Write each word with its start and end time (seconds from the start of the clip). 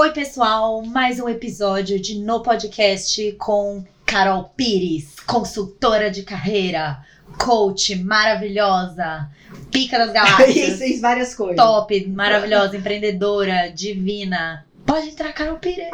Oi, 0.00 0.12
pessoal, 0.12 0.80
mais 0.84 1.18
um 1.18 1.28
episódio 1.28 1.98
de 1.98 2.20
No 2.20 2.40
Podcast 2.40 3.32
com 3.32 3.82
Carol 4.06 4.44
Pires, 4.56 5.18
consultora 5.26 6.08
de 6.08 6.22
carreira, 6.22 7.04
coach 7.36 7.96
maravilhosa, 7.96 9.28
pica 9.72 9.98
das 9.98 10.12
galáxias, 10.12 10.78
fez 10.78 11.00
várias 11.00 11.34
coisas. 11.34 11.56
top, 11.56 12.06
maravilhosa, 12.10 12.76
empreendedora, 12.76 13.72
divina. 13.72 14.64
Pode 14.86 15.08
entrar, 15.08 15.32
Carol 15.32 15.58
Pires. 15.58 15.88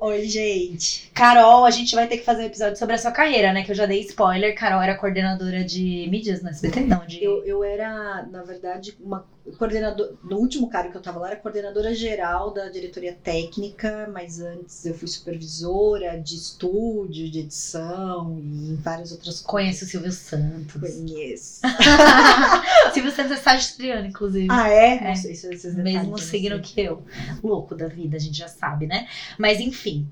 Oi, 0.00 0.24
gente. 0.24 1.08
Carol, 1.14 1.64
a 1.64 1.70
gente 1.70 1.94
vai 1.94 2.08
ter 2.08 2.16
que 2.18 2.24
fazer 2.24 2.42
um 2.42 2.46
episódio 2.46 2.76
sobre 2.76 2.96
a 2.96 2.98
sua 2.98 3.12
carreira, 3.12 3.52
né? 3.52 3.62
Que 3.62 3.70
eu 3.70 3.76
já 3.76 3.86
dei 3.86 4.00
spoiler. 4.00 4.56
Carol 4.56 4.82
era 4.82 4.96
coordenadora 4.96 5.62
de 5.62 6.08
mídias 6.10 6.42
no 6.42 6.48
SBT, 6.48 6.80
não, 6.80 7.06
de... 7.06 7.22
Eu, 7.22 7.44
eu 7.46 7.62
era, 7.62 8.26
na 8.28 8.42
verdade, 8.42 8.98
uma 9.00 9.24
coordenadora. 9.58 10.12
No 10.22 10.38
último 10.38 10.68
cargo 10.68 10.90
que 10.90 10.96
eu 10.96 11.02
tava 11.02 11.18
lá, 11.18 11.28
era 11.28 11.36
coordenadora 11.36 11.94
geral 11.94 12.52
da 12.52 12.68
diretoria 12.68 13.16
técnica, 13.22 14.08
mas 14.12 14.40
antes 14.40 14.84
eu 14.84 14.94
fui 14.94 15.08
supervisora 15.08 16.20
de 16.20 16.34
estúdio, 16.34 17.30
de 17.30 17.40
edição 17.40 18.38
e 18.42 18.72
em 18.72 18.76
várias 18.76 19.12
outras 19.12 19.40
coisas. 19.40 19.46
Conheço 19.46 19.84
o 19.84 19.88
Silvio 19.88 20.12
Santos. 20.12 20.80
Conheço. 20.80 21.60
Silvio 22.92 23.12
Santos 23.12 23.32
é 23.32 23.36
sagitariano, 23.36 24.06
inclusive. 24.06 24.48
Ah, 24.50 24.68
é? 24.68 24.96
É. 24.96 25.08
Não 25.08 25.16
sei 25.16 25.34
se 25.34 25.48
detalhes 25.48 25.76
Mesmo 25.76 26.18
signo 26.18 26.60
que 26.60 26.80
eu. 26.80 27.02
Louco 27.42 27.74
da 27.74 27.88
vida, 27.88 28.16
a 28.16 28.20
gente 28.20 28.36
já 28.36 28.48
sabe, 28.48 28.86
né? 28.86 29.08
Mas 29.38 29.60
enfim, 29.60 30.08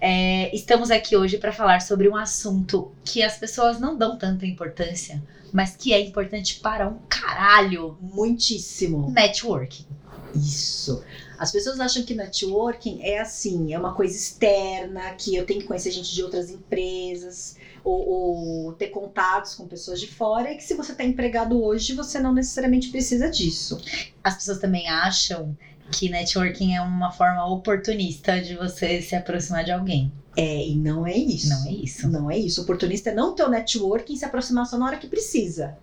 é, 0.00 0.54
estamos 0.54 0.90
aqui 0.90 1.16
hoje 1.16 1.38
para 1.38 1.52
falar 1.52 1.80
sobre 1.80 2.08
um 2.08 2.16
assunto 2.16 2.92
que 3.04 3.22
as 3.22 3.36
pessoas 3.36 3.80
não 3.80 3.96
dão 3.96 4.16
tanta 4.16 4.46
importância, 4.46 5.22
mas 5.52 5.76
que 5.76 5.92
é 5.92 6.00
importante 6.00 6.60
para 6.60 6.88
um 6.88 6.98
caralho: 7.08 7.98
Muitíssimo. 8.00 9.10
networking. 9.10 9.86
Isso. 10.34 11.02
As 11.38 11.50
pessoas 11.50 11.80
acham 11.80 12.02
que 12.02 12.14
networking 12.14 13.00
é 13.02 13.20
assim, 13.20 13.72
é 13.72 13.78
uma 13.78 13.94
coisa 13.94 14.16
externa, 14.16 15.12
que 15.12 15.34
eu 15.34 15.46
tenho 15.46 15.60
que 15.60 15.66
conhecer 15.66 15.90
gente 15.90 16.12
de 16.14 16.22
outras 16.22 16.50
empresas, 16.50 17.56
ou, 17.82 18.08
ou 18.08 18.72
ter 18.72 18.88
contatos 18.88 19.54
com 19.54 19.66
pessoas 19.66 20.00
de 20.00 20.06
fora, 20.06 20.52
e 20.52 20.56
que 20.56 20.64
se 20.64 20.74
você 20.74 20.92
está 20.92 21.04
empregado 21.04 21.62
hoje, 21.62 21.94
você 21.94 22.18
não 22.18 22.34
necessariamente 22.34 22.90
precisa 22.90 23.30
disso. 23.30 23.80
As 24.22 24.34
pessoas 24.34 24.58
também 24.58 24.88
acham 24.88 25.56
que 25.90 26.08
networking 26.08 26.74
é 26.74 26.80
uma 26.80 27.10
forma 27.10 27.46
oportunista 27.46 28.40
de 28.40 28.54
você 28.54 29.00
se 29.00 29.14
aproximar 29.14 29.64
de 29.64 29.72
alguém. 29.72 30.12
É, 30.36 30.66
e 30.68 30.74
não 30.74 31.06
é 31.06 31.16
isso. 31.16 31.48
Não 31.48 31.66
é 31.66 31.72
isso. 31.72 32.08
Não 32.08 32.30
é 32.30 32.38
isso. 32.38 32.62
Oportunista 32.62 33.10
é 33.10 33.14
não 33.14 33.34
ter 33.34 33.42
o 33.42 33.48
networking 33.48 34.14
e 34.14 34.16
se 34.16 34.24
aproximar 34.24 34.66
só 34.66 34.78
na 34.78 34.86
hora 34.86 34.96
que 34.96 35.08
precisa. 35.08 35.76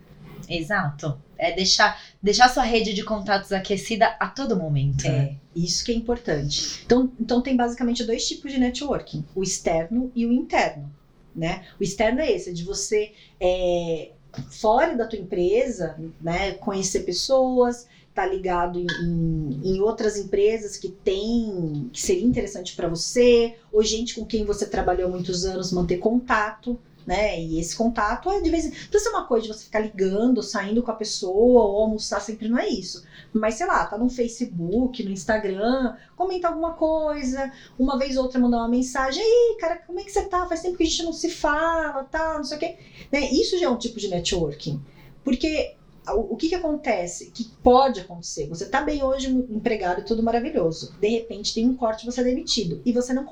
Exato. 0.47 1.19
É 1.37 1.51
deixar, 1.51 1.99
deixar 2.21 2.49
sua 2.49 2.63
rede 2.63 2.93
de 2.93 3.03
contatos 3.03 3.51
aquecida 3.51 4.15
a 4.19 4.27
todo 4.27 4.55
momento. 4.55 5.03
né? 5.03 5.17
É, 5.17 5.35
isso 5.55 5.83
que 5.83 5.91
é 5.91 5.95
importante. 5.95 6.81
Então, 6.85 7.11
então 7.19 7.41
tem 7.41 7.55
basicamente 7.55 8.03
dois 8.03 8.27
tipos 8.27 8.51
de 8.51 8.59
networking: 8.59 9.25
o 9.35 9.43
externo 9.43 10.11
e 10.15 10.25
o 10.25 10.31
interno. 10.31 10.89
Né? 11.35 11.65
O 11.77 11.83
externo 11.83 12.21
é 12.21 12.31
esse, 12.31 12.51
é 12.51 12.53
de 12.53 12.63
você 12.63 13.11
é, 13.41 14.11
fora 14.49 14.95
da 14.95 15.05
tua 15.05 15.19
empresa, 15.19 15.97
né, 16.21 16.51
conhecer 16.53 17.01
pessoas, 17.01 17.87
tá 18.15 18.25
ligado 18.25 18.79
em, 18.79 19.59
em, 19.61 19.81
outras 19.81 20.17
empresas 20.17 20.77
que 20.77 20.87
tem 20.87 21.89
que 21.91 22.01
seria 22.01 22.25
interessante 22.25 22.73
para 22.73 22.87
você, 22.87 23.55
ou 23.73 23.83
gente 23.83 24.15
com 24.15 24.25
quem 24.25 24.45
você 24.45 24.65
trabalhou 24.65 25.11
muitos 25.11 25.43
anos, 25.43 25.73
manter 25.73 25.97
contato. 25.97 26.79
Né? 27.05 27.39
E 27.39 27.59
esse 27.59 27.75
contato 27.75 28.31
é 28.31 28.41
de 28.41 28.49
vez 28.49 28.65
em 28.65 28.69
quando. 28.71 28.89
Precisa 28.89 29.11
ser 29.11 29.15
uma 29.15 29.27
coisa 29.27 29.45
de 29.45 29.53
você 29.53 29.65
ficar 29.65 29.81
ligando, 29.81 30.41
saindo 30.41 30.81
com 30.81 30.89
a 30.89 30.95
pessoa, 30.95 31.65
ou 31.65 31.83
almoçar 31.83 32.19
sempre, 32.19 32.49
não 32.49 32.57
é 32.57 32.67
isso. 32.67 33.03
Mas 33.31 33.55
sei 33.55 33.67
lá, 33.67 33.85
tá 33.85 33.95
no 33.95 34.09
Facebook, 34.09 35.03
no 35.03 35.11
Instagram, 35.11 35.95
comenta 36.15 36.47
alguma 36.47 36.73
coisa, 36.73 37.51
uma 37.77 37.99
vez 37.99 38.17
ou 38.17 38.23
outra 38.23 38.39
mandar 38.39 38.57
uma 38.57 38.67
mensagem, 38.67 39.21
aí, 39.21 39.57
cara, 39.59 39.75
como 39.85 39.99
é 39.99 40.03
que 40.03 40.11
você 40.11 40.23
tá? 40.23 40.47
Faz 40.47 40.61
tempo 40.61 40.77
que 40.77 40.83
a 40.83 40.87
gente 40.87 41.03
não 41.03 41.13
se 41.13 41.29
fala, 41.29 42.05
tal, 42.05 42.37
não 42.37 42.43
sei 42.43 42.57
o 42.57 42.59
quê. 42.59 42.77
Né? 43.11 43.29
Isso 43.31 43.59
já 43.59 43.67
é 43.67 43.69
um 43.69 43.77
tipo 43.77 43.99
de 43.99 44.07
networking. 44.07 44.81
Porque 45.23 45.75
o, 46.13 46.35
que 46.35 46.49
que 46.49 46.55
acontece? 46.55 47.31
Que 47.31 47.45
pode 47.63 48.01
acontecer. 48.01 48.47
Você 48.47 48.65
tá 48.65 48.81
bem 48.81 49.03
hoje 49.03 49.29
empregado 49.49 50.01
e 50.01 50.05
tudo 50.05 50.21
maravilhoso. 50.23 50.93
De 50.99 51.07
repente 51.07 51.53
tem 51.53 51.67
um 51.67 51.75
corte, 51.75 52.05
você 52.05 52.21
é 52.21 52.23
demitido. 52.23 52.81
E 52.85 52.91
você 52.91 53.13
não, 53.13 53.25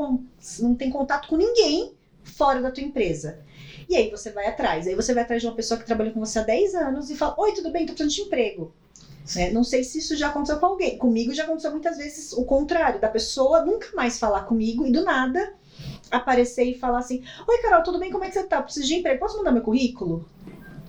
não 0.60 0.76
tem 0.76 0.90
contato 0.90 1.28
com 1.28 1.36
ninguém 1.36 1.94
fora 2.24 2.62
da 2.62 2.72
tua 2.72 2.84
empresa. 2.84 3.40
E 3.90 3.96
aí 3.96 4.10
você 4.10 4.32
vai 4.32 4.48
atrás. 4.48 4.88
Aí 4.88 4.96
você 4.96 5.14
vai 5.14 5.24
atrás 5.24 5.42
de 5.42 5.48
uma 5.48 5.56
pessoa 5.56 5.80
que 5.80 5.86
trabalhou 5.86 6.14
com 6.14 6.20
você 6.20 6.40
há 6.40 6.44
10 6.44 6.76
anos 6.76 7.10
e 7.10 7.16
fala: 7.16 7.36
Oi, 7.38 7.54
tudo 7.54 7.72
bem? 7.72 7.86
Tô 7.86 7.94
precisando 7.94 8.14
de 8.14 8.22
emprego. 8.22 8.74
Né? 9.36 9.52
Não 9.52 9.64
sei 9.64 9.84
se 9.84 10.00
isso 10.00 10.16
já 10.16 10.30
aconteceu 10.30 10.60
com 10.60 10.66
alguém. 10.66 10.98
Comigo 10.98 11.34
já 11.34 11.44
aconteceu 11.44 11.72
muitas 11.72 11.98
vezes 11.98 12.34
o 12.34 12.44
contrário, 12.44 13.00
da 13.00 13.08
pessoa 13.08 13.64
nunca 13.64 13.88
mais 13.96 14.20
falar 14.20 14.44
comigo 14.44 14.86
e 14.86 14.92
do 14.92 15.04
nada 15.04 15.54
aparecer 16.12 16.66
e 16.66 16.78
falar 16.78 17.00
assim: 17.00 17.24
Oi, 17.48 17.58
Carol, 17.60 17.84
tudo 17.84 18.00
bem? 18.00 18.12
Como 18.12 18.24
é 18.24 18.28
que 18.28 18.34
você 18.34 18.44
tá? 18.44 18.62
Preciso 18.62 18.88
de 18.88 18.96
emprego. 18.96 19.20
Posso 19.20 19.38
mandar 19.38 19.52
meu 19.52 19.62
currículo? 19.62 20.26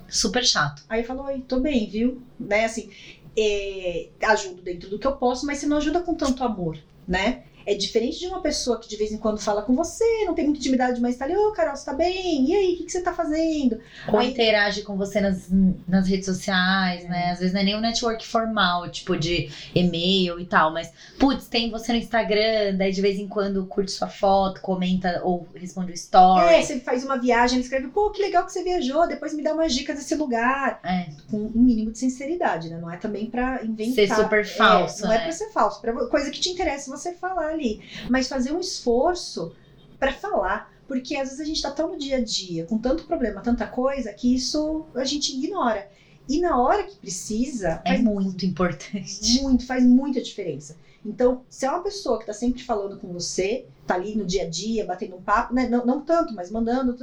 Super 0.07 0.43
chato. 0.43 0.83
Aí 0.89 1.01
eu 1.01 1.05
falo: 1.05 1.23
Oi, 1.23 1.41
tô 1.47 1.59
bem, 1.59 1.87
viu? 1.87 2.21
Né? 2.39 2.65
Assim, 2.65 2.89
é, 3.37 4.07
ajudo 4.23 4.61
dentro 4.61 4.89
do 4.89 4.99
que 4.99 5.07
eu 5.07 5.15
posso, 5.15 5.45
mas 5.45 5.57
você 5.57 5.65
não 5.65 5.77
ajuda 5.77 5.99
com 5.99 6.13
tanto 6.15 6.43
amor, 6.43 6.77
né? 7.07 7.43
É 7.65 7.73
diferente 7.75 8.19
de 8.19 8.27
uma 8.27 8.41
pessoa 8.41 8.79
que 8.79 8.87
de 8.87 8.95
vez 8.95 9.11
em 9.11 9.17
quando 9.17 9.39
fala 9.39 9.61
com 9.61 9.75
você, 9.75 10.03
não 10.25 10.33
tem 10.33 10.45
muita 10.45 10.59
intimidade, 10.59 11.01
mas 11.01 11.15
tá 11.15 11.25
ali, 11.25 11.35
ô 11.35 11.51
Carol, 11.51 11.75
você 11.75 11.85
tá 11.85 11.93
bem? 11.93 12.45
E 12.49 12.55
aí, 12.55 12.73
o 12.73 12.77
que, 12.77 12.83
que 12.85 12.91
você 12.91 13.01
tá 13.01 13.13
fazendo? 13.13 13.79
Ou 14.11 14.19
Aí- 14.19 14.29
interage 14.31 14.83
com 14.83 14.95
você 14.95 15.19
nas, 15.19 15.47
nas 15.87 16.07
redes 16.07 16.25
sociais, 16.25 17.07
né? 17.09 17.31
Às 17.31 17.39
vezes 17.39 17.53
não 17.53 17.61
é 17.61 17.63
nem 17.63 17.75
um 17.75 17.81
network 17.81 18.25
formal, 18.27 18.89
tipo 18.89 19.17
de 19.17 19.49
e-mail 19.73 20.39
e 20.39 20.45
tal, 20.45 20.71
mas, 20.71 20.91
putz, 21.19 21.47
tem 21.47 21.71
você 21.71 21.91
no 21.91 21.97
Instagram, 21.99 22.75
daí 22.77 22.91
de 22.91 23.01
vez 23.01 23.17
em 23.19 23.27
quando 23.27 23.65
curte 23.65 23.91
sua 23.91 24.07
foto, 24.07 24.61
comenta 24.61 25.21
ou 25.23 25.47
responde 25.55 25.91
o 25.91 25.93
story. 25.95 26.45
É, 26.45 26.61
você 26.61 26.79
faz 26.79 27.03
uma 27.03 27.17
viagem, 27.17 27.55
ele 27.57 27.63
escreve, 27.63 27.87
pô, 27.87 28.11
que 28.11 28.21
legal 28.21 28.45
que 28.45 28.51
você 28.51 28.63
viajou, 28.63 29.07
depois 29.07 29.33
me 29.33 29.41
dá 29.43 29.53
umas 29.53 29.73
dicas 29.73 29.95
desse 29.97 30.15
lugar. 30.15 30.79
É, 30.83 31.07
Com 31.29 31.37
um 31.37 31.51
mínimo 31.61 31.91
de 31.91 31.97
sinceridade, 31.99 32.69
né? 32.69 32.77
Não 32.77 32.91
é 32.91 32.97
também 32.97 33.25
pra 33.27 33.63
inventar. 33.63 33.95
Ser 34.07 34.13
super 34.15 34.39
É, 34.41 34.43
falso, 34.43 35.01
não 35.03 35.09
né? 35.09 35.17
é 35.17 35.19
pra 35.21 35.31
ser 35.31 35.49
falso, 35.51 35.81
pra 35.81 35.93
coisa 36.07 36.29
que 36.29 36.39
te 36.39 36.49
interessa 36.49 36.89
você 36.95 37.13
falar 37.13 37.54
ali. 37.55 37.81
Mas 38.09 38.27
fazer 38.27 38.51
um 38.51 38.59
esforço 38.59 39.55
pra 39.99 40.13
falar. 40.13 40.73
Porque 40.87 41.15
às 41.15 41.29
vezes 41.29 41.41
a 41.41 41.45
gente 41.45 41.61
tá 41.61 41.71
tão 41.71 41.93
no 41.93 41.97
dia 41.97 42.17
a 42.17 42.23
dia, 42.23 42.65
com 42.65 42.77
tanto 42.77 43.05
problema, 43.05 43.41
tanta 43.41 43.65
coisa, 43.65 44.13
que 44.13 44.35
isso 44.35 44.85
a 44.93 45.03
gente 45.03 45.35
ignora. 45.35 45.89
E 46.29 46.39
na 46.39 46.61
hora 46.61 46.83
que 46.83 46.95
precisa, 46.97 47.81
é 47.83 47.97
muito 47.97 48.45
importante. 48.45 49.41
muito, 49.41 49.65
faz 49.65 49.83
muita 49.83 50.21
diferença. 50.21 50.77
Então, 51.05 51.43
se 51.49 51.65
é 51.65 51.69
uma 51.69 51.83
pessoa 51.83 52.19
que 52.19 52.25
tá 52.25 52.33
sempre 52.33 52.63
falando 52.63 52.97
com 52.97 53.13
você, 53.13 53.65
tá 53.85 53.93
ali 53.93 54.15
no 54.15 54.25
dia 54.25 54.43
a 54.43 54.49
dia, 54.49 54.85
batendo 54.85 55.15
um 55.15 55.21
papo, 55.21 55.53
né? 55.53 55.67
Não, 55.67 55.85
não 55.85 56.01
tanto, 56.01 56.33
mas 56.33 56.49
mandando, 56.49 56.97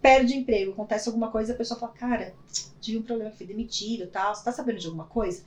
perde 0.00 0.36
emprego, 0.36 0.72
acontece 0.72 1.08
alguma 1.08 1.30
coisa, 1.30 1.52
a 1.52 1.56
pessoa 1.56 1.78
fala, 1.78 1.92
cara, 1.92 2.32
tive 2.80 2.98
um 2.98 3.02
problema, 3.02 3.30
fui 3.32 3.46
demitido 3.46 4.06
tal, 4.06 4.34
você 4.34 4.44
tá 4.44 4.52
sabendo 4.52 4.78
de 4.78 4.86
alguma 4.86 5.04
coisa? 5.04 5.42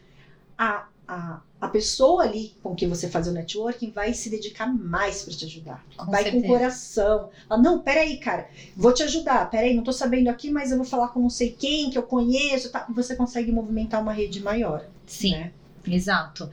A, 0.57 0.87
a, 1.07 1.41
a 1.59 1.67
pessoa 1.67 2.23
ali 2.23 2.53
com 2.61 2.75
quem 2.75 2.87
você 2.89 3.09
faz 3.09 3.27
o 3.27 3.31
networking 3.31 3.91
vai 3.91 4.13
se 4.13 4.29
dedicar 4.29 4.67
mais 4.67 5.23
pra 5.23 5.33
te 5.33 5.45
ajudar. 5.45 5.85
Com 5.97 6.05
vai 6.11 6.23
com 6.23 6.31
certeza. 6.31 6.45
o 6.45 6.57
coração. 6.57 7.29
Fala, 7.47 7.61
não, 7.61 7.79
peraí, 7.79 8.17
cara, 8.17 8.47
vou 8.75 8.93
te 8.93 9.03
ajudar. 9.03 9.49
Peraí, 9.49 9.73
não 9.73 9.83
tô 9.83 9.91
sabendo 9.93 10.29
aqui, 10.29 10.49
mas 10.51 10.71
eu 10.71 10.77
vou 10.77 10.85
falar 10.85 11.09
com 11.09 11.19
não 11.19 11.29
sei 11.29 11.51
quem, 11.51 11.89
que 11.89 11.97
eu 11.97 12.03
conheço. 12.03 12.71
Tá? 12.71 12.87
Você 12.93 13.15
consegue 13.15 13.51
movimentar 13.51 14.01
uma 14.01 14.13
rede 14.13 14.41
maior. 14.41 14.85
Sim, 15.05 15.31
Né? 15.31 15.51
exato. 15.87 16.49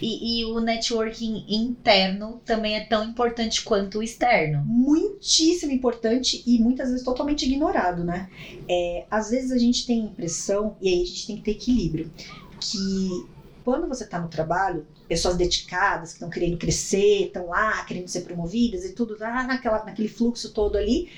E, 0.00 0.40
e 0.40 0.44
o 0.44 0.58
networking 0.58 1.44
interno 1.48 2.40
também 2.44 2.76
é 2.76 2.84
tão 2.84 3.04
importante 3.04 3.62
quanto 3.62 3.98
o 3.98 4.02
externo. 4.02 4.64
muitíssimo 4.66 5.70
importante 5.70 6.42
e 6.44 6.58
muitas 6.58 6.90
vezes 6.90 7.04
totalmente 7.04 7.46
ignorado, 7.46 8.02
né? 8.02 8.28
É, 8.68 9.04
às 9.08 9.30
vezes 9.30 9.52
a 9.52 9.58
gente 9.58 9.86
tem 9.86 10.00
a 10.00 10.04
impressão, 10.06 10.76
e 10.80 10.88
aí 10.88 11.02
a 11.02 11.06
gente 11.06 11.26
tem 11.26 11.36
que 11.36 11.42
ter 11.42 11.50
equilíbrio, 11.52 12.10
que 12.58 13.26
quando 13.64 13.88
você 13.88 14.04
está 14.04 14.20
no 14.20 14.28
trabalho, 14.28 14.86
pessoas 15.08 15.36
dedicadas, 15.36 16.10
que 16.10 16.16
estão 16.16 16.30
querendo 16.30 16.56
crescer, 16.58 17.26
estão 17.26 17.48
lá 17.48 17.84
querendo 17.84 18.08
ser 18.08 18.22
promovidas 18.22 18.84
e 18.84 18.92
tudo, 18.92 19.16
lá 19.18 19.44
naquela, 19.44 19.84
naquele 19.84 20.08
fluxo 20.08 20.52
todo 20.52 20.76
ali, 20.76 21.10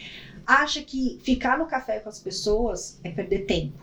acha 0.47 0.83
que 0.83 1.19
ficar 1.23 1.59
no 1.59 1.67
café 1.67 1.99
com 1.99 2.09
as 2.09 2.19
pessoas 2.19 2.99
é 3.03 3.11
perder 3.11 3.47
tempo, 3.47 3.79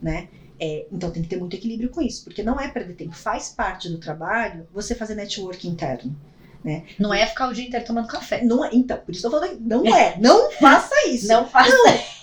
né? 0.00 0.28
É, 0.60 0.86
então 0.92 1.10
tem 1.10 1.22
que 1.22 1.28
ter 1.28 1.38
muito 1.38 1.56
equilíbrio 1.56 1.90
com 1.90 2.00
isso, 2.00 2.22
porque 2.22 2.42
não 2.42 2.60
é 2.60 2.68
perder 2.68 2.94
tempo, 2.94 3.16
faz 3.16 3.48
parte 3.48 3.88
do 3.88 3.98
trabalho 3.98 4.66
você 4.72 4.94
fazer 4.94 5.14
network 5.14 5.66
interno. 5.66 6.14
Né? 6.64 6.84
Não 6.98 7.12
é 7.12 7.26
ficar 7.26 7.48
o 7.48 7.52
dia 7.52 7.66
inteiro 7.66 7.84
tomando 7.86 8.06
café. 8.08 8.42
Não 8.44 8.64
é, 8.64 8.70
então, 8.72 8.96
por 8.98 9.12
isso 9.12 9.26
eu 9.26 9.30
tô 9.30 9.40
falando, 9.40 9.58
não 9.60 9.86
é, 9.86 10.16
não 10.18 10.50
faça 10.60 11.08
isso. 11.08 11.28
Não 11.28 11.46
faça. 11.46 11.74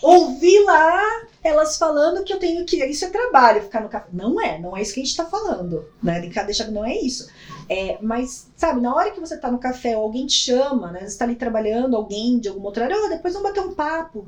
Ouvi 0.01 0.59
lá 0.63 1.27
elas 1.43 1.77
falando 1.77 2.23
que 2.23 2.33
eu 2.33 2.39
tenho 2.39 2.65
que, 2.65 2.83
isso 2.85 3.05
é 3.05 3.09
trabalho, 3.09 3.61
ficar 3.61 3.81
no 3.81 3.89
café. 3.89 4.07
Não 4.11 4.41
é, 4.41 4.59
não 4.59 4.75
é 4.75 4.81
isso 4.81 4.93
que 4.93 5.01
a 5.01 5.03
gente 5.03 5.15
tá 5.15 5.25
falando, 5.25 5.87
né? 6.03 6.19
Deixa, 6.19 6.69
não 6.69 6.85
é 6.85 6.95
isso. 6.97 7.29
É, 7.69 7.97
mas, 8.01 8.49
sabe, 8.55 8.81
na 8.81 8.93
hora 8.93 9.11
que 9.11 9.19
você 9.19 9.37
tá 9.37 9.49
no 9.49 9.59
café 9.59 9.95
ou 9.95 10.03
alguém 10.03 10.25
te 10.25 10.33
chama, 10.33 10.91
né? 10.91 11.07
Você 11.07 11.17
tá 11.17 11.25
ali 11.25 11.35
trabalhando, 11.35 11.95
alguém 11.95 12.39
de 12.39 12.49
alguma 12.49 12.67
outra 12.67 12.85
área, 12.85 12.97
oh, 12.97 13.09
depois 13.09 13.33
vamos 13.33 13.49
bater 13.49 13.61
um 13.61 13.73
papo. 13.73 14.25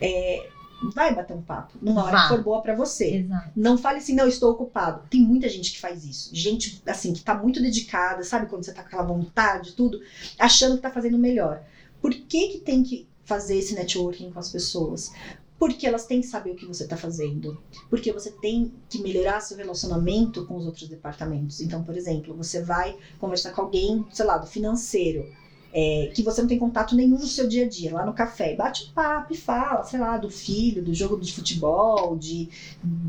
É, 0.00 0.48
vai 0.82 1.14
bater 1.14 1.34
um 1.34 1.42
papo 1.42 1.78
numa 1.80 2.04
hora 2.04 2.12
Vá. 2.12 2.22
que 2.22 2.28
for 2.28 2.42
boa 2.42 2.62
para 2.62 2.74
você. 2.74 3.16
Exato. 3.16 3.50
Não 3.54 3.76
fale 3.76 3.98
assim, 3.98 4.14
não, 4.14 4.26
estou 4.26 4.52
ocupado. 4.52 5.02
Tem 5.10 5.20
muita 5.20 5.48
gente 5.48 5.72
que 5.72 5.80
faz 5.80 6.04
isso. 6.04 6.30
Gente, 6.32 6.82
assim, 6.86 7.12
que 7.12 7.22
tá 7.22 7.34
muito 7.34 7.60
dedicada, 7.60 8.22
sabe 8.22 8.46
quando 8.46 8.64
você 8.64 8.72
tá 8.72 8.82
com 8.82 8.88
aquela 8.88 9.02
vontade, 9.02 9.72
tudo, 9.72 10.00
achando 10.38 10.76
que 10.76 10.82
tá 10.82 10.90
fazendo 10.90 11.18
melhor. 11.18 11.62
Por 12.00 12.12
que 12.12 12.48
que 12.48 12.58
tem 12.58 12.82
que 12.82 13.06
fazer 13.24 13.58
esse 13.58 13.74
networking 13.74 14.30
com 14.30 14.38
as 14.38 14.50
pessoas? 14.50 15.12
Porque 15.58 15.86
elas 15.86 16.06
têm 16.06 16.22
que 16.22 16.26
saber 16.26 16.52
o 16.52 16.56
que 16.56 16.64
você 16.64 16.84
está 16.84 16.96
fazendo. 16.96 17.62
Porque 17.90 18.10
você 18.12 18.30
tem 18.30 18.72
que 18.88 19.02
melhorar 19.02 19.40
seu 19.40 19.58
relacionamento 19.58 20.46
com 20.46 20.56
os 20.56 20.64
outros 20.64 20.88
departamentos. 20.88 21.60
Então, 21.60 21.84
por 21.84 21.94
exemplo, 21.94 22.34
você 22.34 22.62
vai 22.62 22.96
conversar 23.18 23.52
com 23.52 23.60
alguém, 23.60 24.06
sei 24.10 24.24
lá, 24.24 24.38
do 24.38 24.46
financeiro 24.46 25.28
é, 25.72 26.10
que 26.14 26.22
você 26.22 26.40
não 26.40 26.48
tem 26.48 26.58
contato 26.58 26.96
nenhum 26.96 27.18
no 27.18 27.26
seu 27.26 27.46
dia 27.46 27.64
a 27.64 27.68
dia, 27.68 27.94
lá 27.94 28.04
no 28.04 28.12
café, 28.12 28.54
bate 28.54 28.84
um 28.84 28.92
papo 28.92 29.32
e 29.32 29.36
fala, 29.36 29.84
sei 29.84 30.00
lá, 30.00 30.16
do 30.16 30.30
filho, 30.30 30.82
do 30.82 30.92
jogo 30.92 31.18
de 31.20 31.32
futebol, 31.32 32.16
de, 32.16 32.48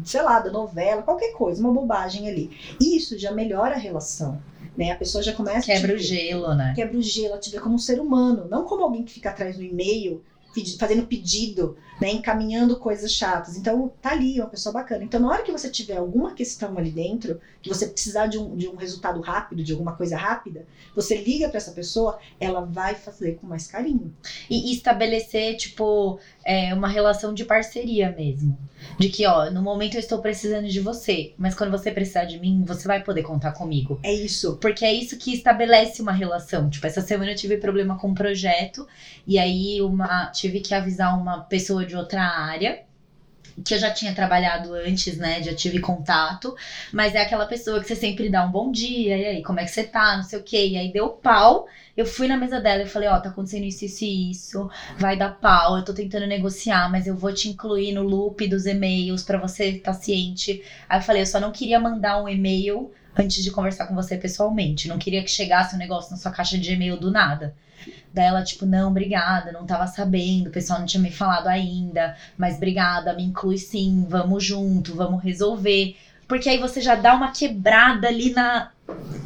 sei 0.04 0.22
lá, 0.22 0.40
da 0.40 0.52
novela, 0.52 1.02
qualquer 1.02 1.34
coisa, 1.34 1.62
uma 1.62 1.74
bobagem 1.74 2.30
ali. 2.30 2.52
Isso 2.80 3.18
já 3.18 3.32
melhora 3.32 3.76
a 3.76 3.80
relação. 3.80 4.42
Né? 4.78 4.92
A 4.92 4.96
pessoa 4.96 5.24
já 5.24 5.34
começa 5.34 5.66
Quebra 5.66 5.96
o 5.96 5.98
gelo, 5.98 6.56
né? 6.56 6.74
Quebra 6.76 6.98
o 6.98 7.02
gelo, 7.02 7.34
ela 7.34 7.40
te 7.40 7.50
vê 7.50 7.60
como 7.60 7.76
um 7.76 7.80
ser 7.80 8.00
humano, 8.00 8.48
não 8.50 8.64
como 8.64 8.84
alguém 8.84 9.04
que 9.04 9.12
fica 9.12 9.30
atrás 9.30 9.58
do 9.58 9.64
e-mail 9.64 10.22
fazendo 10.78 11.08
pedido, 11.08 11.78
né, 12.00 12.10
encaminhando 12.10 12.78
coisas 12.78 13.12
chatas. 13.12 13.56
Então, 13.56 13.92
tá 14.02 14.12
ali 14.12 14.40
uma 14.40 14.50
pessoa 14.50 14.74
bacana. 14.74 15.04
Então, 15.04 15.20
na 15.20 15.30
hora 15.30 15.44
que 15.44 15.52
você 15.52 15.70
tiver 15.70 15.98
alguma 15.98 16.34
questão 16.34 16.78
ali 16.78 16.92
dentro, 16.92 17.40
que 17.62 17.70
você 17.70 17.88
precisar 17.88 18.28
de 18.28 18.38
um, 18.38 18.56
de 18.56 18.68
um 18.68 18.76
resultado 18.76 19.22
rápido, 19.22 19.64
de 19.64 19.72
alguma 19.72 19.96
coisa 19.96 20.18
rápida, 20.18 20.66
você 20.96 21.16
liga 21.16 21.48
para 21.48 21.58
essa 21.58 21.72
pessoa, 21.72 22.20
ela 22.40 22.62
vai 22.62 22.96
fazer 22.96 23.36
com 23.36 23.48
mais 23.48 23.68
carinho. 23.68 24.14
E, 24.50 24.70
e 24.70 24.74
estabelecer, 24.74 25.56
tipo, 25.58 26.20
é, 26.44 26.74
uma 26.74 26.88
relação 26.88 27.34
de 27.34 27.46
parceria 27.46 28.14
mesmo. 28.18 28.58
De 28.98 29.10
que, 29.10 29.26
ó, 29.26 29.50
no 29.52 29.62
momento 29.62 29.96
eu 29.96 30.00
estou 30.00 30.20
precisando 30.20 30.68
de 30.68 30.80
você, 30.80 31.34
mas 31.38 31.54
quando 31.54 31.72
você 31.72 31.92
precisar 31.92 32.26
de 32.26 32.40
mim, 32.40 32.64
você 32.66 32.88
vai 32.88 33.04
poder 33.04 33.24
contar 33.24 33.52
comigo. 33.52 34.00
É 34.04 34.12
isso. 34.12 34.58
Porque 34.58 34.84
é 34.84 34.94
isso 34.94 35.18
que 35.18 35.34
estabelece 35.34 36.02
uma 36.02 36.12
relação. 36.12 36.70
Tipo, 36.70 36.88
essa 36.88 37.02
semana 37.02 37.32
eu 37.32 37.36
tive 37.36 37.58
problema 37.58 37.98
com 37.98 38.10
um 38.10 38.14
projeto, 38.14 38.88
e 39.26 39.38
aí 39.38 39.82
uma, 39.82 40.28
tive 40.28 40.60
que 40.60 40.74
avisar 40.74 41.20
uma 41.20 41.42
pessoa 41.42 41.86
de 41.86 41.96
outra 41.96 42.24
área 42.24 42.80
que 43.64 43.74
eu 43.74 43.80
já 43.80 43.92
tinha 43.92 44.14
trabalhado 44.14 44.74
antes, 44.74 45.18
né? 45.18 45.42
Já 45.44 45.54
tive 45.54 45.80
contato, 45.80 46.56
mas 46.92 47.16
é 47.16 47.22
aquela 47.22 47.46
pessoa 47.46 47.80
que 47.80 47.88
você 47.88 47.96
sempre 47.96 48.30
dá 48.30 48.46
um 48.46 48.52
bom 48.52 48.72
dia, 48.72 49.18
e 49.18 49.26
aí, 49.26 49.44
como 49.44 49.60
é 49.60 49.66
que 49.66 49.72
você 49.72 49.84
tá? 49.84 50.18
Não 50.18 50.24
sei 50.24 50.40
o 50.40 50.44
quê. 50.44 50.68
E 50.68 50.78
aí 50.78 50.92
deu 50.92 51.10
pau. 51.10 51.68
Eu 51.96 52.06
fui 52.06 52.28
na 52.28 52.38
mesa 52.38 52.60
dela 52.60 52.84
e 52.84 52.88
falei, 52.88 53.10
ó, 53.10 53.18
oh, 53.18 53.22
tá 53.22 53.30
acontecendo 53.30 53.66
isso, 53.66 53.84
isso 53.84 54.06
e 54.06 54.32
isso, 54.32 54.70
vai 54.98 55.18
dar 55.18 55.32
pau, 55.32 55.78
eu 55.78 55.84
tô 55.84 55.94
tentando 55.94 56.26
negociar, 56.26 56.90
mas 56.90 57.06
eu 57.06 57.16
vou 57.16 57.34
te 57.34 57.50
incluir 57.50 57.92
no 57.92 58.02
loop 58.02 58.48
dos 58.48 58.66
e-mails 58.66 59.24
para 59.24 59.38
você 59.38 59.66
estar 59.72 59.94
tá 59.94 60.00
ciente. 60.00 60.64
Aí 60.88 61.00
eu 61.00 61.04
falei, 61.04 61.22
eu 61.22 61.26
só 61.26 61.40
não 61.40 61.52
queria 61.52 61.80
mandar 61.80 62.24
um 62.24 62.30
e-mail 62.30 62.92
antes 63.18 63.44
de 63.44 63.52
conversar 63.52 63.88
com 63.88 63.96
você 63.96 64.18
pessoalmente. 64.18 64.88
Não 64.88 64.98
queria 64.98 65.24
que 65.24 65.30
chegasse 65.30 65.76
um 65.76 65.80
negócio 65.80 66.12
na 66.12 66.18
sua 66.18 66.32
caixa 66.32 66.58
de 66.58 66.72
e-mail 66.72 66.98
do 66.98 67.12
nada. 67.12 67.54
Daí 68.14 68.26
ela, 68.26 68.44
tipo, 68.44 68.66
não, 68.66 68.90
obrigada, 68.90 69.52
não 69.52 69.66
tava 69.66 69.88
sabendo, 69.88 70.48
o 70.48 70.52
pessoal 70.52 70.80
não 70.80 70.86
tinha 70.86 71.02
me 71.02 71.12
falado 71.12 71.48
ainda, 71.48 72.16
mas 72.38 72.58
obrigada, 72.58 73.14
me 73.14 73.24
inclui 73.24 73.58
sim, 73.58 74.06
vamos 74.10 74.44
junto, 74.44 74.96
vamos 74.96 75.24
resolver. 75.24 75.96
Porque 76.28 76.48
aí 76.48 76.58
você 76.58 76.80
já 76.80 76.96
dá 76.96 77.14
uma 77.14 77.32
quebrada 77.32 78.08
ali 78.08 78.32
na, 78.32 78.72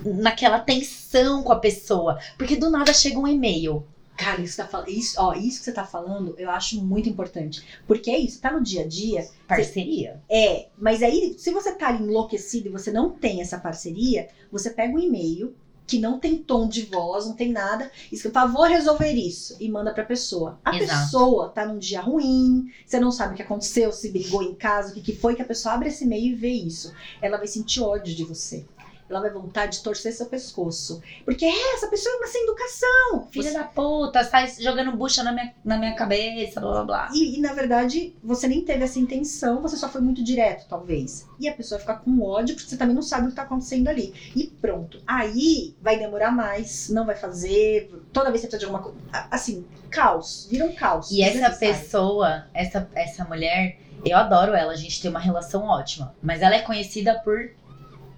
naquela 0.03 0.59
tensão 0.59 1.43
com 1.43 1.51
a 1.51 1.59
pessoa. 1.59 2.19
Porque 2.37 2.55
do 2.55 2.69
nada 2.69 2.93
chega 2.93 3.19
um 3.19 3.27
e-mail. 3.27 3.85
Cara, 4.17 4.41
isso, 4.41 4.65
tá, 4.65 4.85
isso, 4.87 5.15
ó, 5.19 5.33
isso 5.33 5.59
que 5.59 5.65
você 5.65 5.71
tá 5.73 5.83
falando, 5.83 6.35
eu 6.37 6.49
acho 6.49 6.81
muito 6.81 7.09
importante. 7.09 7.63
Porque 7.85 8.09
é 8.09 8.17
isso, 8.17 8.39
tá 8.39 8.51
no 8.51 8.63
dia 8.63 8.83
a 8.83 8.87
dia. 8.87 9.27
Parceria. 9.47 10.21
Você, 10.27 10.35
é, 10.35 10.67
mas 10.77 11.03
aí, 11.03 11.35
se 11.37 11.51
você 11.51 11.73
tá 11.73 11.89
ali 11.89 12.03
enlouquecido 12.03 12.69
e 12.69 12.71
você 12.71 12.91
não 12.91 13.09
tem 13.09 13.41
essa 13.41 13.59
parceria, 13.59 14.29
você 14.51 14.69
pega 14.69 14.93
um 14.93 14.99
e-mail, 14.99 15.53
que 15.87 15.99
não 15.99 16.19
tem 16.19 16.37
tom 16.37 16.67
de 16.67 16.83
voz, 16.83 17.25
não 17.25 17.33
tem 17.33 17.51
nada, 17.51 17.91
escreve, 18.11 18.51
vou 18.51 18.63
resolver 18.63 19.13
isso, 19.13 19.55
e 19.59 19.69
manda 19.69 19.93
pra 19.93 20.03
pessoa. 20.03 20.59
A 20.63 20.75
Exato. 20.75 21.01
pessoa 21.01 21.49
tá 21.49 21.65
num 21.65 21.77
dia 21.77 22.01
ruim, 22.01 22.71
você 22.85 22.99
não 22.99 23.11
sabe 23.11 23.33
o 23.33 23.35
que 23.35 23.43
aconteceu, 23.43 23.91
se 23.91 24.11
brigou 24.11 24.41
em 24.41 24.55
casa, 24.55 24.91
o 24.91 24.93
que, 24.93 25.01
que 25.01 25.15
foi, 25.15 25.35
que 25.35 25.41
a 25.41 25.45
pessoa 25.45 25.75
abre 25.75 25.89
esse 25.89 26.03
e-mail 26.03 26.33
e 26.33 26.35
vê 26.35 26.49
isso. 26.49 26.93
Ela 27.21 27.37
vai 27.37 27.47
sentir 27.47 27.81
ódio 27.81 28.15
de 28.15 28.23
você 28.23 28.65
ela 29.09 29.21
vai 29.21 29.29
vontade 29.29 29.77
de 29.77 29.83
torcer 29.83 30.11
seu 30.13 30.25
pescoço. 30.25 31.01
Porque 31.23 31.45
é, 31.45 31.73
essa 31.75 31.87
pessoa 31.87 32.13
é 32.13 32.17
uma 32.17 32.27
sem 32.27 32.43
educação. 32.43 33.27
Filha 33.31 33.51
você... 33.51 33.57
da 33.57 33.63
puta, 33.63 34.23
sai 34.23 34.47
jogando 34.59 34.95
bucha 34.95 35.23
na 35.23 35.31
minha, 35.31 35.53
na 35.63 35.77
minha 35.77 35.95
cabeça, 35.95 36.59
blá 36.59 36.71
blá 36.71 36.83
blá. 36.83 37.09
E, 37.13 37.37
e, 37.37 37.41
na 37.41 37.53
verdade, 37.53 38.15
você 38.23 38.47
nem 38.47 38.61
teve 38.61 38.83
essa 38.83 38.99
intenção, 38.99 39.61
você 39.61 39.77
só 39.77 39.87
foi 39.87 40.01
muito 40.01 40.23
direto, 40.23 40.67
talvez. 40.67 41.27
E 41.39 41.47
a 41.47 41.53
pessoa 41.53 41.79
fica 41.79 41.95
com 41.95 42.21
ódio, 42.21 42.55
porque 42.55 42.69
você 42.69 42.77
também 42.77 42.95
não 42.95 43.01
sabe 43.01 43.27
o 43.27 43.29
que 43.29 43.35
tá 43.35 43.43
acontecendo 43.43 43.87
ali. 43.87 44.13
E 44.35 44.47
pronto. 44.47 45.01
Aí 45.05 45.75
vai 45.81 45.99
demorar 45.99 46.31
mais, 46.31 46.89
não 46.89 47.05
vai 47.05 47.15
fazer. 47.15 47.91
Toda 48.11 48.31
vez 48.31 48.41
que 48.41 48.47
você 48.47 48.57
precisa 48.57 48.59
de 48.59 48.65
alguma 48.65 48.81
coisa. 48.81 48.97
Assim, 49.29 49.65
caos. 49.89 50.47
Vira 50.49 50.65
um 50.65 50.73
caos. 50.73 51.11
E 51.11 51.21
essa 51.21 51.51
pessoa, 51.51 52.45
essa, 52.53 52.89
essa 52.95 53.23
mulher, 53.25 53.79
eu 54.03 54.17
adoro 54.17 54.53
ela, 54.53 54.73
a 54.73 54.75
gente 54.75 55.01
tem 55.01 55.09
uma 55.09 55.19
relação 55.19 55.63
ótima. 55.63 56.15
Mas 56.21 56.41
ela 56.41 56.55
é 56.55 56.61
conhecida 56.61 57.19
por 57.19 57.51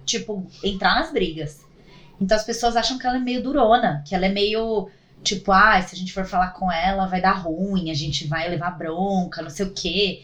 tipo, 0.08 0.46
entrar 0.64 0.96
nas 0.96 1.12
brigas. 1.12 1.66
Então 2.20 2.36
as 2.36 2.44
pessoas 2.44 2.76
acham 2.76 2.98
que 2.98 3.06
ela 3.06 3.16
é 3.16 3.20
meio 3.20 3.42
durona, 3.42 4.02
que 4.06 4.14
ela 4.14 4.26
é 4.26 4.28
meio 4.28 4.90
tipo, 5.22 5.52
ah, 5.52 5.80
se 5.82 5.94
a 5.94 5.98
gente 5.98 6.12
for 6.12 6.24
falar 6.24 6.48
com 6.48 6.70
ela 6.70 7.06
vai 7.06 7.20
dar 7.20 7.32
ruim, 7.32 7.90
a 7.90 7.94
gente 7.94 8.26
vai 8.26 8.48
levar 8.48 8.70
bronca, 8.72 9.42
não 9.42 9.50
sei 9.50 9.66
o 9.66 9.72
quê. 9.72 10.22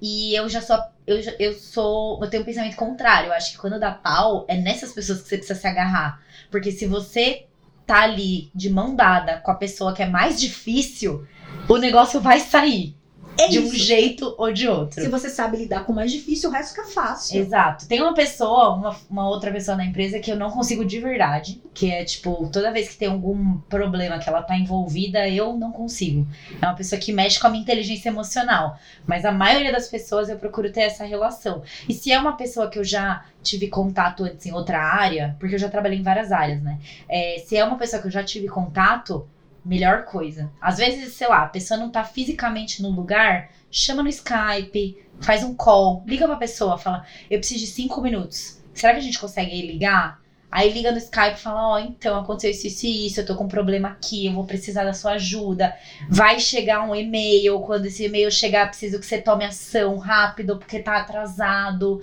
E 0.00 0.34
eu 0.34 0.48
já 0.48 0.60
sou. 0.60 0.78
Eu, 1.06 1.18
eu 1.38 1.52
sou. 1.54 2.22
Eu 2.22 2.30
tenho 2.30 2.42
um 2.42 2.46
pensamento 2.46 2.76
contrário. 2.76 3.28
Eu 3.28 3.32
acho 3.32 3.52
que 3.52 3.58
quando 3.58 3.80
dá 3.80 3.90
pau, 3.90 4.44
é 4.48 4.56
nessas 4.56 4.92
pessoas 4.92 5.22
que 5.22 5.28
você 5.28 5.38
precisa 5.38 5.58
se 5.58 5.66
agarrar. 5.66 6.22
Porque 6.50 6.70
se 6.70 6.86
você 6.86 7.46
tá 7.86 8.02
ali 8.02 8.50
de 8.54 8.70
mão 8.70 8.94
dada 8.94 9.38
com 9.38 9.50
a 9.50 9.54
pessoa 9.56 9.94
que 9.94 10.02
é 10.02 10.06
mais 10.06 10.40
difícil, 10.40 11.26
o 11.68 11.76
negócio 11.78 12.20
vai 12.20 12.38
sair. 12.40 12.97
É 13.38 13.48
de 13.48 13.60
um 13.60 13.70
jeito 13.72 14.34
ou 14.36 14.52
de 14.52 14.66
outro. 14.66 15.00
Se 15.00 15.08
você 15.08 15.30
sabe 15.30 15.56
lidar 15.56 15.84
com 15.84 15.92
o 15.92 15.94
mais 15.94 16.10
difícil, 16.10 16.50
o 16.50 16.52
resto 16.52 16.74
fica 16.74 16.88
fácil. 16.88 17.40
Exato. 17.40 17.86
Tem 17.86 18.02
uma 18.02 18.12
pessoa, 18.12 18.74
uma, 18.74 18.96
uma 19.08 19.28
outra 19.28 19.52
pessoa 19.52 19.76
na 19.76 19.84
empresa 19.84 20.18
que 20.18 20.30
eu 20.30 20.36
não 20.36 20.50
consigo 20.50 20.84
de 20.84 20.98
verdade. 20.98 21.62
Que 21.72 21.92
é 21.92 22.04
tipo, 22.04 22.48
toda 22.52 22.72
vez 22.72 22.88
que 22.88 22.96
tem 22.96 23.08
algum 23.08 23.58
problema 23.68 24.18
que 24.18 24.28
ela 24.28 24.42
tá 24.42 24.56
envolvida, 24.56 25.28
eu 25.28 25.56
não 25.56 25.70
consigo. 25.70 26.26
É 26.60 26.66
uma 26.66 26.74
pessoa 26.74 27.00
que 27.00 27.12
mexe 27.12 27.38
com 27.38 27.46
a 27.46 27.50
minha 27.50 27.62
inteligência 27.62 28.08
emocional. 28.08 28.76
Mas 29.06 29.24
a 29.24 29.30
maioria 29.30 29.70
das 29.70 29.88
pessoas 29.88 30.28
eu 30.28 30.36
procuro 30.36 30.72
ter 30.72 30.82
essa 30.82 31.04
relação. 31.04 31.62
E 31.88 31.94
se 31.94 32.10
é 32.10 32.18
uma 32.18 32.36
pessoa 32.36 32.68
que 32.68 32.78
eu 32.78 32.84
já 32.84 33.24
tive 33.42 33.68
contato 33.68 34.24
antes 34.24 34.44
em 34.46 34.52
outra 34.52 34.80
área, 34.82 35.36
porque 35.38 35.54
eu 35.54 35.58
já 35.58 35.68
trabalhei 35.68 35.98
em 35.98 36.02
várias 36.02 36.32
áreas, 36.32 36.60
né? 36.60 36.78
É, 37.08 37.42
se 37.46 37.56
é 37.56 37.64
uma 37.64 37.78
pessoa 37.78 38.02
que 38.02 38.08
eu 38.08 38.12
já 38.12 38.24
tive 38.24 38.48
contato 38.48 39.26
melhor 39.68 40.04
coisa. 40.06 40.50
Às 40.60 40.78
vezes, 40.78 41.12
sei 41.12 41.28
lá, 41.28 41.42
a 41.42 41.48
pessoa 41.48 41.78
não 41.78 41.90
tá 41.90 42.02
fisicamente 42.02 42.82
no 42.82 42.90
lugar, 42.90 43.50
chama 43.70 44.02
no 44.02 44.08
Skype, 44.08 44.96
faz 45.20 45.44
um 45.44 45.54
call, 45.54 46.02
liga 46.06 46.26
pra 46.26 46.36
pessoa, 46.36 46.78
fala: 46.78 47.04
Eu 47.30 47.38
preciso 47.38 47.60
de 47.60 47.66
cinco 47.66 48.00
minutos. 48.00 48.62
Será 48.72 48.94
que 48.94 49.00
a 49.00 49.02
gente 49.02 49.18
consegue 49.18 49.60
ligar? 49.60 50.20
Aí 50.50 50.72
liga 50.72 50.90
no 50.90 50.96
Skype 50.96 51.34
e 51.34 51.40
fala: 51.40 51.68
Ó, 51.68 51.74
oh, 51.74 51.78
então 51.78 52.18
aconteceu 52.18 52.50
isso, 52.50 52.66
isso 52.66 52.86
e 52.86 53.06
isso, 53.06 53.20
eu 53.20 53.26
tô 53.26 53.36
com 53.36 53.44
um 53.44 53.48
problema 53.48 53.88
aqui, 53.88 54.26
eu 54.26 54.32
vou 54.32 54.46
precisar 54.46 54.84
da 54.84 54.94
sua 54.94 55.12
ajuda. 55.12 55.76
Vai 56.08 56.40
chegar 56.40 56.88
um 56.88 56.94
e-mail, 56.94 57.60
quando 57.60 57.86
esse 57.86 58.04
e-mail 58.04 58.30
chegar, 58.30 58.68
preciso 58.68 58.98
que 58.98 59.04
você 59.04 59.20
tome 59.20 59.44
ação 59.44 59.98
rápido, 59.98 60.56
porque 60.56 60.78
tá 60.80 60.96
atrasado. 60.96 62.00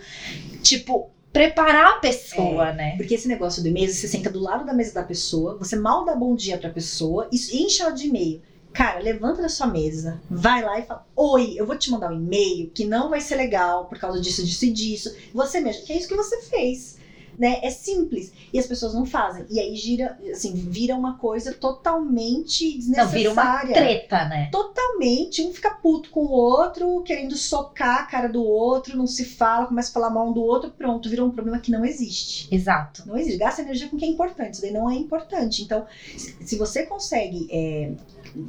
Tipo, 0.62 1.10
preparar 1.36 1.98
a 1.98 2.00
pessoa, 2.00 2.70
é, 2.70 2.74
né? 2.74 2.96
Porque 2.96 3.14
esse 3.14 3.28
negócio 3.28 3.62
do 3.62 3.68
e-mail, 3.68 3.92
você 3.92 4.08
senta 4.08 4.30
do 4.30 4.40
lado 4.40 4.66
da 4.66 4.74
mesa 4.74 4.94
da 4.94 5.04
pessoa, 5.04 5.58
você 5.58 5.76
mal 5.76 6.06
dá 6.06 6.16
bom 6.16 6.34
dia 6.34 6.58
pra 6.58 6.70
pessoa, 6.70 7.28
e 7.30 7.36
enche 7.62 7.82
ela 7.82 7.92
de 7.92 8.08
e-mail. 8.08 8.42
Cara, 8.72 9.00
levanta 9.00 9.42
da 9.42 9.50
sua 9.50 9.68
mesa, 9.68 10.22
vai 10.30 10.64
lá 10.64 10.80
e 10.80 10.84
fala: 10.84 11.06
Oi, 11.14 11.56
eu 11.58 11.66
vou 11.66 11.78
te 11.78 11.92
mandar 11.92 12.10
um 12.10 12.16
e-mail 12.16 12.72
que 12.74 12.86
não 12.86 13.10
vai 13.10 13.20
ser 13.20 13.36
legal 13.36 13.84
por 13.86 14.00
causa 14.00 14.22
disso, 14.22 14.46
disso 14.46 14.66
e 14.66 14.72
disso. 14.72 15.16
Você 15.34 15.60
mesmo, 15.60 15.86
que 15.86 15.92
é 15.92 15.98
isso 15.98 16.08
que 16.08 16.16
você 16.16 16.42
fez. 16.44 16.98
Né? 17.38 17.60
É 17.62 17.70
simples. 17.70 18.32
E 18.52 18.60
as 18.60 18.66
pessoas 18.66 18.94
não 18.94 19.06
fazem. 19.06 19.46
E 19.50 19.60
aí 19.60 19.76
gira, 19.76 20.18
assim, 20.32 20.54
vira 20.54 20.96
uma 20.96 21.18
coisa 21.18 21.54
totalmente 21.54 22.78
desnecessária. 22.78 23.06
Não, 23.06 23.12
vira 23.12 23.32
uma 23.32 23.62
treta, 23.62 24.26
né? 24.26 24.50
Totalmente. 24.52 25.44
Um 25.44 25.54
fica 25.54 25.72
puto 25.72 26.10
com 26.10 26.26
o 26.26 26.32
outro, 26.32 27.02
querendo 27.04 27.36
socar 27.36 28.00
a 28.00 28.06
cara 28.06 28.28
do 28.28 28.44
outro, 28.44 28.98
não 28.98 29.08
se 29.08 29.26
fala, 29.26 29.68
começa 29.68 29.90
a 29.90 29.94
falar 29.94 30.10
mal 30.10 30.30
um 30.30 30.34
do 30.34 30.42
outro, 30.42 30.72
pronto, 30.72 31.10
virou 31.10 31.28
um 31.28 31.32
problema 31.32 31.60
que 31.60 31.72
não 31.72 31.86
existe. 31.86 32.54
Exato. 32.54 33.04
Não 33.06 33.18
existe. 33.18 33.38
Gasta 33.38 33.62
energia 33.62 33.90
com 33.90 33.96
o 33.96 34.00
que 34.00 34.06
é 34.06 34.10
importante. 34.10 34.54
Isso 34.54 34.62
daí 34.62 34.72
não 34.72 34.90
é 34.90 34.96
importante. 34.96 35.64
Então, 35.64 35.86
se 36.18 36.56
você 36.56 36.84
consegue 36.84 37.48
é, 37.52 37.92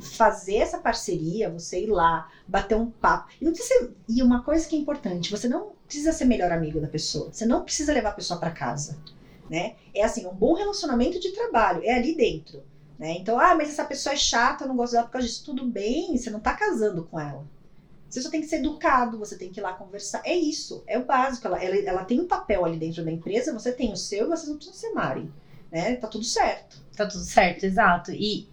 fazer 0.00 0.56
essa 0.56 0.78
parceria, 0.78 1.50
você 1.50 1.84
ir 1.84 1.90
lá, 1.90 2.28
bater 2.46 2.76
um 2.76 2.90
papo. 2.90 3.28
E, 3.40 3.44
não 3.44 3.52
precisa 3.52 3.92
e 4.08 4.22
uma 4.22 4.42
coisa 4.42 4.66
que 4.66 4.76
é 4.76 4.78
importante, 4.78 5.30
você 5.30 5.48
não 5.48 5.75
precisa 5.86 6.12
ser 6.12 6.24
melhor 6.24 6.52
amigo 6.52 6.80
da 6.80 6.88
pessoa. 6.88 7.32
Você 7.32 7.46
não 7.46 7.62
precisa 7.62 7.92
levar 7.92 8.10
a 8.10 8.14
pessoa 8.14 8.38
para 8.38 8.50
casa. 8.50 8.98
Né? 9.48 9.74
É 9.94 10.04
assim, 10.04 10.26
um 10.26 10.34
bom 10.34 10.54
relacionamento 10.54 11.20
de 11.20 11.30
trabalho, 11.30 11.82
é 11.84 11.94
ali 11.94 12.16
dentro. 12.16 12.62
Né? 12.98 13.12
Então, 13.18 13.38
ah, 13.38 13.54
mas 13.54 13.68
essa 13.68 13.84
pessoa 13.84 14.12
é 14.12 14.16
chata, 14.16 14.64
eu 14.64 14.68
não 14.68 14.76
gosto 14.76 14.92
dela 14.92 15.06
por 15.06 15.12
causa 15.12 15.26
disso. 15.26 15.44
Tudo 15.44 15.64
bem, 15.64 16.16
você 16.16 16.30
não 16.30 16.40
tá 16.40 16.54
casando 16.54 17.04
com 17.04 17.20
ela. 17.20 17.44
Você 18.08 18.22
só 18.22 18.30
tem 18.30 18.40
que 18.40 18.46
ser 18.46 18.56
educado, 18.56 19.18
você 19.18 19.36
tem 19.36 19.50
que 19.50 19.60
ir 19.60 19.62
lá 19.62 19.72
conversar. 19.72 20.22
É 20.24 20.34
isso, 20.34 20.82
é 20.86 20.98
o 20.98 21.04
básico. 21.04 21.46
Ela, 21.46 21.62
ela, 21.62 21.76
ela 21.76 22.04
tem 22.04 22.20
um 22.20 22.26
papel 22.26 22.64
ali 22.64 22.78
dentro 22.78 23.04
da 23.04 23.10
empresa, 23.10 23.52
você 23.52 23.72
tem 23.72 23.92
o 23.92 23.96
seu 23.96 24.26
e 24.26 24.28
vocês 24.28 24.48
não 24.48 24.56
precisam 24.56 24.80
se 24.80 24.86
amarem. 24.86 25.30
Né? 25.70 25.96
Tá 25.96 26.08
tudo 26.08 26.24
certo. 26.24 26.80
Tá 26.96 27.06
tudo 27.06 27.24
certo, 27.24 27.64
exato. 27.64 28.12
E, 28.12 28.48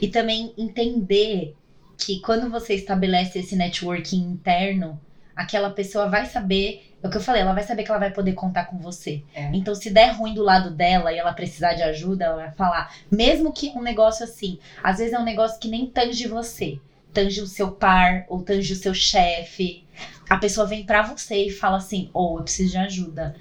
e 0.00 0.08
também 0.08 0.52
entender 0.58 1.56
que 1.96 2.20
quando 2.20 2.50
você 2.50 2.74
estabelece 2.74 3.38
esse 3.38 3.54
networking 3.54 4.22
interno, 4.22 5.00
aquela 5.36 5.70
pessoa 5.70 6.08
vai 6.08 6.26
saber. 6.26 6.88
É 7.02 7.06
o 7.06 7.10
que 7.10 7.16
eu 7.16 7.20
falei, 7.20 7.42
ela 7.42 7.52
vai 7.52 7.64
saber 7.64 7.82
que 7.82 7.90
ela 7.90 7.98
vai 7.98 8.12
poder 8.12 8.32
contar 8.32 8.66
com 8.66 8.78
você. 8.78 9.22
É. 9.34 9.50
Então, 9.52 9.74
se 9.74 9.90
der 9.90 10.12
ruim 10.12 10.34
do 10.34 10.42
lado 10.42 10.70
dela 10.70 11.12
e 11.12 11.18
ela 11.18 11.32
precisar 11.32 11.74
de 11.74 11.82
ajuda, 11.82 12.26
ela 12.26 12.36
vai 12.36 12.50
falar. 12.52 12.94
Mesmo 13.10 13.52
que 13.52 13.70
um 13.70 13.82
negócio 13.82 14.24
assim, 14.24 14.58
às 14.82 14.98
vezes 14.98 15.12
é 15.12 15.18
um 15.18 15.24
negócio 15.24 15.58
que 15.58 15.68
nem 15.68 15.86
tange 15.86 16.28
você. 16.28 16.78
Tange 17.12 17.40
o 17.40 17.46
seu 17.46 17.72
par, 17.72 18.24
ou 18.28 18.42
tange 18.42 18.72
o 18.72 18.76
seu 18.76 18.94
chefe. 18.94 19.84
A 20.30 20.38
pessoa 20.38 20.66
vem 20.66 20.84
pra 20.84 21.02
você 21.02 21.46
e 21.46 21.50
fala 21.50 21.76
assim: 21.76 22.08
Ou 22.14 22.38
eu 22.38 22.44
preciso 22.44 22.70
de 22.70 22.78
ajuda. 22.78 23.36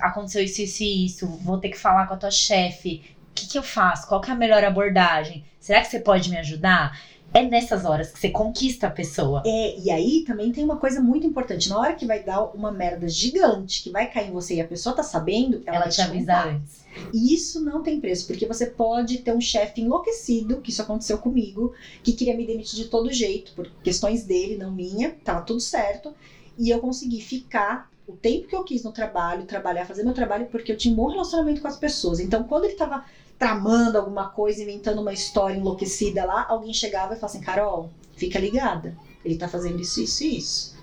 Aconteceu 0.00 0.42
isso, 0.42 0.62
isso 0.62 0.82
e 0.82 1.06
isso. 1.06 1.26
Vou 1.42 1.58
ter 1.58 1.68
que 1.68 1.78
falar 1.78 2.06
com 2.06 2.14
a 2.14 2.16
tua 2.16 2.30
chefe. 2.30 3.02
O 3.30 3.34
que, 3.34 3.46
que 3.46 3.58
eu 3.58 3.62
faço? 3.62 4.08
Qual 4.08 4.20
que 4.20 4.30
é 4.30 4.34
a 4.34 4.36
melhor 4.36 4.64
abordagem? 4.64 5.44
Será 5.60 5.80
que 5.80 5.86
você 5.86 6.00
pode 6.00 6.28
me 6.28 6.38
ajudar? 6.38 6.98
É 7.32 7.42
nessas 7.42 7.84
horas 7.84 8.10
que 8.10 8.18
você 8.18 8.30
conquista 8.30 8.86
a 8.86 8.90
pessoa. 8.90 9.42
É, 9.44 9.78
e 9.78 9.90
aí 9.90 10.24
também 10.26 10.50
tem 10.50 10.64
uma 10.64 10.78
coisa 10.78 11.00
muito 11.00 11.26
importante. 11.26 11.68
Na 11.68 11.78
hora 11.78 11.94
que 11.94 12.06
vai 12.06 12.22
dar 12.22 12.42
uma 12.54 12.72
merda 12.72 13.06
gigante 13.08 13.82
que 13.82 13.90
vai 13.90 14.10
cair 14.10 14.28
em 14.28 14.32
você 14.32 14.54
e 14.54 14.60
a 14.60 14.66
pessoa 14.66 14.94
tá 14.96 15.02
sabendo, 15.02 15.62
ela, 15.66 15.76
Ela 15.76 15.84
vai 15.84 15.88
te 15.92 16.00
avisa 16.00 16.34
contar. 16.34 16.48
antes. 16.48 16.78
E 17.12 17.34
isso 17.34 17.60
não 17.62 17.82
tem 17.82 18.00
preço, 18.00 18.26
porque 18.26 18.46
você 18.46 18.66
pode 18.66 19.18
ter 19.18 19.32
um 19.32 19.40
chefe 19.40 19.82
enlouquecido, 19.82 20.60
que 20.60 20.70
isso 20.70 20.82
aconteceu 20.82 21.18
comigo, 21.18 21.72
que 22.02 22.12
queria 22.12 22.36
me 22.36 22.46
demitir 22.46 22.76
de 22.76 22.86
todo 22.86 23.12
jeito, 23.12 23.52
por 23.54 23.70
questões 23.84 24.24
dele, 24.24 24.56
não 24.56 24.72
minha, 24.72 25.10
tava 25.22 25.42
tudo 25.42 25.60
certo. 25.60 26.14
E 26.58 26.70
eu 26.70 26.80
consegui 26.80 27.20
ficar 27.20 27.90
o 28.06 28.12
tempo 28.12 28.48
que 28.48 28.56
eu 28.56 28.64
quis 28.64 28.82
no 28.82 28.90
trabalho, 28.90 29.44
trabalhar, 29.44 29.84
fazer 29.84 30.02
meu 30.02 30.14
trabalho, 30.14 30.46
porque 30.46 30.72
eu 30.72 30.76
tinha 30.78 30.92
um 30.92 30.96
bom 30.96 31.08
relacionamento 31.08 31.60
com 31.60 31.68
as 31.68 31.76
pessoas. 31.76 32.18
Então, 32.20 32.42
quando 32.44 32.64
ele 32.64 32.74
tava 32.74 33.04
tramando 33.38 33.96
alguma 33.96 34.28
coisa, 34.30 34.62
inventando 34.62 35.00
uma 35.00 35.12
história 35.12 35.56
enlouquecida 35.56 36.24
lá, 36.24 36.46
alguém 36.48 36.74
chegava 36.74 37.14
e 37.14 37.16
falava 37.16 37.26
assim: 37.26 37.40
Carol, 37.40 37.90
fica 38.16 38.38
ligada. 38.38 38.96
Ele 39.24 39.36
tá 39.36 39.48
fazendo 39.48 39.80
isso, 39.80 40.02
isso 40.02 40.24
e 40.24 40.38
isso. 40.38 40.78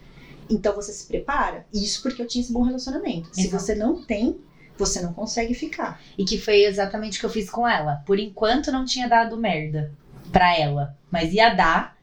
Então 0.50 0.76
você 0.76 0.94
se 0.94 1.08
prepara. 1.08 1.66
Isso 1.74 2.02
porque 2.02 2.22
eu 2.22 2.28
tinha 2.28 2.44
esse 2.44 2.54
bom 2.54 2.62
relacionamento. 2.62 3.30
Se 3.34 3.48
Exato. 3.48 3.64
você 3.64 3.76
não 3.76 4.04
tem, 4.04 4.40
você 4.78 5.02
não 5.02 5.14
consegue 5.14 5.54
ficar. 5.54 6.00
E 6.18 6.24
que 6.24 6.40
foi 6.40 6.64
exatamente 6.64 7.18
o 7.18 7.20
que 7.20 7.26
eu 7.26 7.30
fiz 7.30 7.50
com 7.50 7.68
ela. 7.68 8.04
Por 8.06 8.20
enquanto 8.20 8.72
não 8.72 8.86
tinha 8.86 9.08
dado 9.08 9.38
merda 9.38 9.92
pra 10.32 10.58
ela. 10.58 10.96
Mas 11.10 11.34
ia 11.34 11.54
dar. 11.54 11.96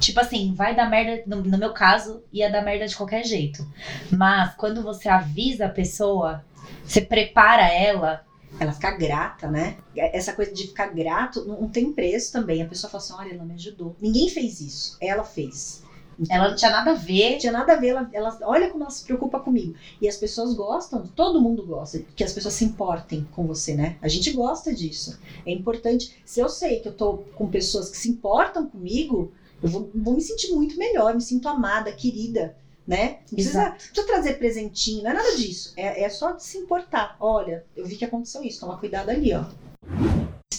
Tipo 0.00 0.20
assim, 0.20 0.54
vai 0.54 0.74
dar 0.74 0.88
merda. 0.90 1.22
No, 1.26 1.42
no 1.42 1.58
meu 1.58 1.72
caso, 1.72 2.22
ia 2.32 2.50
dar 2.50 2.62
merda 2.62 2.86
de 2.86 2.96
qualquer 2.96 3.24
jeito. 3.24 3.66
Mas 4.10 4.54
quando 4.54 4.82
você 4.82 5.08
avisa 5.08 5.66
a 5.66 5.70
pessoa, 5.70 6.44
você 6.84 7.00
prepara 7.00 7.68
ela. 7.72 8.24
Ela 8.58 8.72
ficar 8.72 8.92
grata, 8.92 9.48
né? 9.48 9.76
Essa 9.96 10.32
coisa 10.32 10.52
de 10.52 10.66
ficar 10.66 10.86
grato 10.86 11.44
não, 11.44 11.62
não 11.62 11.68
tem 11.68 11.92
preço 11.92 12.32
também. 12.32 12.62
A 12.62 12.66
pessoa 12.66 12.90
fala 12.90 13.02
assim: 13.02 13.12
olha, 13.14 13.34
ela 13.34 13.44
me 13.44 13.54
ajudou. 13.54 13.94
Ninguém 14.00 14.28
fez 14.28 14.60
isso, 14.60 14.96
ela 15.00 15.24
fez. 15.24 15.82
Então, 16.16 16.36
Ela 16.36 16.48
não 16.50 16.54
tinha 16.54 16.70
nada 16.70 16.92
a 16.92 16.94
ver. 16.94 17.32
não 17.32 17.38
tinha 17.38 17.52
nada 17.52 17.72
a 17.72 17.76
ver, 17.76 17.88
ela, 17.88 18.08
ela- 18.12 18.38
olha 18.42 18.68
como 18.70 18.84
ela 18.84 18.90
se 18.90 19.02
preocupa 19.02 19.40
comigo. 19.40 19.74
E 20.00 20.06
as 20.06 20.16
pessoas 20.16 20.54
gostam, 20.54 21.04
todo 21.08 21.40
mundo 21.40 21.66
gosta, 21.66 21.98
que 22.14 22.22
as 22.22 22.32
pessoas 22.32 22.54
se 22.54 22.64
importem 22.64 23.26
com 23.32 23.44
você, 23.48 23.74
né? 23.74 23.96
A 24.00 24.06
gente 24.06 24.30
gosta 24.30 24.72
disso. 24.72 25.18
É 25.44 25.50
importante. 25.50 26.14
Se 26.24 26.38
eu 26.38 26.48
sei 26.48 26.78
que 26.78 26.86
eu 26.86 26.92
tô 26.94 27.18
com 27.34 27.48
pessoas 27.50 27.90
que 27.90 27.96
se 27.96 28.08
importam 28.08 28.64
comigo, 28.68 29.32
eu 29.60 29.68
vou, 29.68 29.90
vou 29.92 30.14
me 30.14 30.20
sentir 30.20 30.52
muito 30.52 30.76
melhor, 30.78 31.14
me 31.14 31.20
sinto 31.20 31.48
amada, 31.48 31.90
querida, 31.92 32.54
né? 32.86 33.18
Não 33.30 33.34
precisa, 33.36 33.64
não 33.64 33.72
precisa 33.76 34.06
trazer 34.06 34.34
presentinho, 34.34 35.02
não 35.02 35.10
é 35.10 35.14
nada 35.14 35.36
disso. 35.36 35.72
É, 35.76 36.02
é 36.02 36.08
só 36.08 36.32
de 36.32 36.44
se 36.44 36.58
importar. 36.58 37.16
Olha, 37.18 37.64
eu 37.76 37.86
vi 37.86 37.96
que 37.96 38.04
aconteceu 38.04 38.42
isso, 38.42 38.60
toma 38.60 38.78
cuidado 38.78 39.10
ali, 39.10 39.32
ó. 39.32 39.44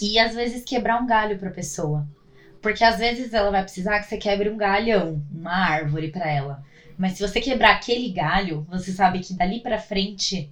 E 0.00 0.18
às 0.18 0.34
vezes 0.34 0.64
quebrar 0.64 1.00
um 1.02 1.06
galho 1.06 1.38
pra 1.38 1.50
pessoa. 1.50 2.06
Porque 2.60 2.82
às 2.82 2.98
vezes 2.98 3.32
ela 3.32 3.50
vai 3.50 3.62
precisar 3.62 4.00
que 4.00 4.08
você 4.08 4.16
quebre 4.16 4.50
um 4.50 4.56
galhão, 4.56 5.22
uma 5.32 5.54
árvore 5.54 6.10
pra 6.10 6.30
ela. 6.30 6.62
Mas 6.98 7.12
se 7.12 7.26
você 7.26 7.40
quebrar 7.40 7.76
aquele 7.76 8.10
galho, 8.10 8.66
você 8.68 8.90
sabe 8.92 9.20
que 9.20 9.34
dali 9.34 9.60
pra 9.60 9.78
frente. 9.78 10.50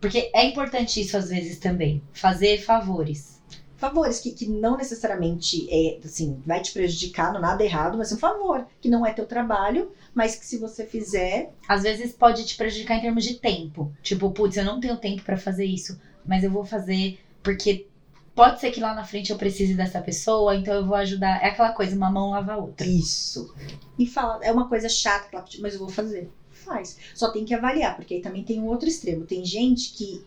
Porque 0.00 0.30
é 0.32 0.44
importante 0.44 1.00
isso 1.00 1.16
às 1.16 1.30
vezes 1.30 1.58
também. 1.58 2.02
Fazer 2.12 2.58
favores. 2.58 3.40
favores 3.76 4.20
que, 4.20 4.32
que 4.32 4.46
não 4.46 4.76
necessariamente 4.76 5.66
é 5.70 5.98
assim 6.04 6.40
vai 6.46 6.60
te 6.60 6.72
prejudicar 6.72 7.32
no 7.32 7.40
nada 7.40 7.64
errado, 7.64 7.98
mas 7.98 8.12
um 8.12 8.18
favor 8.18 8.66
que 8.80 8.88
não 8.88 9.04
é 9.04 9.12
teu 9.12 9.26
trabalho, 9.26 9.90
mas 10.14 10.34
que 10.34 10.46
se 10.46 10.58
você 10.58 10.84
fizer 10.84 11.52
Às 11.68 11.82
vezes 11.82 12.12
pode 12.12 12.44
te 12.44 12.56
prejudicar 12.56 12.96
em 12.96 13.02
termos 13.02 13.24
de 13.24 13.34
tempo. 13.34 13.92
Tipo, 14.02 14.30
putz, 14.30 14.56
eu 14.56 14.64
não 14.64 14.80
tenho 14.80 14.96
tempo 14.96 15.22
pra 15.22 15.36
fazer 15.36 15.64
isso, 15.64 16.00
mas 16.24 16.44
eu 16.44 16.50
vou 16.50 16.64
fazer 16.64 17.20
porque 17.42 17.86
pode 18.34 18.60
ser 18.60 18.70
que 18.70 18.80
lá 18.80 18.94
na 18.94 19.04
frente 19.04 19.30
eu 19.30 19.38
precise 19.38 19.74
dessa 19.74 20.00
pessoa, 20.00 20.54
então 20.54 20.74
eu 20.74 20.86
vou 20.86 20.96
ajudar. 20.96 21.42
É 21.42 21.48
aquela 21.48 21.72
coisa, 21.72 21.96
uma 21.96 22.10
mão 22.10 22.30
lava 22.30 22.52
a 22.52 22.56
outra. 22.56 22.86
isso 22.86 23.54
e 23.98 24.06
fala 24.06 24.38
é 24.44 24.52
uma 24.52 24.68
coisa 24.68 24.88
chata, 24.88 25.44
mas 25.60 25.74
eu 25.74 25.80
vou 25.80 25.88
fazer. 25.88 26.30
Faz. 26.68 26.98
Só 27.14 27.30
tem 27.30 27.46
que 27.46 27.54
avaliar, 27.54 27.96
porque 27.96 28.14
aí 28.14 28.20
também 28.20 28.44
tem 28.44 28.60
um 28.60 28.66
outro 28.66 28.88
extremo. 28.88 29.24
Tem 29.24 29.42
gente 29.44 29.90
que 29.92 30.22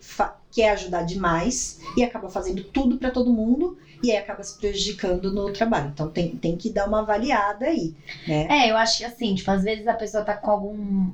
quer 0.51 0.71
ajudar 0.71 1.03
demais 1.03 1.79
e 1.95 2.03
acaba 2.03 2.29
fazendo 2.29 2.63
tudo 2.63 2.98
pra 2.98 3.12
todo 3.12 3.31
mundo 3.31 3.77
e 4.03 4.12
aí 4.12 4.17
acaba 4.17 4.43
se 4.43 4.57
prejudicando 4.57 5.31
no 5.31 5.51
trabalho. 5.53 5.91
Então 5.93 6.10
tem, 6.10 6.36
tem 6.36 6.57
que 6.57 6.69
dar 6.69 6.88
uma 6.88 7.01
avaliada 7.01 7.67
aí, 7.67 7.93
né? 8.27 8.48
É, 8.50 8.71
eu 8.71 8.75
acho 8.75 8.98
que 8.98 9.05
assim, 9.05 9.36
tipo, 9.36 9.51
às 9.51 9.63
vezes 9.63 9.88
a 9.88 9.93
pessoa 9.93 10.24
tá 10.24 10.33
com 10.33 10.50
algum. 10.50 11.12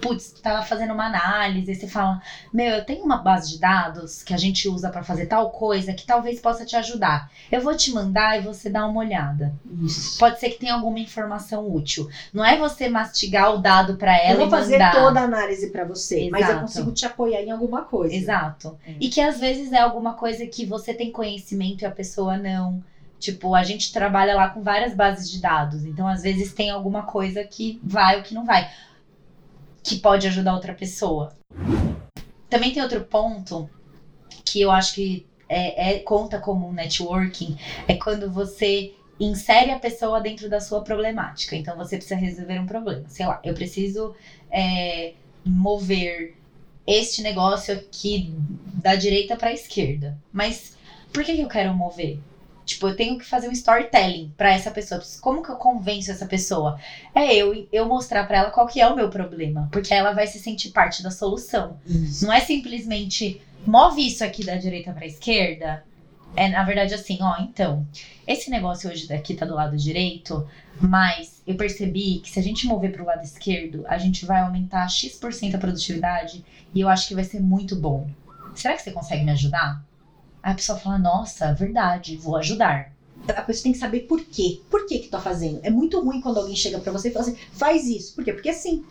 Putz, 0.00 0.32
tá 0.42 0.62
fazendo 0.62 0.92
uma 0.94 1.06
análise, 1.06 1.70
e 1.70 1.74
você 1.74 1.86
fala, 1.86 2.22
meu, 2.52 2.76
eu 2.76 2.84
tenho 2.84 3.04
uma 3.04 3.18
base 3.18 3.50
de 3.50 3.58
dados 3.58 4.22
que 4.22 4.32
a 4.32 4.36
gente 4.36 4.68
usa 4.68 4.88
pra 4.90 5.02
fazer 5.02 5.26
tal 5.26 5.50
coisa 5.50 5.92
que 5.92 6.06
talvez 6.06 6.40
possa 6.40 6.64
te 6.64 6.74
ajudar. 6.76 7.30
Eu 7.50 7.60
vou 7.60 7.76
te 7.76 7.92
mandar 7.92 8.38
e 8.38 8.42
você 8.42 8.70
dá 8.70 8.86
uma 8.86 9.00
olhada. 9.00 9.52
Isso. 9.82 10.18
Pode 10.18 10.40
ser 10.40 10.50
que 10.50 10.58
tenha 10.58 10.74
alguma 10.74 10.98
informação 10.98 11.70
útil. 11.70 12.08
Não 12.32 12.44
é 12.44 12.56
você 12.56 12.88
mastigar 12.88 13.54
o 13.54 13.58
dado 13.58 13.98
Eu 14.00 14.08
ela 14.08 14.38
vou 14.38 14.46
e 14.46 14.50
fazer 14.50 14.78
mandar. 14.78 14.92
toda 14.92 15.20
a 15.20 15.24
análise 15.24 15.70
pra 15.70 15.84
você, 15.84 16.28
mas 16.30 16.42
eu 16.42 16.48
Exato. 16.48 16.60
consigo 16.60 16.92
te 16.92 17.06
apoiar 17.06 17.42
em 17.42 17.50
alguma 17.50 17.82
coisa. 17.82 18.14
Exato. 18.14 18.78
É. 18.86 18.94
E 19.00 19.08
que 19.08 19.20
às 19.20 19.38
vezes 19.38 19.72
é 19.72 19.78
alguma 19.78 20.14
coisa 20.14 20.46
que 20.46 20.64
você 20.64 20.94
tem 20.94 21.10
conhecimento 21.12 21.82
e 21.82 21.86
a 21.86 21.90
pessoa 21.90 22.36
não. 22.36 22.82
Tipo, 23.18 23.54
a 23.54 23.62
gente 23.62 23.92
trabalha 23.92 24.34
lá 24.34 24.48
com 24.48 24.62
várias 24.62 24.94
bases 24.94 25.30
de 25.30 25.40
dados. 25.42 25.84
Então, 25.84 26.08
às 26.08 26.22
vezes, 26.22 26.54
tem 26.54 26.70
alguma 26.70 27.02
coisa 27.02 27.44
que 27.44 27.78
vai 27.84 28.16
ou 28.16 28.22
que 28.22 28.32
não 28.32 28.46
vai. 28.46 28.70
Que 29.82 29.98
pode 29.98 30.26
ajudar 30.26 30.54
outra 30.54 30.74
pessoa. 30.74 31.36
Também 32.48 32.72
tem 32.72 32.82
outro 32.82 33.02
ponto 33.04 33.70
que 34.44 34.60
eu 34.60 34.70
acho 34.70 34.94
que 34.94 35.26
é, 35.48 35.94
é- 35.94 35.98
conta 36.00 36.38
como 36.38 36.72
networking. 36.72 37.56
É 37.86 37.94
quando 37.96 38.30
você 38.30 38.92
insere 39.18 39.70
a 39.70 39.78
pessoa 39.78 40.20
dentro 40.20 40.48
da 40.48 40.60
sua 40.60 40.82
problemática. 40.82 41.54
Então, 41.54 41.76
você 41.76 41.96
precisa 41.96 42.18
resolver 42.18 42.58
um 42.58 42.66
problema. 42.66 43.04
Sei 43.08 43.26
lá, 43.26 43.40
eu 43.44 43.52
preciso 43.54 44.14
é, 44.50 45.12
mover 45.44 46.34
este 46.86 47.22
negócio 47.22 47.74
aqui 47.74 48.32
da 48.82 48.94
direita 48.94 49.36
para 49.36 49.50
a 49.50 49.52
esquerda. 49.52 50.18
Mas 50.32 50.76
por 51.12 51.22
que, 51.24 51.36
que 51.36 51.42
eu 51.42 51.48
quero 51.48 51.74
mover? 51.74 52.18
Tipo, 52.70 52.88
eu 52.88 52.96
tenho 52.96 53.18
que 53.18 53.24
fazer 53.24 53.48
um 53.48 53.52
storytelling 53.52 54.32
para 54.36 54.52
essa 54.52 54.70
pessoa. 54.70 55.02
Como 55.20 55.42
que 55.42 55.50
eu 55.50 55.56
convenço 55.56 56.10
essa 56.10 56.26
pessoa? 56.26 56.78
É 57.12 57.34
eu 57.34 57.66
eu 57.72 57.84
mostrar 57.86 58.24
para 58.26 58.38
ela 58.38 58.50
qual 58.50 58.66
que 58.66 58.80
é 58.80 58.86
o 58.86 58.94
meu 58.94 59.10
problema, 59.10 59.68
porque 59.72 59.92
ela 59.92 60.12
vai 60.12 60.26
se 60.28 60.38
sentir 60.38 60.70
parte 60.70 61.02
da 61.02 61.10
solução. 61.10 61.78
Isso. 61.84 62.24
Não 62.24 62.32
é 62.32 62.40
simplesmente 62.40 63.40
move 63.66 64.06
isso 64.06 64.22
aqui 64.24 64.44
da 64.44 64.56
direita 64.56 64.92
para 64.92 65.04
a 65.04 65.08
esquerda 65.08 65.84
É, 66.36 66.48
na 66.48 66.62
verdade, 66.64 66.94
assim, 66.94 67.18
ó, 67.20 67.36
então, 67.40 67.84
esse 68.26 68.50
negócio 68.50 68.88
hoje 68.88 69.08
daqui 69.08 69.34
tá 69.34 69.44
do 69.44 69.54
lado 69.54 69.76
direito, 69.76 70.46
mas 70.80 71.42
eu 71.46 71.56
percebi 71.56 72.20
que 72.20 72.30
se 72.30 72.38
a 72.38 72.42
gente 72.42 72.66
mover 72.68 72.92
pro 72.92 73.04
lado 73.04 73.24
esquerdo, 73.24 73.84
a 73.88 73.98
gente 73.98 74.24
vai 74.24 74.40
aumentar 74.40 74.88
X% 74.88 75.54
a 75.56 75.58
produtividade 75.58 76.44
e 76.72 76.80
eu 76.80 76.88
acho 76.88 77.08
que 77.08 77.16
vai 77.16 77.24
ser 77.24 77.40
muito 77.40 77.74
bom. 77.74 78.08
Será 78.54 78.74
que 78.74 78.82
você 78.82 78.92
consegue 78.92 79.24
me 79.24 79.32
ajudar? 79.32 79.82
Aí 80.42 80.52
a 80.52 80.54
pessoa 80.54 80.78
fala, 80.78 80.98
nossa, 80.98 81.52
verdade, 81.52 82.16
vou 82.16 82.36
ajudar. 82.36 82.92
A 83.28 83.42
pessoa 83.42 83.64
tem 83.64 83.72
que 83.72 83.78
saber 83.78 84.00
por 84.00 84.24
quê. 84.24 84.60
Por 84.70 84.86
que 84.86 84.98
que 84.98 85.08
tá 85.08 85.20
fazendo? 85.20 85.60
É 85.62 85.70
muito 85.70 86.00
ruim 86.00 86.20
quando 86.20 86.38
alguém 86.38 86.56
chega 86.56 86.78
pra 86.78 86.92
você 86.92 87.08
e 87.08 87.12
fala 87.12 87.26
assim, 87.26 87.36
faz 87.52 87.86
isso. 87.86 88.14
Por 88.14 88.24
quê? 88.24 88.32
Porque 88.32 88.48
assim. 88.48 88.84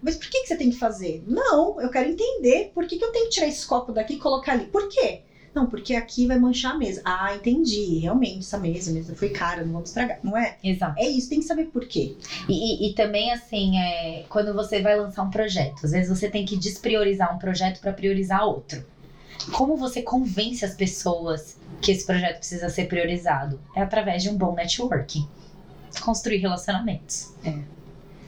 Mas 0.00 0.14
por 0.14 0.28
que, 0.28 0.42
que 0.42 0.46
você 0.46 0.56
tem 0.56 0.70
que 0.70 0.78
fazer? 0.78 1.24
Não, 1.26 1.80
eu 1.80 1.90
quero 1.90 2.08
entender 2.08 2.70
por 2.72 2.86
que, 2.86 2.96
que 2.96 3.04
eu 3.04 3.10
tenho 3.10 3.24
que 3.24 3.32
tirar 3.32 3.48
esse 3.48 3.66
copo 3.66 3.92
daqui 3.92 4.14
e 4.14 4.18
colocar 4.18 4.52
ali. 4.52 4.66
Por 4.66 4.88
quê? 4.88 5.22
Não, 5.52 5.66
porque 5.66 5.96
aqui 5.96 6.24
vai 6.24 6.38
manchar 6.38 6.74
a 6.74 6.78
mesa. 6.78 7.02
Ah, 7.04 7.34
entendi. 7.34 7.98
Realmente, 7.98 8.38
essa 8.38 8.58
mesa, 8.58 8.92
mesa 8.92 9.14
foi 9.16 9.30
cara, 9.30 9.64
não 9.64 9.72
vamos 9.72 9.88
estragar. 9.88 10.20
Não 10.22 10.36
é? 10.36 10.56
Exato. 10.62 10.94
É 10.96 11.08
isso, 11.08 11.28
tem 11.28 11.40
que 11.40 11.46
saber 11.46 11.66
por 11.66 11.84
quê. 11.86 12.14
E, 12.48 12.86
e, 12.86 12.90
e 12.90 12.94
também, 12.94 13.32
assim, 13.32 13.76
é, 13.76 14.24
quando 14.28 14.54
você 14.54 14.80
vai 14.80 14.96
lançar 14.96 15.24
um 15.24 15.30
projeto, 15.30 15.84
às 15.84 15.90
vezes 15.90 16.08
você 16.08 16.30
tem 16.30 16.44
que 16.44 16.56
despriorizar 16.56 17.34
um 17.34 17.38
projeto 17.38 17.80
para 17.80 17.92
priorizar 17.92 18.46
outro. 18.46 18.84
Como 19.52 19.76
você 19.76 20.02
convence 20.02 20.64
as 20.64 20.74
pessoas 20.74 21.56
que 21.80 21.92
esse 21.92 22.04
projeto 22.04 22.38
precisa 22.38 22.68
ser 22.68 22.86
priorizado? 22.86 23.60
É 23.74 23.82
através 23.82 24.22
de 24.22 24.30
um 24.30 24.36
bom 24.36 24.54
networking. 24.54 25.28
Construir 26.02 26.38
relacionamentos. 26.38 27.32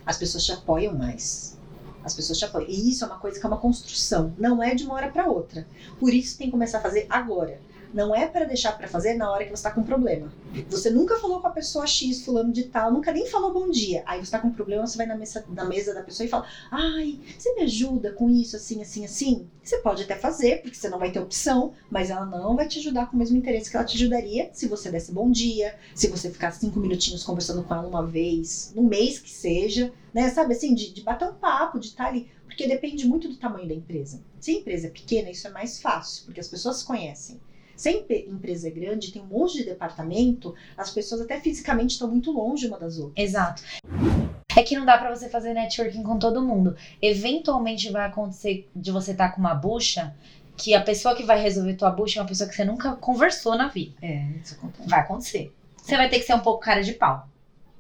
As 0.06 0.16
pessoas 0.16 0.44
te 0.44 0.52
apoiam 0.52 0.96
mais. 0.96 1.56
As 2.02 2.14
pessoas 2.14 2.38
te 2.38 2.44
apoiam. 2.44 2.68
E 2.68 2.90
isso 2.90 3.04
é 3.04 3.06
uma 3.06 3.18
coisa 3.18 3.38
que 3.38 3.44
é 3.44 3.48
uma 3.48 3.58
construção. 3.58 4.32
Não 4.38 4.62
é 4.62 4.74
de 4.74 4.84
uma 4.84 4.94
hora 4.94 5.08
para 5.10 5.26
outra. 5.26 5.66
Por 5.98 6.12
isso 6.12 6.38
tem 6.38 6.46
que 6.46 6.52
começar 6.52 6.78
a 6.78 6.82
fazer 6.82 7.06
agora. 7.10 7.60
Não 7.92 8.14
é 8.14 8.26
para 8.26 8.44
deixar 8.44 8.72
para 8.72 8.86
fazer 8.86 9.14
na 9.14 9.30
hora 9.30 9.44
que 9.44 9.50
você 9.50 9.64
tá 9.64 9.70
com 9.70 9.82
problema. 9.82 10.32
Você 10.68 10.90
nunca 10.90 11.16
falou 11.18 11.40
com 11.40 11.48
a 11.48 11.52
pessoa 11.52 11.86
X, 11.86 12.24
fulano 12.24 12.52
de 12.52 12.64
tal, 12.64 12.92
nunca 12.92 13.12
nem 13.12 13.26
falou 13.26 13.52
bom 13.52 13.68
dia. 13.68 14.02
Aí 14.06 14.24
você 14.24 14.30
tá 14.30 14.38
com 14.38 14.50
problema, 14.50 14.86
você 14.86 14.96
vai 14.96 15.06
na 15.06 15.16
mesa, 15.16 15.44
na 15.48 15.64
mesa 15.64 15.92
da 15.92 16.02
pessoa 16.02 16.24
e 16.24 16.28
fala: 16.28 16.46
Ai, 16.70 17.18
você 17.36 17.52
me 17.54 17.62
ajuda 17.62 18.12
com 18.12 18.30
isso, 18.30 18.56
assim, 18.56 18.80
assim, 18.80 19.04
assim? 19.04 19.48
Você 19.62 19.78
pode 19.78 20.04
até 20.04 20.16
fazer, 20.16 20.62
porque 20.62 20.76
você 20.76 20.88
não 20.88 20.98
vai 20.98 21.10
ter 21.10 21.18
opção, 21.18 21.72
mas 21.90 22.10
ela 22.10 22.24
não 22.24 22.56
vai 22.56 22.66
te 22.68 22.78
ajudar 22.78 23.06
com 23.06 23.16
o 23.16 23.18
mesmo 23.18 23.36
interesse 23.36 23.70
que 23.70 23.76
ela 23.76 23.84
te 23.84 23.96
ajudaria 23.96 24.50
se 24.52 24.68
você 24.68 24.90
desse 24.90 25.12
bom 25.12 25.30
dia, 25.30 25.76
se 25.94 26.08
você 26.08 26.30
ficar 26.30 26.52
cinco 26.52 26.78
minutinhos 26.80 27.24
conversando 27.24 27.62
com 27.62 27.74
ela 27.74 27.86
uma 27.86 28.06
vez, 28.06 28.72
no 28.74 28.82
mês 28.82 29.18
que 29.18 29.30
seja, 29.30 29.92
né? 30.14 30.28
Sabe 30.30 30.54
assim, 30.54 30.74
de, 30.74 30.92
de 30.92 31.02
bater 31.02 31.28
um 31.28 31.34
papo, 31.34 31.78
de 31.78 31.88
estar 31.88 32.06
ali. 32.06 32.28
Porque 32.46 32.66
depende 32.66 33.06
muito 33.06 33.28
do 33.28 33.36
tamanho 33.36 33.68
da 33.68 33.74
empresa. 33.74 34.20
Se 34.40 34.50
a 34.50 34.54
empresa 34.54 34.88
é 34.88 34.90
pequena, 34.90 35.30
isso 35.30 35.46
é 35.46 35.50
mais 35.50 35.80
fácil, 35.80 36.24
porque 36.24 36.40
as 36.40 36.48
pessoas 36.48 36.78
se 36.78 36.84
conhecem. 36.84 37.40
Se 37.80 37.88
a 37.88 37.92
empe- 37.92 38.26
empresa 38.28 38.68
é 38.68 38.70
grande, 38.70 39.10
tem 39.10 39.22
um 39.22 39.24
monte 39.24 39.56
de 39.56 39.64
departamento, 39.64 40.54
as 40.76 40.90
pessoas 40.90 41.22
até 41.22 41.40
fisicamente 41.40 41.92
estão 41.92 42.10
muito 42.10 42.30
longe 42.30 42.66
uma 42.66 42.78
das 42.78 42.98
outras. 42.98 43.14
Exato. 43.16 43.62
É 44.54 44.62
que 44.62 44.76
não 44.76 44.84
dá 44.84 44.98
pra 44.98 45.08
você 45.08 45.30
fazer 45.30 45.54
networking 45.54 46.02
com 46.02 46.18
todo 46.18 46.42
mundo. 46.42 46.76
Eventualmente 47.00 47.90
vai 47.90 48.04
acontecer 48.04 48.68
de 48.76 48.92
você 48.92 49.12
estar 49.12 49.30
com 49.30 49.40
uma 49.40 49.54
bucha 49.54 50.14
que 50.58 50.74
a 50.74 50.82
pessoa 50.82 51.16
que 51.16 51.22
vai 51.22 51.40
resolver 51.40 51.72
tua 51.72 51.90
bucha 51.90 52.18
é 52.18 52.22
uma 52.22 52.28
pessoa 52.28 52.50
que 52.50 52.54
você 52.54 52.66
nunca 52.66 52.96
conversou 52.96 53.56
na 53.56 53.68
vida. 53.68 53.94
É, 54.02 54.26
isso 54.44 54.56
acontece. 54.56 54.86
Vai 54.86 55.00
acontecer. 55.00 55.50
Você 55.82 55.96
vai 55.96 56.10
ter 56.10 56.18
que 56.18 56.26
ser 56.26 56.34
um 56.34 56.40
pouco 56.40 56.60
cara 56.60 56.82
de 56.82 56.92
pau. 56.92 57.30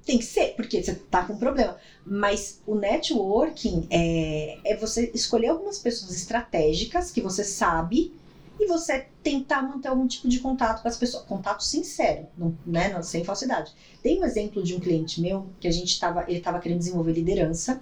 Tem 0.06 0.16
que 0.16 0.24
ser, 0.24 0.54
porque 0.56 0.82
você 0.82 0.94
tá 0.94 1.24
com 1.26 1.36
problema. 1.36 1.76
Mas 2.06 2.62
o 2.66 2.74
networking 2.74 3.86
é, 3.90 4.56
é 4.64 4.76
você 4.76 5.10
escolher 5.12 5.48
algumas 5.48 5.78
pessoas 5.78 6.16
estratégicas 6.16 7.10
que 7.10 7.20
você 7.20 7.44
sabe 7.44 8.18
e 8.60 8.66
você 8.66 9.06
tentar 9.22 9.62
manter 9.62 9.88
algum 9.88 10.06
tipo 10.06 10.28
de 10.28 10.38
contato 10.38 10.82
com 10.82 10.88
as 10.88 10.96
pessoas. 10.96 11.24
Contato 11.24 11.64
sincero, 11.64 12.26
não, 12.36 12.56
né, 12.66 12.92
não, 12.92 13.02
sem 13.02 13.24
falsidade. 13.24 13.72
Tem 14.02 14.20
um 14.20 14.24
exemplo 14.24 14.62
de 14.62 14.74
um 14.74 14.80
cliente 14.80 15.20
meu 15.20 15.46
que 15.58 15.66
a 15.66 15.70
gente 15.70 15.98
tava, 15.98 16.24
ele 16.28 16.38
estava 16.38 16.60
querendo 16.60 16.78
desenvolver 16.78 17.12
liderança 17.12 17.80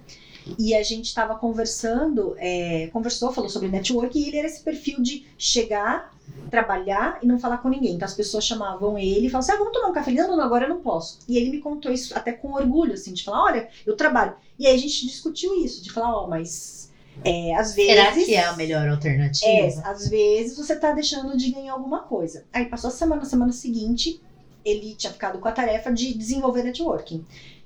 e 0.57 0.73
a 0.73 0.81
gente 0.81 1.05
estava 1.05 1.35
conversando, 1.35 2.35
é, 2.37 2.87
conversou, 2.87 3.31
falou 3.31 3.49
sobre 3.49 3.67
network 3.67 4.17
e 4.17 4.27
ele 4.27 4.37
era 4.37 4.47
esse 4.47 4.63
perfil 4.63 5.01
de 5.01 5.27
chegar, 5.37 6.13
trabalhar 6.49 7.19
e 7.21 7.27
não 7.27 7.37
falar 7.37 7.57
com 7.57 7.69
ninguém. 7.69 7.95
Então 7.95 8.05
as 8.05 8.13
pessoas 8.13 8.45
chamavam 8.45 8.97
ele 8.97 9.27
e 9.27 9.29
falavam 9.29 9.39
assim: 9.39 9.51
ah, 9.51 9.57
vamos 9.57 9.73
tomar 9.73 9.89
um 9.89 9.93
café. 9.93 10.11
Não, 10.11 10.37
não, 10.37 10.43
agora 10.43 10.65
eu 10.65 10.69
não 10.69 10.81
posso. 10.81 11.19
E 11.27 11.37
ele 11.37 11.51
me 11.51 11.59
contou 11.59 11.91
isso 11.91 12.17
até 12.17 12.31
com 12.31 12.53
orgulho, 12.53 12.93
assim, 12.93 13.13
de 13.13 13.23
falar: 13.23 13.43
olha, 13.43 13.69
eu 13.85 13.95
trabalho. 13.95 14.35
E 14.57 14.65
aí 14.65 14.75
a 14.75 14.79
gente 14.79 15.05
discutiu 15.05 15.53
isso, 15.63 15.83
de 15.83 15.91
falar: 15.91 16.15
ó, 16.15 16.27
mas 16.27 16.88
é, 17.23 17.55
às 17.55 17.75
vezes. 17.75 17.91
Será 17.91 18.11
que 18.11 18.35
é 18.35 18.45
a 18.45 18.55
melhor 18.55 18.87
alternativa? 18.87 19.49
É, 19.49 19.89
às 19.89 20.07
vezes 20.07 20.57
você 20.57 20.75
tá 20.75 20.91
deixando 20.91 21.35
de 21.37 21.51
ganhar 21.51 21.73
alguma 21.73 21.99
coisa. 22.03 22.45
Aí 22.53 22.65
passou 22.65 22.89
a 22.89 22.93
semana, 22.93 23.25
semana 23.25 23.51
seguinte, 23.51 24.21
ele 24.63 24.95
tinha 24.95 25.11
ficado 25.11 25.39
com 25.39 25.47
a 25.47 25.51
tarefa 25.51 25.91
de 25.91 26.13
desenvolver 26.13 26.63
networking. 26.63 27.25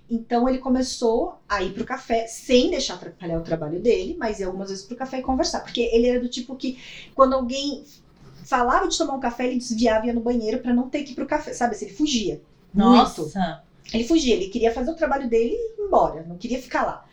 Então 0.10 0.48
ele 0.48 0.60
começou 0.60 1.40
a 1.48 1.64
ir 1.64 1.74
pro 1.74 1.86
café 1.86 2.28
sem 2.28 2.70
deixar 2.70 2.96
atrapalhar 2.96 3.38
o 3.38 3.44
trabalho 3.44 3.80
dele, 3.80 4.16
mas 4.20 4.40
ia 4.40 4.48
algumas 4.48 4.70
vezes 4.70 4.86
pro 4.86 4.98
café 4.98 5.20
e 5.20 5.24
conversar. 5.24 5.62
Porque 5.62 5.82
ele 5.82 6.08
era 6.08 6.20
do 6.20 6.30
tipo 6.30 6.56
que, 6.56 6.78
quando 7.16 7.34
alguém 7.34 7.84
falava 8.44 8.88
de 8.88 8.98
tomar 8.98 9.14
um 9.14 9.20
café, 9.20 9.48
ele 9.48 9.58
desviava 9.58 10.06
e 10.06 10.08
ia 10.10 10.14
no 10.14 10.22
banheiro 10.22 10.60
pra 10.60 10.74
não 10.74 10.90
ter 10.90 11.04
que 11.04 11.14
ir 11.14 11.16
pro 11.16 11.26
café. 11.26 11.54
Sabe 11.54 11.76
assim, 11.76 11.86
ele 11.86 11.96
fugia. 11.96 12.42
Nossa. 12.74 13.22
Muito. 13.22 13.74
Ele 13.94 14.04
fugia, 14.04 14.36
ele 14.36 14.48
queria 14.48 14.74
fazer 14.74 14.92
o 14.92 14.96
trabalho 14.96 15.30
dele 15.30 15.54
e 15.54 15.82
ir 15.82 15.86
embora, 15.86 16.24
não 16.24 16.38
queria 16.38 16.62
ficar 16.62 16.84
lá. 16.84 17.06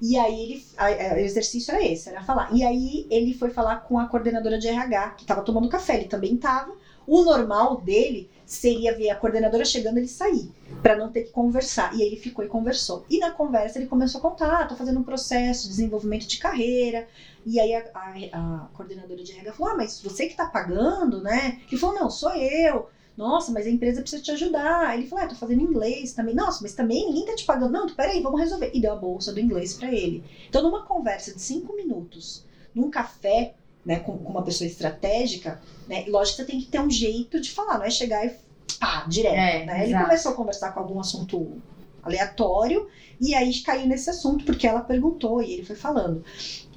E 0.00 0.16
aí 0.18 0.42
ele, 0.42 0.66
a- 0.76 0.86
a- 0.86 1.14
o 1.14 1.18
exercício 1.18 1.72
era 1.74 1.84
esse, 1.84 2.08
era 2.08 2.22
falar. 2.22 2.52
E 2.54 2.62
aí 2.64 3.06
ele 3.10 3.32
foi 3.34 3.50
falar 3.50 3.76
com 3.76 3.98
a 3.98 4.06
coordenadora 4.06 4.58
de 4.58 4.68
RH, 4.68 5.10
que 5.10 5.22
estava 5.24 5.42
tomando 5.42 5.68
café, 5.68 5.96
ele 5.96 6.04
também 6.08 6.34
estava. 6.34 6.72
O 7.06 7.22
normal 7.22 7.80
dele 7.80 8.28
seria 8.44 8.94
ver 8.96 9.10
a 9.10 9.14
coordenadora 9.16 9.64
chegando 9.64 9.96
ele 9.98 10.08
sair, 10.08 10.50
para 10.82 10.96
não 10.96 11.10
ter 11.10 11.22
que 11.22 11.30
conversar. 11.30 11.94
E 11.96 12.02
aí 12.02 12.08
ele 12.08 12.16
ficou 12.16 12.44
e 12.44 12.48
conversou. 12.48 13.04
E 13.08 13.18
na 13.18 13.30
conversa 13.30 13.78
ele 13.78 13.86
começou 13.86 14.18
a 14.18 14.22
contar, 14.22 14.60
ah, 14.62 14.66
tô 14.66 14.74
fazendo 14.74 14.98
um 15.00 15.04
processo 15.04 15.62
de 15.64 15.68
desenvolvimento 15.70 16.26
de 16.26 16.38
carreira. 16.38 17.06
E 17.44 17.58
aí 17.60 17.74
a, 17.74 17.84
a- 17.94 18.14
a 18.32 18.68
coordenadora 18.74 19.22
de 19.22 19.32
RH 19.32 19.52
falou, 19.52 19.72
ah, 19.72 19.76
mas 19.76 20.02
você 20.02 20.26
que 20.26 20.36
tá 20.36 20.46
pagando, 20.46 21.22
né? 21.22 21.60
Ele 21.70 21.80
falou, 21.80 21.94
não, 21.96 22.10
sou 22.10 22.34
eu. 22.34 22.88
Nossa, 23.16 23.50
mas 23.50 23.66
a 23.66 23.70
empresa 23.70 24.00
precisa 24.02 24.22
te 24.22 24.30
ajudar. 24.30 24.96
Ele 24.96 25.06
falou, 25.06 25.24
ah, 25.24 25.28
tô 25.28 25.34
fazendo 25.34 25.62
inglês 25.62 26.12
também. 26.12 26.34
Nossa, 26.34 26.58
mas 26.60 26.74
também 26.74 27.06
ninguém 27.06 27.24
tá 27.24 27.34
te 27.34 27.44
pagando. 27.44 27.72
Não, 27.72 27.86
peraí, 27.88 28.20
vamos 28.20 28.38
resolver. 28.38 28.70
E 28.74 28.80
deu 28.80 28.92
a 28.92 28.96
bolsa 28.96 29.32
do 29.32 29.40
inglês 29.40 29.74
pra 29.74 29.90
ele. 29.92 30.22
Então, 30.48 30.62
numa 30.62 30.84
conversa 30.84 31.32
de 31.32 31.40
cinco 31.40 31.74
minutos, 31.74 32.44
num 32.74 32.90
café, 32.90 33.54
né, 33.84 33.98
com, 34.00 34.18
com 34.18 34.30
uma 34.30 34.42
pessoa 34.42 34.66
estratégica, 34.66 35.60
né, 35.88 36.04
lógico 36.08 36.36
que 36.36 36.42
você 36.42 36.46
tem 36.46 36.60
que 36.60 36.66
ter 36.66 36.80
um 36.80 36.90
jeito 36.90 37.40
de 37.40 37.50
falar, 37.50 37.78
não 37.78 37.84
é 37.84 37.90
chegar 37.90 38.26
e 38.26 38.34
pá, 38.78 39.06
direto. 39.08 39.34
É, 39.34 39.64
né? 39.64 39.84
Ele 39.84 39.98
começou 39.98 40.32
a 40.32 40.34
conversar 40.34 40.72
com 40.72 40.80
algum 40.80 41.00
assunto 41.00 41.60
aleatório 42.02 42.86
e 43.20 43.34
aí 43.34 43.60
caiu 43.60 43.86
nesse 43.86 44.10
assunto 44.10 44.44
porque 44.44 44.66
ela 44.66 44.80
perguntou 44.80 45.42
e 45.42 45.52
ele 45.52 45.64
foi 45.64 45.76
falando. 45.76 46.22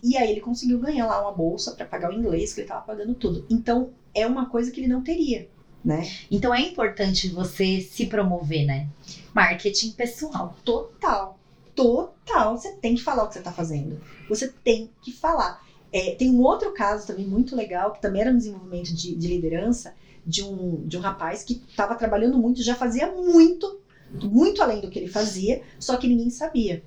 E 0.01 0.17
aí 0.17 0.31
ele 0.31 0.39
conseguiu 0.39 0.79
ganhar 0.79 1.05
lá 1.05 1.21
uma 1.21 1.31
bolsa 1.31 1.71
pra 1.71 1.85
pagar 1.85 2.09
o 2.09 2.13
inglês, 2.13 2.53
que 2.53 2.61
ele 2.61 2.67
tava 2.67 2.81
pagando 2.81 3.13
tudo. 3.13 3.45
Então, 3.49 3.89
é 4.13 4.25
uma 4.25 4.45
coisa 4.45 4.71
que 4.71 4.79
ele 4.79 4.87
não 4.87 5.03
teria, 5.03 5.47
né? 5.83 6.09
Então 6.29 6.53
é 6.53 6.61
importante 6.61 7.29
você 7.29 7.81
se 7.81 8.05
promover, 8.05 8.65
né? 8.65 8.87
Marketing 9.33 9.91
pessoal. 9.91 10.55
Total. 10.63 11.39
Total. 11.75 12.57
Você 12.57 12.73
tem 12.73 12.95
que 12.95 13.03
falar 13.03 13.23
o 13.23 13.27
que 13.27 13.35
você 13.35 13.41
tá 13.41 13.51
fazendo. 13.51 14.01
Você 14.27 14.49
tem 14.63 14.89
que 15.01 15.11
falar. 15.11 15.63
É, 15.91 16.15
tem 16.15 16.29
um 16.29 16.41
outro 16.41 16.71
caso 16.73 17.07
também 17.07 17.25
muito 17.25 17.55
legal, 17.55 17.93
que 17.93 18.01
também 18.01 18.21
era 18.21 18.31
no 18.31 18.37
desenvolvimento 18.37 18.93
de, 18.93 19.15
de 19.15 19.27
liderança, 19.27 19.95
de 20.25 20.43
um, 20.43 20.85
de 20.85 20.97
um 20.97 21.01
rapaz 21.01 21.43
que 21.43 21.63
estava 21.67 21.95
trabalhando 21.95 22.37
muito, 22.37 22.61
já 22.61 22.75
fazia 22.75 23.11
muito, 23.11 23.79
muito 24.11 24.61
além 24.61 24.81
do 24.81 24.89
que 24.89 24.99
ele 24.99 25.07
fazia, 25.07 25.63
só 25.79 25.97
que 25.97 26.07
ninguém 26.07 26.29
sabia. 26.29 26.83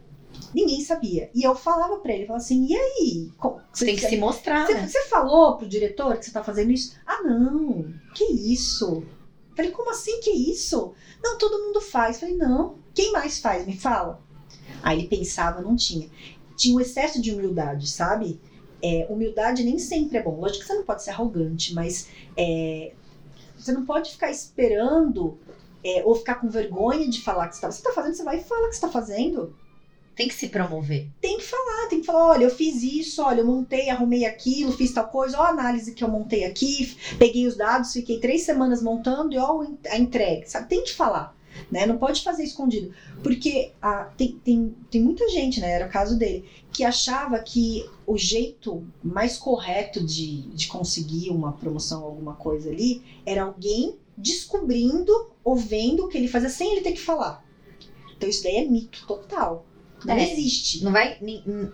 Ninguém 0.55 0.81
sabia. 0.83 1.31
E 1.35 1.43
eu 1.43 1.55
falava 1.55 1.99
pra 1.99 2.13
ele, 2.13 2.27
falava 2.27 2.45
assim, 2.45 2.67
e 2.67 2.77
aí? 2.77 3.31
Você 3.73 3.87
tem 3.87 3.97
que 3.97 4.07
se 4.07 4.17
mostrar, 4.17 4.67
você, 4.67 4.75
né? 4.75 4.87
você 4.87 5.03
falou 5.07 5.57
pro 5.57 5.69
diretor 5.69 6.17
que 6.19 6.27
você 6.27 6.31
tá 6.31 6.45
fazendo 6.45 6.71
isso? 6.71 6.95
Ah, 7.07 7.23
não. 7.23 7.93
Que 8.15 8.25
isso? 8.25 9.03
Falei, 9.57 9.71
como 9.71 9.91
assim 9.91 10.21
que 10.21 10.31
isso? 10.31 10.93
Não, 11.23 11.39
todo 11.39 11.63
mundo 11.63 11.81
faz. 11.81 12.21
Falei, 12.21 12.37
não. 12.37 12.77
Quem 12.95 13.13
mais 13.13 13.39
faz? 13.39 13.67
Me 13.67 13.77
fala. 13.77 14.21
Aí 14.83 14.99
ele 14.99 15.09
pensava, 15.09 15.63
não 15.63 15.75
tinha. 15.75 16.09
Tinha 16.57 16.77
um 16.77 16.81
excesso 16.81 17.21
de 17.21 17.33
humildade, 17.33 17.89
sabe? 17.89 18.41
É, 18.83 19.07
humildade 19.09 19.65
nem 19.65 19.79
sempre 19.79 20.19
é 20.19 20.23
bom. 20.23 20.39
Lógico 20.39 20.61
que 20.61 20.67
você 20.67 20.75
não 20.75 20.85
pode 20.85 21.03
ser 21.03 21.11
arrogante, 21.11 21.73
mas 21.73 22.09
é, 22.37 22.93
você 23.57 23.73
não 23.73 23.87
pode 23.87 24.11
ficar 24.11 24.31
esperando 24.31 25.39
é, 25.85 26.03
ou 26.05 26.15
ficar 26.15 26.37
com 26.37 26.49
vergonha 26.49 27.09
de 27.09 27.23
falar 27.23 27.49
que 27.49 27.57
você 27.57 27.61
tá, 27.63 27.71
você 27.71 27.83
tá 27.83 27.93
fazendo, 27.93 28.15
você 28.15 28.25
vai 28.25 28.39
e 28.39 28.45
fala 28.45 28.69
que 28.69 28.75
você 28.75 28.81
tá 28.81 28.89
fazendo 28.89 29.55
Tem 30.15 30.29
que 30.29 30.35
se 30.35 30.49
promover. 30.49 31.09
tem 31.21 31.39
que 31.39 31.45
falar, 31.45 31.89
tem 31.89 32.01
que 32.01 32.07
falar, 32.07 32.29
olha, 32.29 32.45
eu 32.45 32.51
fiz 32.51 32.83
isso, 32.83 33.23
olha, 33.23 33.41
eu 33.41 33.47
montei, 33.47 33.89
arrumei 33.89 34.25
aquilo, 34.27 34.73
fiz 34.73 34.93
tal 34.93 35.09
coisa, 35.09 35.39
ó 35.39 35.45
a 35.45 35.49
análise 35.49 35.95
que 35.95 36.05
eu 36.05 36.09
montei 36.09 36.45
aqui, 36.45 36.97
peguei 37.19 37.47
os 37.47 37.57
dados, 37.57 37.93
fiquei 37.93 38.21
três 38.21 38.43
semanas 38.43 38.83
montando 38.83 39.35
e 39.35 39.39
ó 39.39 39.65
a 39.91 39.99
entrega, 39.99 40.47
sabe? 40.47 40.69
Tem 40.69 40.85
que 40.85 40.93
falar. 40.93 41.35
né? 41.71 41.87
Não 41.87 41.99
pode 41.99 42.23
fazer 42.23 42.45
escondido. 42.45 42.95
Porque 43.23 43.73
tem, 44.17 44.39
tem, 44.45 44.75
tem 44.91 45.03
muita 45.03 45.29
gente, 45.29 45.61
né? 45.61 45.73
Era 45.73 45.87
o 45.87 45.91
caso 45.91 46.19
dele, 46.19 46.45
que 46.73 46.85
achava 46.85 47.39
que 47.39 47.89
o 48.07 48.17
jeito 48.17 48.85
mais 49.03 49.39
correto 49.39 50.05
de, 50.05 50.43
de 50.43 50.67
conseguir 50.67 51.31
uma 51.31 51.53
promoção, 51.53 52.05
alguma 52.05 52.35
coisa 52.35 52.71
ali, 52.71 53.03
era 53.25 53.43
alguém 53.43 53.97
descobrindo 54.17 55.31
ou 55.43 55.57
vendo 55.57 56.05
o 56.05 56.09
que 56.09 56.19
ele 56.19 56.29
fazia 56.29 56.49
sem 56.49 56.73
ele 56.73 56.81
ter 56.83 56.93
que 56.93 57.01
falar. 57.01 57.45
Então 58.17 58.29
isso 58.29 58.43
daí 58.43 58.57
é 58.57 58.65
mito 58.65 59.05
total. 59.07 59.67
Não 60.05 60.15
É. 60.15 60.33
existe. 60.33 60.83
Não 60.85 60.93
vai, 60.93 61.19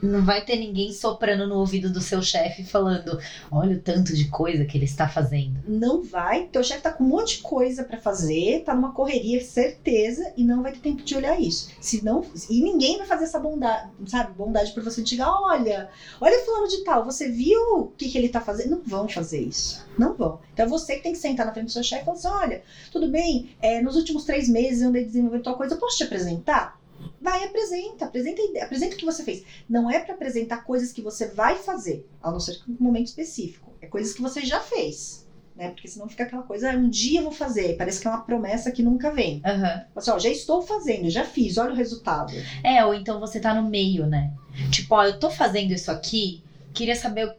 não 0.02 0.24
vai 0.24 0.44
ter 0.44 0.56
ninguém 0.56 0.92
soprando 0.92 1.46
no 1.46 1.56
ouvido 1.56 1.90
do 1.92 2.00
seu 2.00 2.22
chefe 2.22 2.64
falando: 2.64 3.18
olha 3.50 3.76
o 3.76 3.80
tanto 3.80 4.14
de 4.14 4.28
coisa 4.28 4.64
que 4.64 4.76
ele 4.76 4.84
está 4.84 5.08
fazendo. 5.08 5.58
Não 5.66 6.02
vai. 6.02 6.44
Teu 6.46 6.62
chefe 6.62 6.82
tá 6.82 6.92
com 6.92 7.04
um 7.04 7.08
monte 7.08 7.36
de 7.36 7.42
coisa 7.42 7.84
pra 7.84 7.98
fazer, 7.98 8.62
tá 8.64 8.74
numa 8.74 8.92
correria, 8.92 9.42
certeza, 9.44 10.32
e 10.36 10.44
não 10.44 10.62
vai 10.62 10.72
ter 10.72 10.80
tempo 10.80 11.02
de 11.02 11.14
olhar 11.16 11.40
isso. 11.40 11.70
Se 11.80 12.04
não, 12.04 12.24
e 12.48 12.62
ninguém 12.62 12.98
vai 12.98 13.06
fazer 13.06 13.24
essa 13.24 13.38
bondade, 13.38 13.90
sabe? 14.06 14.32
Bondade 14.34 14.72
pra 14.72 14.82
você 14.82 15.04
chegar, 15.04 15.30
olha, 15.30 15.88
olha 16.20 16.44
fulano 16.44 16.68
de 16.68 16.84
tal, 16.84 17.04
você 17.04 17.28
viu 17.28 17.60
o 17.78 17.86
que, 17.96 18.08
que 18.08 18.18
ele 18.18 18.28
tá 18.28 18.40
fazendo? 18.40 18.70
Não 18.70 18.82
vão 18.84 19.08
fazer 19.08 19.40
isso. 19.40 19.86
Não 19.98 20.14
vão. 20.14 20.38
Então 20.52 20.66
é 20.66 20.68
você 20.68 20.96
que 20.96 21.02
tem 21.02 21.12
que 21.12 21.18
sentar 21.18 21.46
na 21.46 21.52
frente 21.52 21.66
do 21.66 21.72
seu 21.72 21.82
chefe 21.82 22.02
e 22.02 22.04
falar 22.04 22.16
assim: 22.16 22.28
olha, 22.28 22.62
tudo 22.92 23.08
bem, 23.08 23.50
é, 23.60 23.80
nos 23.80 23.96
últimos 23.96 24.24
três 24.24 24.48
meses 24.48 24.82
eu 24.82 24.88
andei 24.88 25.04
desenvolvendo 25.04 25.42
tal 25.42 25.56
coisa, 25.56 25.74
eu 25.74 25.78
posso 25.78 25.96
te 25.96 26.04
apresentar? 26.04 26.77
Vai, 27.20 27.44
apresenta, 27.44 28.06
apresenta, 28.06 28.42
apresenta 28.62 28.94
o 28.94 28.98
que 28.98 29.04
você 29.04 29.22
fez. 29.22 29.44
Não 29.68 29.90
é 29.90 29.98
pra 29.98 30.14
apresentar 30.14 30.64
coisas 30.64 30.92
que 30.92 31.02
você 31.02 31.26
vai 31.26 31.56
fazer, 31.56 32.08
a 32.22 32.30
não 32.30 32.40
ser 32.40 32.58
que 32.62 32.70
um 32.70 32.76
momento 32.78 33.06
específico. 33.06 33.72
É 33.80 33.86
coisas 33.86 34.12
que 34.12 34.22
você 34.22 34.44
já 34.44 34.60
fez. 34.60 35.26
Né? 35.54 35.70
Porque 35.70 35.88
senão 35.88 36.08
fica 36.08 36.22
aquela 36.22 36.44
coisa, 36.44 36.70
ah, 36.70 36.76
um 36.76 36.88
dia 36.88 37.18
eu 37.18 37.24
vou 37.24 37.32
fazer. 37.32 37.76
Parece 37.76 38.00
que 38.00 38.06
é 38.06 38.10
uma 38.10 38.20
promessa 38.22 38.70
que 38.70 38.82
nunca 38.82 39.10
vem. 39.10 39.42
Aham. 39.44 39.60
Fala 39.60 39.86
Assim, 39.96 40.10
ó, 40.12 40.18
já 40.18 40.30
estou 40.30 40.62
fazendo, 40.62 41.10
já 41.10 41.24
fiz, 41.24 41.58
olha 41.58 41.72
o 41.72 41.76
resultado. 41.76 42.32
É, 42.62 42.84
ou 42.84 42.94
então 42.94 43.18
você 43.18 43.40
tá 43.40 43.52
no 43.52 43.68
meio, 43.68 44.06
né? 44.06 44.32
Tipo, 44.70 44.94
ó, 44.94 45.04
eu 45.04 45.18
tô 45.18 45.30
fazendo 45.30 45.72
isso 45.72 45.90
aqui, 45.90 46.44
queria 46.72 46.94
saber 46.94 47.36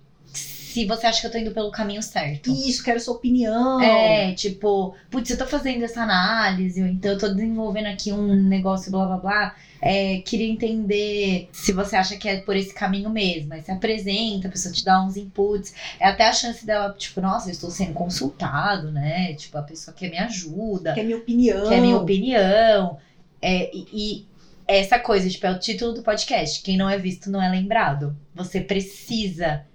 se 0.70 0.86
você 0.86 1.08
acha 1.08 1.20
que 1.20 1.26
eu 1.26 1.32
tô 1.32 1.38
indo 1.40 1.50
pelo 1.52 1.72
caminho 1.72 2.04
certo. 2.04 2.52
Isso, 2.52 2.84
quero 2.84 3.00
sua 3.00 3.16
opinião. 3.16 3.82
É, 3.82 4.34
tipo, 4.34 4.96
putz, 5.10 5.32
eu 5.32 5.38
tô 5.38 5.48
fazendo 5.48 5.84
essa 5.84 6.04
análise, 6.04 6.80
ou 6.80 6.88
então 6.88 7.12
eu 7.12 7.18
tô 7.18 7.28
desenvolvendo 7.28 7.88
aqui 7.88 8.12
um 8.14 8.36
negócio, 8.36 8.92
blá 8.92 9.08
blá 9.08 9.18
blá. 9.18 9.56
É, 9.82 10.20
queria 10.20 10.48
entender 10.48 11.50
se 11.52 11.72
você 11.72 11.96
acha 11.96 12.18
que 12.18 12.30
é 12.30 12.42
por 12.42 12.56
esse 12.56 12.72
caminho 12.72 13.10
mesmo. 13.10 13.52
Aí 13.52 13.64
você 13.64 13.72
apresenta, 13.72 14.48
a 14.48 14.52
pessoa 14.52 14.72
te 14.72 14.86
dá 14.86 15.02
uns 15.04 15.18
inputs. 15.18 15.74
É 16.00 16.08
até 16.08 16.28
a 16.28 16.34
chance 16.34 16.64
dela, 16.64 16.94
tipo, 16.96 17.20
nossa, 17.20 17.50
eu 17.50 17.54
estou 17.54 17.72
sendo 17.72 17.94
consultado, 17.94 18.92
né? 18.92 19.34
Tipo, 19.34 19.58
a 19.58 19.64
pessoa 19.64 19.96
quer 19.98 20.12
me 20.12 20.20
ajuda, 20.20 20.94
Quer 20.94 21.04
minha 21.04 21.18
opinião. 21.18 21.68
quer 21.68 21.82
minha 21.82 21.98
opinião. 21.98 22.98
É, 23.42 23.76
e, 23.76 23.88
e 23.92 24.26
essa 24.68 25.00
coisa, 25.00 25.28
tipo, 25.28 25.48
é 25.48 25.52
o 25.52 25.58
título 25.58 25.94
do 25.94 26.04
podcast. 26.04 26.62
Quem 26.62 26.78
não 26.78 26.88
é 26.88 27.00
visto 27.00 27.32
não 27.32 27.42
é 27.42 27.50
lembrado. 27.50 28.16
Você 28.36 28.62
precisa 28.62 29.66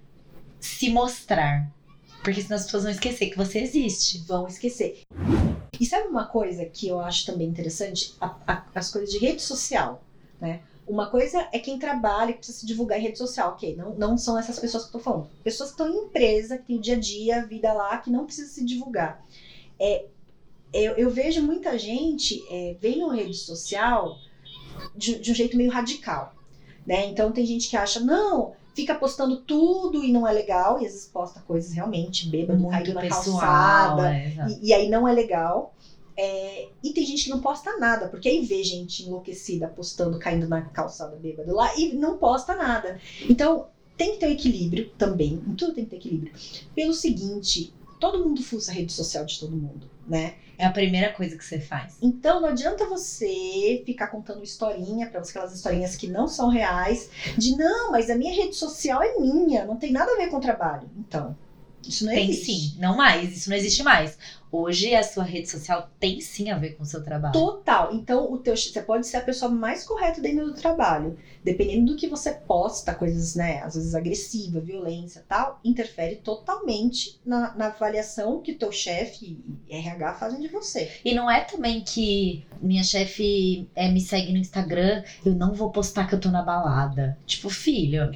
se 0.65 0.89
mostrar. 0.89 1.69
Porque 2.23 2.41
senão 2.41 2.55
as 2.57 2.65
pessoas 2.65 2.83
vão 2.83 2.91
esquecer 2.91 3.29
que 3.29 3.37
você 3.37 3.59
existe. 3.59 4.17
Vão 4.25 4.47
esquecer. 4.47 5.03
E 5.79 5.85
sabe 5.85 6.07
uma 6.07 6.25
coisa 6.25 6.65
que 6.65 6.87
eu 6.87 6.99
acho 6.99 7.25
também 7.25 7.47
interessante? 7.47 8.15
A- 8.19 8.35
a- 8.47 8.65
as 8.73 8.89
coisas 8.91 9.11
de 9.11 9.19
rede 9.19 9.41
social, 9.41 10.03
né? 10.41 10.61
Uma 10.87 11.09
coisa 11.09 11.47
é 11.51 11.59
quem 11.59 11.77
trabalha, 11.79 12.31
que 12.31 12.39
precisa 12.39 12.59
se 12.59 12.65
divulgar 12.65 12.99
em 12.99 13.03
rede 13.03 13.17
social, 13.17 13.51
ok? 13.51 13.75
Não, 13.75 13.95
não 13.95 14.17
são 14.17 14.37
essas 14.37 14.59
pessoas 14.59 14.83
que 14.83 14.89
eu 14.89 14.93
tô 14.93 14.99
falando. 14.99 15.29
Pessoas 15.43 15.69
que 15.69 15.81
estão 15.81 15.87
em 15.93 16.05
empresa, 16.05 16.57
que 16.57 16.65
tem 16.65 16.77
o 16.77 16.81
dia 16.81 16.95
a 16.95 16.99
dia, 16.99 17.37
a 17.37 17.45
vida 17.45 17.73
lá, 17.73 17.97
que 17.97 18.09
não 18.11 18.25
precisa 18.25 18.49
se 18.51 18.63
divulgar. 18.63 19.23
É, 19.79 20.05
eu, 20.73 20.93
eu 20.93 21.09
vejo 21.09 21.41
muita 21.41 21.77
gente 21.77 22.43
é, 22.49 22.75
vendo 22.79 23.09
rede 23.09 23.35
social 23.37 24.17
de, 24.95 25.19
de 25.19 25.31
um 25.31 25.35
jeito 25.35 25.57
meio 25.57 25.71
radical, 25.71 26.35
né? 26.85 27.05
Então 27.07 27.31
tem 27.31 27.45
gente 27.45 27.69
que 27.69 27.77
acha, 27.77 27.99
não, 27.99 28.53
fica 28.75 28.93
postando 28.93 29.37
tudo 29.37 30.03
e 30.03 30.11
não 30.11 30.27
é 30.27 30.33
legal, 30.33 30.79
e 30.79 30.85
às 30.85 30.91
vezes 30.91 31.07
posta 31.07 31.39
coisas 31.39 31.71
realmente 31.71 32.27
bêbado, 32.29 32.67
caído 32.67 32.93
na 32.93 33.07
calçada, 33.07 34.13
é, 34.13 34.33
e, 34.49 34.67
e 34.67 34.73
aí 34.73 34.89
não 34.89 35.07
é 35.07 35.13
legal. 35.13 35.73
É, 36.17 36.69
e 36.81 36.91
tem 36.91 37.05
gente 37.05 37.25
que 37.25 37.29
não 37.29 37.41
posta 37.41 37.77
nada, 37.77 38.07
porque 38.07 38.29
aí 38.29 38.45
vê 38.45 38.63
gente 38.63 39.03
enlouquecida 39.03 39.67
postando, 39.67 40.17
caindo 40.19 40.47
na 40.47 40.61
calçada 40.61 41.15
bêbado 41.15 41.53
lá 41.53 41.75
e 41.77 41.93
não 41.93 42.17
posta 42.17 42.55
nada. 42.55 42.99
Então 43.29 43.67
tem 43.97 44.13
que 44.13 44.19
ter 44.19 44.27
um 44.27 44.31
equilíbrio 44.31 44.89
também, 44.97 45.41
em 45.45 45.53
tudo 45.53 45.73
tem 45.73 45.85
que 45.85 45.89
ter 45.91 45.97
equilíbrio. 45.97 46.33
Pelo 46.73 46.93
seguinte, 46.93 47.73
todo 47.99 48.23
mundo 48.23 48.41
fuça 48.41 48.71
a 48.71 48.73
rede 48.73 48.93
social 48.93 49.25
de 49.25 49.39
todo 49.39 49.55
mundo, 49.55 49.89
né? 50.07 50.35
É 50.57 50.65
a 50.65 50.71
primeira 50.71 51.11
coisa 51.11 51.37
que 51.37 51.43
você 51.43 51.59
faz. 51.59 51.97
Então 52.01 52.39
não 52.39 52.49
adianta 52.49 52.85
você 52.87 53.83
ficar 53.85 54.07
contando 54.07 54.43
historinha 54.43 55.09
para 55.09 55.19
aquelas 55.19 55.53
historinhas 55.53 55.95
que 55.95 56.07
não 56.07 56.27
são 56.27 56.47
reais, 56.49 57.09
de 57.37 57.57
não, 57.57 57.91
mas 57.91 58.09
a 58.09 58.15
minha 58.15 58.33
rede 58.33 58.55
social 58.55 59.01
é 59.03 59.19
minha, 59.19 59.65
não 59.65 59.75
tem 59.75 59.91
nada 59.91 60.11
a 60.13 60.17
ver 60.17 60.29
com 60.29 60.37
o 60.37 60.41
trabalho. 60.41 60.89
Então, 60.97 61.35
isso 61.87 62.05
não 62.05 62.13
Tem 62.13 62.29
existe. 62.29 62.45
sim, 62.45 62.75
não 62.79 62.95
mais, 62.95 63.35
isso 63.35 63.49
não 63.49 63.57
existe 63.57 63.83
mais. 63.83 64.17
Hoje 64.55 64.95
a 64.95 65.03
sua 65.03 65.25
rede 65.25 65.49
social 65.49 65.89
tem 65.99 66.21
sim 66.21 66.49
a 66.49 66.57
ver 66.57 66.77
com 66.77 66.83
o 66.83 66.85
seu 66.85 67.03
trabalho. 67.03 67.33
Total. 67.33 67.93
Então, 67.93 68.31
o 68.31 68.37
teu, 68.37 68.55
você 68.55 68.81
pode 68.81 69.05
ser 69.05 69.17
a 69.17 69.21
pessoa 69.21 69.51
mais 69.51 69.83
correta 69.83 70.21
dentro 70.21 70.45
do 70.45 70.53
trabalho. 70.53 71.17
Dependendo 71.43 71.91
do 71.91 71.97
que 71.97 72.07
você 72.07 72.31
posta, 72.31 72.93
coisas, 72.93 73.35
né, 73.35 73.61
às 73.61 73.75
vezes 73.75 73.93
agressiva, 73.93 74.61
violência 74.61 75.25
tal, 75.27 75.59
interfere 75.63 76.15
totalmente 76.15 77.19
na, 77.25 77.53
na 77.55 77.67
avaliação 77.67 78.41
que 78.41 78.53
teu 78.53 78.71
chefe 78.71 79.37
e 79.67 79.75
RH 79.75 80.13
fazem 80.13 80.39
de 80.39 80.47
você. 80.47 80.89
E 81.03 81.13
não 81.13 81.29
é 81.29 81.41
também 81.41 81.81
que 81.81 82.45
minha 82.61 82.83
chefe 82.83 83.67
é, 83.75 83.91
me 83.91 83.99
segue 83.99 84.31
no 84.31 84.37
Instagram, 84.37 85.03
eu 85.25 85.35
não 85.35 85.53
vou 85.53 85.69
postar 85.69 86.07
que 86.07 86.15
eu 86.15 86.19
tô 86.19 86.31
na 86.31 86.41
balada. 86.41 87.17
Tipo, 87.25 87.49
filho. 87.49 88.09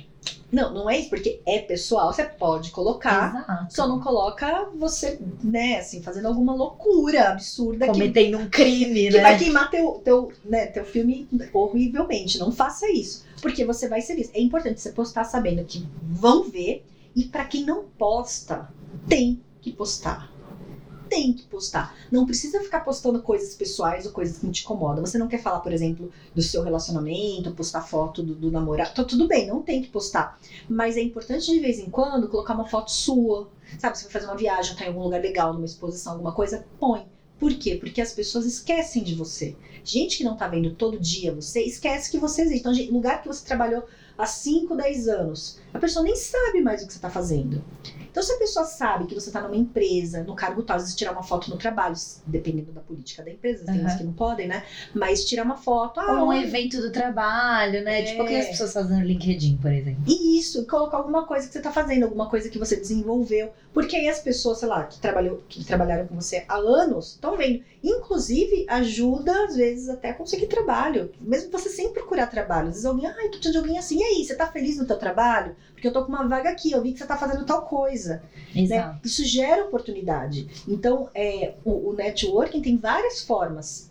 Não, 0.52 0.74
não 0.74 0.90
é 0.90 0.98
isso, 1.00 1.10
porque 1.10 1.42
é 1.46 1.60
pessoal, 1.60 2.12
você 2.12 2.24
pode 2.24 2.72
colocar. 2.72 3.44
Exato. 3.44 3.74
Só 3.74 3.88
não 3.88 4.00
coloca 4.00 4.68
você, 4.76 5.20
né, 5.44 5.78
assim, 5.78 6.02
fazendo 6.02 6.28
alguma 6.28 6.56
loucura 6.56 7.30
absurda 7.30 7.86
que 7.86 7.92
Cometendo 7.92 8.38
um 8.38 8.50
crime, 8.50 9.10
que 9.10 9.18
né? 9.18 9.22
vai 9.22 9.38
queimar 9.38 9.70
teu, 9.70 10.02
teu, 10.04 10.32
né, 10.44 10.66
teu 10.68 10.84
filme 10.84 11.28
horrivelmente. 11.54 12.40
Não 12.40 12.52
faça 12.52 12.90
isso. 12.92 13.26
Porque 13.42 13.64
você 13.64 13.88
vai 13.88 14.02
ser 14.02 14.16
visto. 14.16 14.36
É 14.36 14.42
importante 14.42 14.82
você 14.82 14.92
postar 14.92 15.24
sabendo 15.24 15.64
que 15.64 15.88
vão 16.04 16.50
ver. 16.50 16.86
E 17.16 17.26
pra 17.26 17.46
quem 17.46 17.66
não 17.66 17.86
posta, 17.98 18.70
tem 19.08 19.42
que 19.62 19.72
postar. 19.72 20.32
Tem 21.10 21.34
que 21.34 21.44
postar. 21.44 21.96
Não 22.12 22.26
precisa 22.26 22.62
ficar 22.62 22.82
postando 22.82 23.22
coisas 23.22 23.56
pessoais 23.56 24.06
ou 24.06 24.12
coisas 24.12 24.38
que 24.38 24.50
te 24.50 24.64
incomodam. 24.64 25.06
Você 25.06 25.18
não 25.18 25.28
quer 25.28 25.42
falar, 25.42 25.60
por 25.60 25.74
exemplo, 25.74 26.12
do 26.36 26.42
seu 26.42 26.64
relacionamento, 26.64 27.52
postar 27.52 27.82
foto 27.82 28.22
do, 28.22 28.36
do 28.36 28.52
namorado. 28.52 28.94
Tá 28.94 29.04
tudo 29.04 29.28
bem, 29.28 29.48
não 29.48 29.62
tem 29.62 29.82
que 29.82 29.90
postar. 29.90 30.40
Mas 30.70 30.98
é 30.98 31.02
importante 31.02 31.52
de 31.52 31.60
vez 31.60 31.80
em 31.80 31.90
quando 31.90 32.30
colocar 32.30 32.54
uma 32.54 32.68
foto 32.68 32.92
sua. 32.92 33.50
Sabe, 33.78 33.98
você 33.98 34.04
vai 34.04 34.14
fazer 34.14 34.26
uma 34.26 34.38
viagem, 34.38 34.76
tá 34.76 34.86
em 34.86 34.88
algum 34.88 35.04
lugar 35.04 35.22
legal, 35.22 35.54
numa 35.54 35.66
exposição, 35.66 36.14
alguma 36.14 36.32
coisa, 36.32 36.66
põe. 36.80 37.06
Por 37.40 37.56
quê? 37.56 37.76
Porque 37.76 38.02
as 38.02 38.12
pessoas 38.12 38.46
esquecem 38.46 39.02
de 39.02 39.16
você. 39.16 39.56
Gente 39.84 40.18
que 40.18 40.24
não 40.24 40.36
tá 40.36 40.48
vendo 40.48 40.76
todo 40.76 41.00
dia 41.00 41.34
você, 41.34 41.62
esquece 41.62 42.12
que 42.12 42.18
você 42.18 42.42
existe. 42.42 42.60
Então, 42.60 42.94
lugar 42.94 43.22
que 43.22 43.28
você 43.28 43.46
trabalhou 43.46 43.86
há 44.18 44.26
5, 44.26 44.76
10 44.76 45.08
anos, 45.08 45.58
a 45.74 45.80
pessoa 45.80 46.04
nem 46.04 46.16
sabe 46.16 46.62
mais 46.62 46.84
o 46.84 46.88
que 46.88 46.94
você 46.94 47.00
tá 47.00 47.10
fazendo. 47.10 47.64
Então, 48.12 48.24
se 48.24 48.32
a 48.34 48.38
pessoa 48.38 48.66
sabe 48.66 49.06
que 49.06 49.16
você 49.16 49.32
tá 49.32 49.42
numa 49.42 49.56
empresa, 49.56 50.24
no 50.24 50.36
cargo 50.36 50.64
tal, 50.64 50.78
às 50.78 50.84
vezes 50.84 50.96
tirar 50.96 51.12
uma 51.12 51.24
foto 51.24 51.50
no 51.50 51.58
trabalho, 51.58 51.96
dependendo 52.26 52.72
da 52.72 52.82
política 52.82 53.24
da 53.24 53.32
empresa, 53.32 53.66
tem 53.66 53.80
Uhum. 53.80 53.86
uns 53.86 53.94
que 53.96 54.04
não 54.04 54.14
podem, 54.14 54.48
né? 54.48 54.64
Mas 54.94 55.24
tirar 55.26 55.44
uma 55.44 55.58
foto, 55.58 56.00
ah, 56.00 56.20
Ou 56.20 56.26
um 56.26 56.28
olha, 56.30 56.42
evento 56.42 56.82
do 56.82 56.92
trabalho, 56.92 57.84
né? 57.84 58.02
É. 58.02 58.04
Tipo, 58.04 58.24
o 58.24 58.26
que 58.26 58.36
as 58.36 58.48
pessoas 58.48 58.74
fazem 58.74 58.98
no 58.98 59.04
LinkedIn, 59.06 59.58
por 59.58 59.72
exemplo. 59.72 60.04
E 60.08 60.38
isso, 60.40 60.66
colocar 60.66 60.98
alguma 60.98 61.26
coisa 61.26 61.48
que 61.48 61.54
você 61.54 61.60
tá 61.62 61.72
fazendo, 61.72 62.04
alguma 62.04 62.28
coisa 62.30 62.50
que 62.50 62.58
você 62.58 62.76
desenvolveu. 62.76 63.52
Porque 63.74 63.96
aí 63.96 64.08
as 64.08 64.20
pessoas, 64.20 64.60
sei 64.60 64.68
lá, 64.68 64.84
que, 64.86 65.00
trabalhou, 65.00 65.44
que 65.48 65.64
trabalharam 65.64 66.08
com 66.08 66.16
você 66.16 66.44
há 66.48 66.56
anos, 66.56 67.12
estão 67.12 67.38
vendo. 67.38 67.62
Inclusive, 67.84 68.66
ajuda, 68.68 69.46
às 69.46 69.56
vezes, 69.56 69.90
até 69.90 70.10
a 70.10 70.14
conseguir 70.14 70.48
trabalho. 70.48 71.12
Mesmo 71.20 71.52
você 71.52 71.70
sem 71.70 71.92
procurar 71.94 72.28
trabalho. 72.28 72.68
Às 72.70 72.74
vezes 72.74 72.86
alguém, 72.86 73.06
ai, 73.06 73.26
tô 73.26 73.32
precisando 73.38 73.52
de 73.54 73.58
alguém 73.60 73.78
assim. 73.78 74.00
E 74.00 74.04
aí, 74.04 74.24
você 74.26 74.36
tá 74.36 74.48
feliz 74.48 74.78
no 74.78 74.86
teu 74.86 74.98
trabalho? 74.98 75.56
Porque 75.80 75.88
eu 75.88 75.94
tô 75.94 76.04
com 76.04 76.12
uma 76.12 76.28
vaga 76.28 76.50
aqui, 76.50 76.74
eu 76.74 76.82
vi 76.84 76.92
que 76.92 77.00
você 77.00 77.08
tá 77.08 77.16
fazendo 77.16 77.46
tal 77.46 77.62
coisa. 77.62 78.22
né? 78.54 78.62
Exato. 78.62 79.00
Isso 79.08 79.24
gera 79.24 79.64
oportunidade. 79.64 80.46
Então, 80.68 81.10
é, 81.16 81.54
o, 81.64 81.92
o 81.92 81.94
networking 81.94 82.62
tem 82.62 82.76
várias 82.76 83.22
formas. 83.24 83.90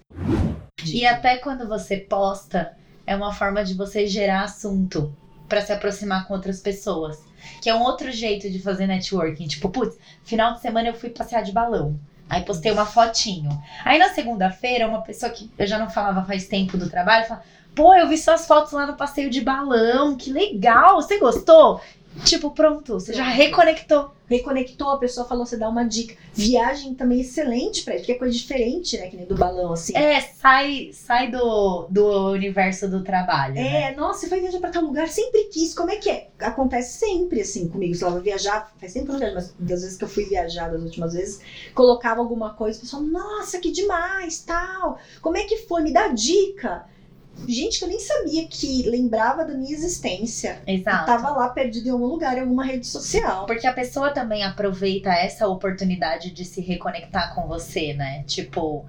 de- 0.83 0.99
E 0.99 1.07
até 1.07 1.39
quando 1.39 1.67
você 1.67 1.97
posta, 1.97 2.77
é 3.07 3.17
uma 3.17 3.33
forma 3.33 3.65
de 3.65 3.73
você 3.73 4.07
gerar 4.07 4.43
assunto 4.43 5.11
pra 5.49 5.63
se 5.63 5.73
aproximar 5.73 6.27
com 6.29 6.35
outras 6.35 6.61
pessoas. 6.61 7.19
Que 7.63 7.71
é 7.71 7.75
um 7.75 7.83
outro 7.83 8.13
jeito 8.13 8.51
de 8.51 8.59
fazer 8.61 8.87
networking. 8.87 9.47
Tipo, 9.49 9.71
putz, 9.71 9.97
final 10.25 10.53
de 10.55 10.61
semana 10.61 10.89
eu 10.89 10.95
fui 10.95 11.09
passear 11.09 11.43
de 11.43 11.53
balão. 11.53 11.99
Aí 12.29 12.45
postei 12.45 12.71
uma 12.71 12.85
fotinho. 12.85 13.51
Aí 13.83 13.99
na 13.99 14.11
segunda-feira, 14.11 14.87
uma 14.87 15.01
pessoa 15.01 15.33
que 15.33 15.51
eu 15.59 15.67
já 15.67 15.79
não 15.79 15.89
falava 15.89 16.23
faz 16.27 16.47
tempo 16.47 16.77
do 16.77 16.91
trabalho 16.91 17.27
fala: 17.27 17.43
Pô, 17.79 17.95
eu 17.95 18.09
vi 18.09 18.19
suas 18.19 18.45
fotos 18.45 18.73
lá 18.73 18.89
no 18.89 18.97
passeio 18.97 19.31
de 19.31 19.41
balão, 19.41 20.17
que 20.17 20.33
legal, 20.33 20.97
você 21.01 21.17
gostou? 21.17 21.81
Tipo, 22.25 22.51
pronto, 22.51 22.95
você 22.95 23.15
já 23.15 23.23
reconectou. 23.23 24.11
Reconectou, 24.27 24.91
a 24.91 24.99
pessoa 24.99 25.25
falou, 25.25 25.47
você 25.47 25.57
dá 25.57 25.69
uma 25.69 25.85
dica. 25.85 26.17
Viagem 26.35 26.93
também 26.97 27.19
é 27.19 27.21
excelente 27.21 27.85
pra 27.85 27.95
isso, 27.95 28.03
porque 28.03 28.13
é 28.13 28.19
coisa 28.19 28.37
diferente, 28.37 28.99
né? 28.99 29.07
Que 29.07 29.17
nem 29.17 29.27
do 29.27 29.37
balão, 29.37 29.73
assim. 29.73 29.97
É, 29.97 30.21
sai, 30.21 30.91
sai 30.93 31.31
do, 31.31 31.87
do 31.89 32.33
universo 32.33 32.89
do 32.89 33.05
trabalho. 33.05 33.55
né? 33.55 33.93
É, 33.93 33.97
nossa, 33.97 34.23
você 34.23 34.29
vai 34.29 34.41
viajar 34.41 34.59
pra 34.59 34.71
tal 34.71 34.83
lugar, 34.83 35.07
sempre 35.07 35.45
quis. 35.45 35.73
Como 35.73 35.93
é 35.93 35.97
que 35.99 36.11
é? 36.11 36.31
Acontece 36.41 36.99
sempre 36.99 37.43
assim 37.43 37.69
comigo. 37.69 37.95
Se 37.95 38.03
vai 38.03 38.21
viajar, 38.21 38.73
faz 38.77 38.93
sempre 38.93 39.17
que 39.17 39.23
eu 39.25 39.35
mas 39.35 39.55
das 39.57 39.83
vezes 39.83 39.97
que 39.97 40.03
eu 40.03 40.09
fui 40.09 40.25
viajar, 40.25 40.69
das 40.69 40.83
últimas 40.83 41.13
vezes, 41.13 41.41
colocava 41.77 42.21
alguma 42.21 42.55
coisa, 42.55 42.77
o 42.77 42.81
pessoal, 42.81 43.03
nossa, 43.03 43.61
que 43.61 43.71
demais, 43.71 44.41
tal. 44.41 44.99
Como 45.23 45.37
é 45.37 45.45
que 45.45 45.59
foi? 45.59 45.83
Me 45.83 45.93
dá 45.93 46.09
dica. 46.09 46.85
Gente 47.47 47.79
que 47.79 47.85
eu 47.85 47.89
nem 47.89 48.01
sabia 48.01 48.47
que 48.47 48.83
lembrava 48.89 49.45
da 49.45 49.55
minha 49.55 49.73
existência. 49.73 50.61
Exato. 50.67 51.07
tava 51.07 51.31
lá 51.31 51.49
perdido 51.51 51.87
em 51.89 51.91
algum 51.91 52.07
lugar, 52.07 52.37
em 52.37 52.41
alguma 52.41 52.65
rede 52.65 52.87
social. 52.87 53.47
Porque 53.47 53.67
a 53.67 53.73
pessoa 53.73 54.11
também 54.11 54.43
aproveita 54.45 55.11
essa 55.11 55.47
oportunidade 55.47 56.31
de 56.31 56.45
se 56.45 56.61
reconectar 56.61 57.35
com 57.35 57.47
você, 57.47 57.95
né? 57.95 58.25
Tipo, 58.27 58.85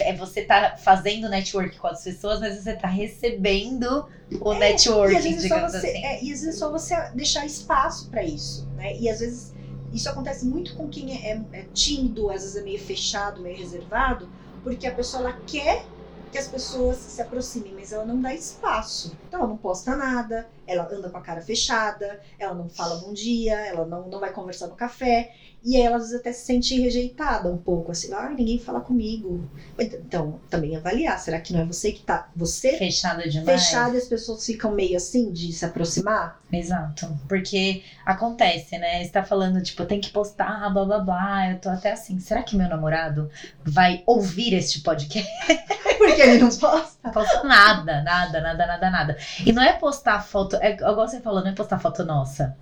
é 0.00 0.12
você 0.14 0.42
tá 0.42 0.76
fazendo 0.78 1.28
network 1.28 1.78
com 1.78 1.86
as 1.88 2.02
pessoas, 2.02 2.40
mas 2.40 2.62
você 2.62 2.74
tá 2.74 2.88
recebendo 2.88 4.06
o 4.40 4.50
às 4.52 4.58
networking, 4.58 5.16
é 5.16 5.36
digamos 5.36 5.72
você, 5.72 5.88
assim. 5.88 6.04
é, 6.04 6.22
e 6.24 6.32
às 6.32 6.40
vezes 6.40 6.48
é 6.54 6.58
só 6.58 6.70
você 6.70 6.94
deixar 7.14 7.44
espaço 7.46 8.08
pra 8.10 8.22
isso, 8.22 8.68
né? 8.76 8.96
E 8.98 9.08
às 9.08 9.20
vezes 9.20 9.54
isso 9.92 10.08
acontece 10.08 10.44
muito 10.46 10.74
com 10.76 10.86
quem 10.88 11.16
é, 11.16 11.30
é- 11.32 11.42
é 11.60 11.64
tímido, 11.72 12.30
às 12.30 12.42
vezes 12.42 12.56
é 12.56 12.62
meio 12.62 12.78
fechado, 12.78 13.40
meio 13.40 13.56
reservado, 13.56 14.28
porque 14.62 14.86
a 14.86 14.94
pessoa 14.94 15.22
ela 15.22 15.38
quer 15.46 15.84
que 16.28 16.38
as 16.38 16.48
pessoas 16.48 16.96
se 16.96 17.20
aproximem, 17.20 17.72
mas 17.74 17.92
ela 17.92 18.04
não 18.04 18.20
dá 18.20 18.34
espaço. 18.34 19.16
Então 19.26 19.40
ela 19.40 19.48
não 19.48 19.56
posta 19.56 19.96
nada, 19.96 20.48
ela 20.66 20.88
anda 20.90 21.08
com 21.10 21.18
a 21.18 21.22
cara 21.22 21.40
fechada, 21.40 22.20
ela 22.38 22.54
não 22.54 22.68
fala 22.68 23.00
bom 23.00 23.12
dia, 23.12 23.54
ela 23.66 23.86
não, 23.86 24.08
não 24.08 24.20
vai 24.20 24.32
conversar 24.32 24.66
no 24.68 24.76
café. 24.76 25.34
E 25.64 25.76
aí 25.76 25.82
ela 25.82 25.96
às 25.96 26.04
vezes 26.04 26.20
até 26.20 26.32
se 26.32 26.46
sente 26.46 26.80
rejeitada 26.80 27.50
um 27.50 27.58
pouco, 27.58 27.90
assim, 27.90 28.12
ah, 28.12 28.30
ninguém 28.30 28.58
fala 28.58 28.80
comigo. 28.80 29.48
Então, 29.78 30.40
também 30.48 30.76
avaliar, 30.76 31.18
será 31.18 31.40
que 31.40 31.52
não 31.52 31.60
é 31.60 31.64
você 31.64 31.92
que 31.92 32.02
tá. 32.02 32.28
Você 32.36 32.76
Fechada 32.76 33.28
demais. 33.28 33.64
fechado 33.64 33.94
e 33.94 33.98
as 33.98 34.06
pessoas 34.06 34.44
ficam 34.46 34.72
meio 34.72 34.96
assim 34.96 35.32
de 35.32 35.52
se 35.52 35.64
aproximar? 35.64 36.40
Exato. 36.52 37.18
Porque 37.28 37.82
acontece, 38.06 38.78
né? 38.78 39.04
Você 39.04 39.10
tá 39.10 39.24
falando, 39.24 39.62
tipo, 39.62 39.84
tem 39.84 40.00
que 40.00 40.10
postar, 40.10 40.72
blá 40.72 40.84
blá 40.84 40.98
blá. 41.00 41.50
Eu 41.50 41.58
tô 41.58 41.68
até 41.68 41.92
assim, 41.92 42.18
será 42.20 42.42
que 42.42 42.56
meu 42.56 42.68
namorado 42.68 43.30
vai 43.64 44.02
ouvir 44.06 44.54
este 44.54 44.80
podcast? 44.80 45.28
Porque 45.98 46.22
ele 46.22 46.38
não 46.38 46.48
posta. 46.48 46.98
Não 47.04 47.10
posto 47.10 47.46
nada, 47.46 48.02
nada, 48.02 48.40
nada, 48.40 48.66
nada, 48.66 48.90
nada. 48.90 49.18
E 49.44 49.52
não 49.52 49.62
é 49.62 49.72
postar 49.74 50.20
foto, 50.20 50.56
é 50.56 50.72
igual 50.72 51.08
você 51.08 51.20
falou, 51.20 51.40
não 51.42 51.50
é 51.50 51.54
postar 51.54 51.78
foto 51.78 52.04
nossa. 52.04 52.56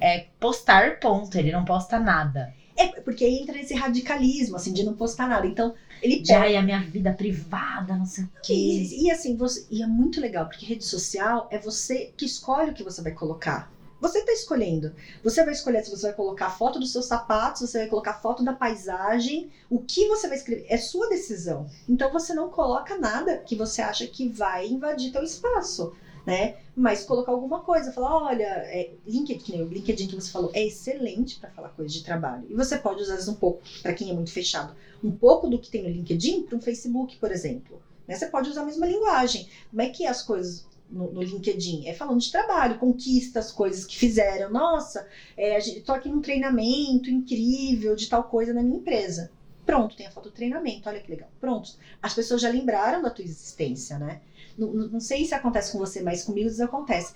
É 0.00 0.26
postar 0.38 1.00
ponto, 1.00 1.36
ele 1.36 1.52
não 1.52 1.64
posta 1.64 1.98
nada. 1.98 2.52
É, 2.76 2.88
porque 3.00 3.24
aí 3.24 3.38
entra 3.38 3.58
esse 3.58 3.74
radicalismo, 3.74 4.56
assim, 4.56 4.72
de 4.72 4.84
não 4.84 4.94
postar 4.94 5.26
nada. 5.26 5.46
Então, 5.46 5.74
ele 6.02 6.22
Já 6.24 6.40
pega. 6.40 6.54
é 6.54 6.56
a 6.58 6.62
minha 6.62 6.80
vida 6.80 7.12
privada, 7.12 7.96
não 7.96 8.04
sei 8.04 8.24
o 8.24 8.30
quê. 8.42 8.52
E, 8.52 9.04
e 9.04 9.10
assim, 9.10 9.36
você, 9.36 9.66
e 9.70 9.82
é 9.82 9.86
muito 9.86 10.20
legal, 10.20 10.46
porque 10.46 10.66
rede 10.66 10.84
social 10.84 11.48
é 11.50 11.58
você 11.58 12.12
que 12.16 12.26
escolhe 12.26 12.70
o 12.70 12.74
que 12.74 12.84
você 12.84 13.00
vai 13.00 13.12
colocar. 13.12 13.72
Você 13.98 14.22
tá 14.22 14.32
escolhendo. 14.32 14.94
Você 15.24 15.42
vai 15.42 15.54
escolher 15.54 15.82
se 15.82 15.90
você 15.90 16.08
vai 16.08 16.14
colocar 16.14 16.50
foto 16.50 16.78
dos 16.78 16.92
seus 16.92 17.06
sapatos, 17.06 17.60
se 17.60 17.66
você 17.66 17.78
vai 17.78 17.86
colocar 17.88 18.12
foto 18.14 18.44
da 18.44 18.52
paisagem, 18.52 19.50
o 19.70 19.78
que 19.78 20.06
você 20.06 20.28
vai 20.28 20.36
escrever. 20.36 20.66
É 20.68 20.76
sua 20.76 21.08
decisão. 21.08 21.66
Então 21.88 22.12
você 22.12 22.34
não 22.34 22.50
coloca 22.50 22.98
nada 22.98 23.38
que 23.38 23.56
você 23.56 23.80
acha 23.80 24.06
que 24.06 24.28
vai 24.28 24.66
invadir 24.66 25.12
teu 25.12 25.22
espaço, 25.22 25.94
né? 26.26 26.56
Mas 26.74 27.04
colocar 27.04 27.30
alguma 27.30 27.60
coisa, 27.60 27.92
falar, 27.92 28.24
olha, 28.24 28.44
é, 28.44 28.90
LinkedIn, 29.06 29.62
o 29.62 29.68
LinkedIn 29.68 30.08
que 30.08 30.16
você 30.16 30.30
falou, 30.30 30.50
é 30.52 30.66
excelente 30.66 31.38
para 31.38 31.48
falar 31.50 31.68
coisa 31.68 31.94
de 31.94 32.02
trabalho. 32.02 32.44
E 32.50 32.54
você 32.54 32.76
pode 32.76 33.00
usar 33.00 33.30
um 33.30 33.34
pouco, 33.34 33.62
para 33.80 33.94
quem 33.94 34.10
é 34.10 34.12
muito 34.12 34.32
fechado, 34.32 34.74
um 35.02 35.12
pouco 35.12 35.48
do 35.48 35.58
que 35.58 35.70
tem 35.70 35.84
no 35.84 35.88
LinkedIn 35.88 36.42
para 36.42 36.58
um 36.58 36.60
Facebook, 36.60 37.16
por 37.18 37.30
exemplo. 37.30 37.80
Né? 38.08 38.16
Você 38.16 38.26
pode 38.26 38.50
usar 38.50 38.62
a 38.62 38.66
mesma 38.66 38.86
linguagem. 38.86 39.48
Como 39.70 39.80
é 39.80 39.88
que 39.88 40.04
é 40.04 40.08
as 40.08 40.22
coisas 40.22 40.66
no, 40.90 41.12
no 41.12 41.22
LinkedIn? 41.22 41.86
É 41.86 41.94
falando 41.94 42.20
de 42.20 42.30
trabalho, 42.30 42.78
conquistas, 42.78 43.52
coisas 43.52 43.84
que 43.84 43.96
fizeram. 43.96 44.50
Nossa, 44.50 45.06
é, 45.36 45.60
tô 45.80 45.92
aqui 45.92 46.08
num 46.08 46.20
treinamento 46.20 47.08
incrível 47.08 47.94
de 47.94 48.08
tal 48.08 48.24
coisa 48.24 48.52
na 48.52 48.62
minha 48.62 48.78
empresa. 48.78 49.30
Pronto, 49.64 49.96
tem 49.96 50.06
a 50.06 50.10
foto 50.12 50.28
do 50.28 50.34
treinamento, 50.34 50.88
olha 50.88 51.00
que 51.00 51.10
legal. 51.10 51.28
Pronto. 51.40 51.70
As 52.00 52.14
pessoas 52.14 52.40
já 52.40 52.48
lembraram 52.48 53.02
da 53.02 53.10
tua 53.10 53.24
existência, 53.24 53.98
né? 53.98 54.20
Não, 54.56 54.68
não 54.68 55.00
sei 55.00 55.24
se 55.24 55.34
acontece 55.34 55.72
com 55.72 55.78
você, 55.78 56.02
mas 56.02 56.24
comigo 56.24 56.48
isso 56.48 56.62
acontece. 56.62 57.14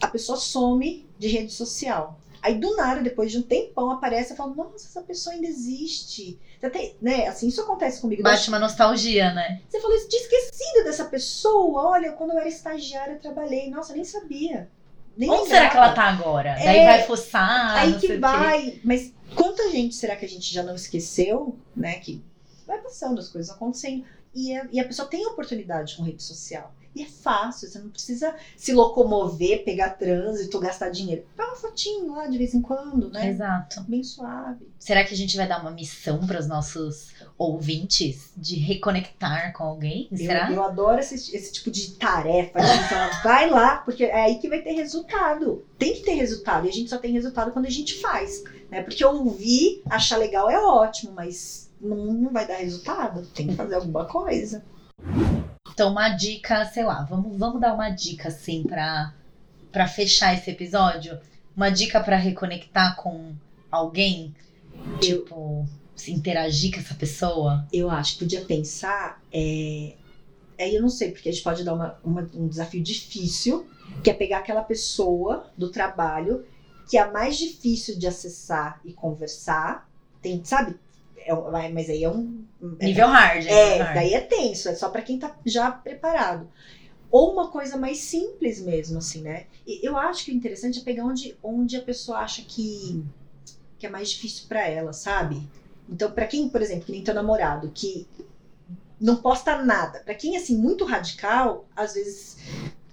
A 0.00 0.08
pessoa 0.08 0.36
some 0.36 1.06
de 1.18 1.28
rede 1.28 1.52
social. 1.52 2.18
Aí 2.42 2.56
do 2.56 2.74
nada, 2.74 3.00
depois 3.00 3.30
de 3.30 3.38
um 3.38 3.42
tempão, 3.42 3.90
aparece 3.90 4.32
e 4.32 4.36
fala: 4.36 4.52
Nossa, 4.52 4.88
essa 4.88 5.00
pessoa 5.02 5.34
ainda 5.34 5.46
existe. 5.46 6.38
Você 6.60 6.70
tem, 6.70 6.96
né? 7.00 7.28
Assim, 7.28 7.46
isso 7.46 7.60
acontece 7.60 8.00
comigo. 8.00 8.22
Bate 8.22 8.48
uma 8.48 8.58
nostalgia, 8.58 9.32
né? 9.32 9.60
Você 9.68 9.80
falou 9.80 9.96
isso, 9.96 10.08
tinha 10.08 10.22
esquecido 10.22 10.84
dessa 10.84 11.04
pessoa. 11.04 11.90
Olha, 11.90 12.12
quando 12.12 12.32
eu 12.32 12.38
era 12.38 12.48
estagiária, 12.48 13.12
eu 13.12 13.20
trabalhei. 13.20 13.70
Nossa, 13.70 13.92
eu 13.92 13.96
nem 13.96 14.04
sabia. 14.04 14.68
Nem 15.16 15.30
Onde 15.30 15.48
será 15.48 15.68
que 15.68 15.76
ela 15.76 15.92
tá 15.92 16.04
agora? 16.04 16.50
É, 16.58 16.64
Daí 16.64 16.84
vai 16.84 17.02
fuçar, 17.04 17.76
Aí 17.76 17.98
que 17.98 18.16
vai. 18.16 18.80
Mas 18.82 19.12
quanta 19.36 19.70
gente 19.70 19.94
será 19.94 20.16
que 20.16 20.24
a 20.24 20.28
gente 20.28 20.52
já 20.52 20.62
não 20.62 20.74
esqueceu, 20.74 21.56
né? 21.76 21.94
Que 21.94 22.22
vai 22.66 22.78
passando, 22.78 23.20
as 23.20 23.28
coisas 23.28 23.54
acontecendo. 23.54 24.04
E 24.34 24.54
a, 24.56 24.66
e 24.72 24.80
a 24.80 24.84
pessoa 24.84 25.08
tem 25.08 25.26
oportunidade 25.26 25.96
com 25.96 26.02
rede 26.02 26.22
social. 26.22 26.74
E 26.94 27.02
é 27.02 27.06
fácil, 27.06 27.68
você 27.68 27.78
não 27.78 27.88
precisa 27.88 28.34
se 28.54 28.72
locomover, 28.72 29.64
pegar 29.64 29.90
trânsito, 29.90 30.60
gastar 30.60 30.90
dinheiro. 30.90 31.24
Dá 31.34 31.46
uma 31.46 31.56
fotinho 31.56 32.14
lá 32.14 32.26
de 32.26 32.36
vez 32.36 32.52
em 32.54 32.60
quando, 32.60 33.10
né? 33.10 33.30
Exato. 33.30 33.82
Bem 33.84 34.04
suave. 34.04 34.68
Será 34.78 35.02
que 35.02 35.14
a 35.14 35.16
gente 35.16 35.34
vai 35.36 35.48
dar 35.48 35.62
uma 35.62 35.70
missão 35.70 36.26
para 36.26 36.38
os 36.38 36.46
nossos 36.46 37.12
ouvintes 37.38 38.32
de 38.36 38.56
reconectar 38.56 39.54
com 39.54 39.64
alguém? 39.64 40.06
Eu, 40.12 40.18
Será? 40.18 40.52
eu 40.52 40.62
adoro 40.62 41.00
esse, 41.00 41.14
esse 41.34 41.50
tipo 41.50 41.70
de 41.70 41.92
tarefa. 41.92 42.60
De 42.60 42.74
vai 43.24 43.48
lá, 43.48 43.78
porque 43.78 44.04
é 44.04 44.24
aí 44.24 44.38
que 44.38 44.48
vai 44.48 44.60
ter 44.60 44.72
resultado. 44.72 45.64
Tem 45.78 45.94
que 45.94 46.02
ter 46.02 46.12
resultado. 46.12 46.66
E 46.66 46.68
a 46.68 46.72
gente 46.72 46.90
só 46.90 46.98
tem 46.98 47.12
resultado 47.12 47.52
quando 47.52 47.66
a 47.66 47.70
gente 47.70 47.94
faz. 48.00 48.44
Né? 48.70 48.82
Porque 48.82 49.02
ouvir, 49.02 49.82
achar 49.88 50.18
legal 50.18 50.50
é 50.50 50.58
ótimo, 50.58 51.12
mas 51.12 51.71
não, 51.82 52.12
não 52.14 52.32
vai 52.32 52.46
dar 52.46 52.56
resultado. 52.58 53.26
Tem 53.26 53.48
que 53.48 53.54
fazer 53.54 53.74
alguma 53.74 54.04
coisa. 54.06 54.64
Então, 55.70 55.90
uma 55.90 56.10
dica, 56.10 56.64
sei 56.66 56.84
lá, 56.84 57.02
vamos, 57.04 57.36
vamos 57.38 57.60
dar 57.60 57.74
uma 57.74 57.90
dica 57.90 58.28
assim 58.28 58.62
pra, 58.62 59.12
pra 59.70 59.86
fechar 59.88 60.34
esse 60.34 60.50
episódio? 60.50 61.18
Uma 61.56 61.70
dica 61.70 62.00
pra 62.00 62.16
reconectar 62.16 62.96
com 62.96 63.34
alguém? 63.70 64.34
Tipo, 65.00 65.66
se 65.96 66.12
interagir 66.12 66.72
com 66.72 66.80
essa 66.80 66.94
pessoa? 66.94 67.66
Eu 67.72 67.90
acho 67.90 68.14
que 68.14 68.18
podia 68.20 68.44
pensar. 68.44 69.20
É... 69.32 69.94
Aí 70.58 70.74
eu 70.74 70.82
não 70.82 70.88
sei, 70.88 71.10
porque 71.10 71.28
a 71.28 71.32
gente 71.32 71.42
pode 71.42 71.64
dar 71.64 71.74
uma- 71.74 71.98
uma- 72.04 72.30
um 72.34 72.46
desafio 72.46 72.82
difícil, 72.82 73.66
que 74.04 74.10
é 74.10 74.14
pegar 74.14 74.38
aquela 74.38 74.62
pessoa 74.62 75.50
do 75.56 75.70
trabalho 75.70 76.44
que 76.88 76.98
é 76.98 77.00
a 77.00 77.10
mais 77.10 77.38
difícil 77.38 77.98
de 77.98 78.06
acessar 78.06 78.80
e 78.84 78.92
conversar. 78.92 79.88
Tem, 80.20 80.44
sabe? 80.44 80.76
É 81.26 81.68
mas 81.70 81.88
aí 81.88 82.04
é 82.04 82.10
um. 82.10 82.44
é- 82.78 82.86
Nível 82.86 83.06
hard, 83.08 83.46
É, 83.46 83.70
nível 83.70 83.84
hard. 83.84 83.94
daí 83.94 84.14
é 84.14 84.20
tenso, 84.20 84.68
é 84.68 84.74
só 84.74 84.88
pra 84.88 85.02
quem 85.02 85.18
tá 85.18 85.36
já 85.44 85.70
preparado. 85.70 86.48
Ou 87.10 87.32
uma 87.32 87.48
coisa 87.48 87.76
mais 87.76 87.98
simples 87.98 88.60
mesmo, 88.60 88.98
assim, 88.98 89.20
né? 89.22 89.46
E 89.66 89.86
eu 89.86 89.96
acho 89.96 90.24
que 90.24 90.32
o 90.32 90.34
interessante 90.34 90.78
é 90.80 90.82
pegar 90.82 91.04
onde, 91.04 91.36
onde 91.42 91.76
a 91.76 91.82
pessoa 91.82 92.18
acha 92.18 92.42
que, 92.42 93.04
que 93.78 93.86
é 93.86 93.90
mais 93.90 94.10
difícil 94.10 94.46
pra 94.48 94.66
ela, 94.66 94.92
sabe? 94.92 95.46
Então, 95.88 96.10
pra 96.10 96.26
quem, 96.26 96.48
por 96.48 96.62
exemplo, 96.62 96.86
que 96.86 96.92
nem 96.92 97.04
teu 97.04 97.12
namorado, 97.14 97.70
que 97.74 98.06
não 98.98 99.16
posta 99.16 99.62
nada, 99.62 100.00
pra 100.00 100.14
quem, 100.14 100.36
assim, 100.36 100.56
muito 100.56 100.84
radical, 100.84 101.66
às 101.76 101.94
vezes 101.94 102.36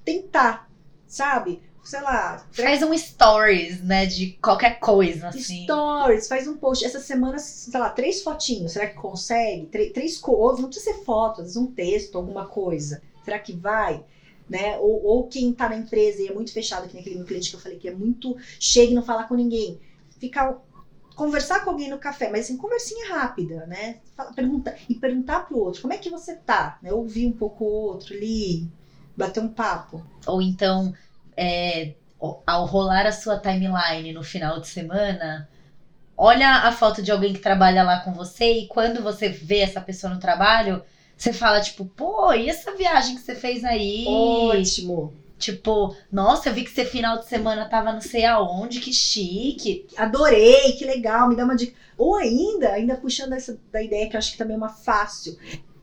tentar, 0.04 0.70
sabe? 1.08 1.62
Sei 1.90 2.02
lá, 2.02 2.46
Faz 2.52 2.84
um 2.84 2.96
stories, 2.96 3.82
né, 3.82 4.06
de 4.06 4.34
qualquer 4.34 4.80
coisa, 4.80 5.30
assim. 5.30 5.64
Stories, 5.64 6.28
faz 6.28 6.48
um 6.48 6.56
post. 6.56 6.86
Essa 6.86 7.00
semana, 7.00 7.40
sei 7.40 7.80
lá, 7.80 7.90
três 7.90 8.22
fotinhos. 8.22 8.74
Será 8.74 8.86
que 8.86 8.94
consegue? 8.94 9.66
Três, 9.66 9.92
três 9.92 10.18
coisas. 10.20 10.60
Não 10.62 10.70
precisa 10.70 10.94
ser 10.94 11.04
foto, 11.04 11.42
às 11.42 11.48
vezes 11.48 11.58
um 11.58 11.72
texto, 11.72 12.16
alguma 12.16 12.46
coisa. 12.46 13.02
Será 13.26 13.40
que 13.40 13.54
vai? 13.54 14.06
Né? 14.48 14.78
Ou, 14.78 15.04
ou 15.04 15.28
quem 15.28 15.52
tá 15.52 15.68
na 15.68 15.78
empresa 15.78 16.22
e 16.22 16.28
é 16.28 16.32
muito 16.32 16.54
fechado, 16.54 16.88
que 16.88 16.94
nem 16.94 17.02
aquele 17.02 17.16
meu 17.16 17.26
cliente 17.26 17.50
que 17.50 17.56
eu 17.56 17.60
falei 17.60 17.80
que 17.80 17.88
é 17.88 17.96
muito. 17.96 18.38
Chega 18.60 18.92
e 18.92 18.96
não 18.96 19.02
falar 19.02 19.24
com 19.24 19.34
ninguém. 19.34 19.80
Ficar. 20.20 20.60
Conversar 21.16 21.64
com 21.66 21.72
alguém 21.72 21.90
no 21.90 21.98
café, 21.98 22.30
mas 22.30 22.42
assim, 22.42 22.56
conversinha 22.56 23.16
rápida, 23.16 23.66
né? 23.66 23.98
Fala- 24.16 24.32
pergunta, 24.32 24.76
e 24.88 24.94
perguntar 24.94 25.48
pro 25.48 25.58
outro, 25.58 25.82
como 25.82 25.92
é 25.94 25.98
que 25.98 26.12
você 26.12 26.36
tá? 26.36 26.78
Né? 26.84 26.94
Ouvir 26.94 27.26
um 27.26 27.34
pouco 27.34 27.66
o 27.66 27.68
outro 27.68 28.14
ali, 28.14 28.70
bater 29.18 29.42
um 29.42 29.50
papo. 29.50 30.06
Ou 30.28 30.40
então, 30.42 30.94
é, 31.40 31.94
ao 32.46 32.66
rolar 32.66 33.08
a 33.08 33.14
sua 33.14 33.40
timeline 33.40 34.12
no 34.12 34.22
final 34.22 34.60
de 34.60 34.68
semana, 34.68 35.50
olha 36.18 36.50
a 36.50 36.72
foto 36.74 37.02
de 37.02 37.12
alguém 37.12 37.32
que 37.32 37.40
trabalha 37.40 37.82
lá 37.82 38.02
com 38.02 38.12
você 38.12 38.60
e 38.60 38.68
quando 38.68 39.02
você 39.02 39.30
vê 39.30 39.60
essa 39.60 39.80
pessoa 39.80 40.14
no 40.14 40.20
trabalho, 40.20 40.84
você 41.16 41.32
fala 41.32 41.62
tipo, 41.62 41.86
pô, 41.86 42.34
e 42.34 42.50
essa 42.50 42.76
viagem 42.76 43.16
que 43.16 43.22
você 43.22 43.36
fez 43.36 43.64
aí? 43.64 44.06
Ótimo. 44.06 45.14
Tipo, 45.38 45.96
nossa, 46.12 46.50
eu 46.50 46.54
vi 46.54 46.66
que 46.66 46.72
você 46.72 46.84
final 46.84 47.18
de 47.18 47.26
semana 47.26 47.70
tava 47.70 47.94
não 47.94 48.02
sei 48.02 48.26
aonde, 48.26 48.82
que 48.82 48.92
chique. 48.92 49.88
Adorei, 49.96 50.74
que 50.74 50.84
legal, 50.84 51.30
me 51.30 51.38
dá 51.38 51.46
uma 51.46 51.56
dica. 51.56 51.74
Ou 51.98 52.18
ainda, 52.18 52.74
ainda 52.74 52.98
puxando 52.98 53.32
essa 53.32 53.58
da 53.72 53.82
ideia 53.82 54.10
que 54.10 54.18
eu 54.18 54.18
acho 54.18 54.34
que 54.34 54.38
também 54.38 54.56
é 54.56 54.58
uma 54.58 54.68
fácil, 54.68 55.38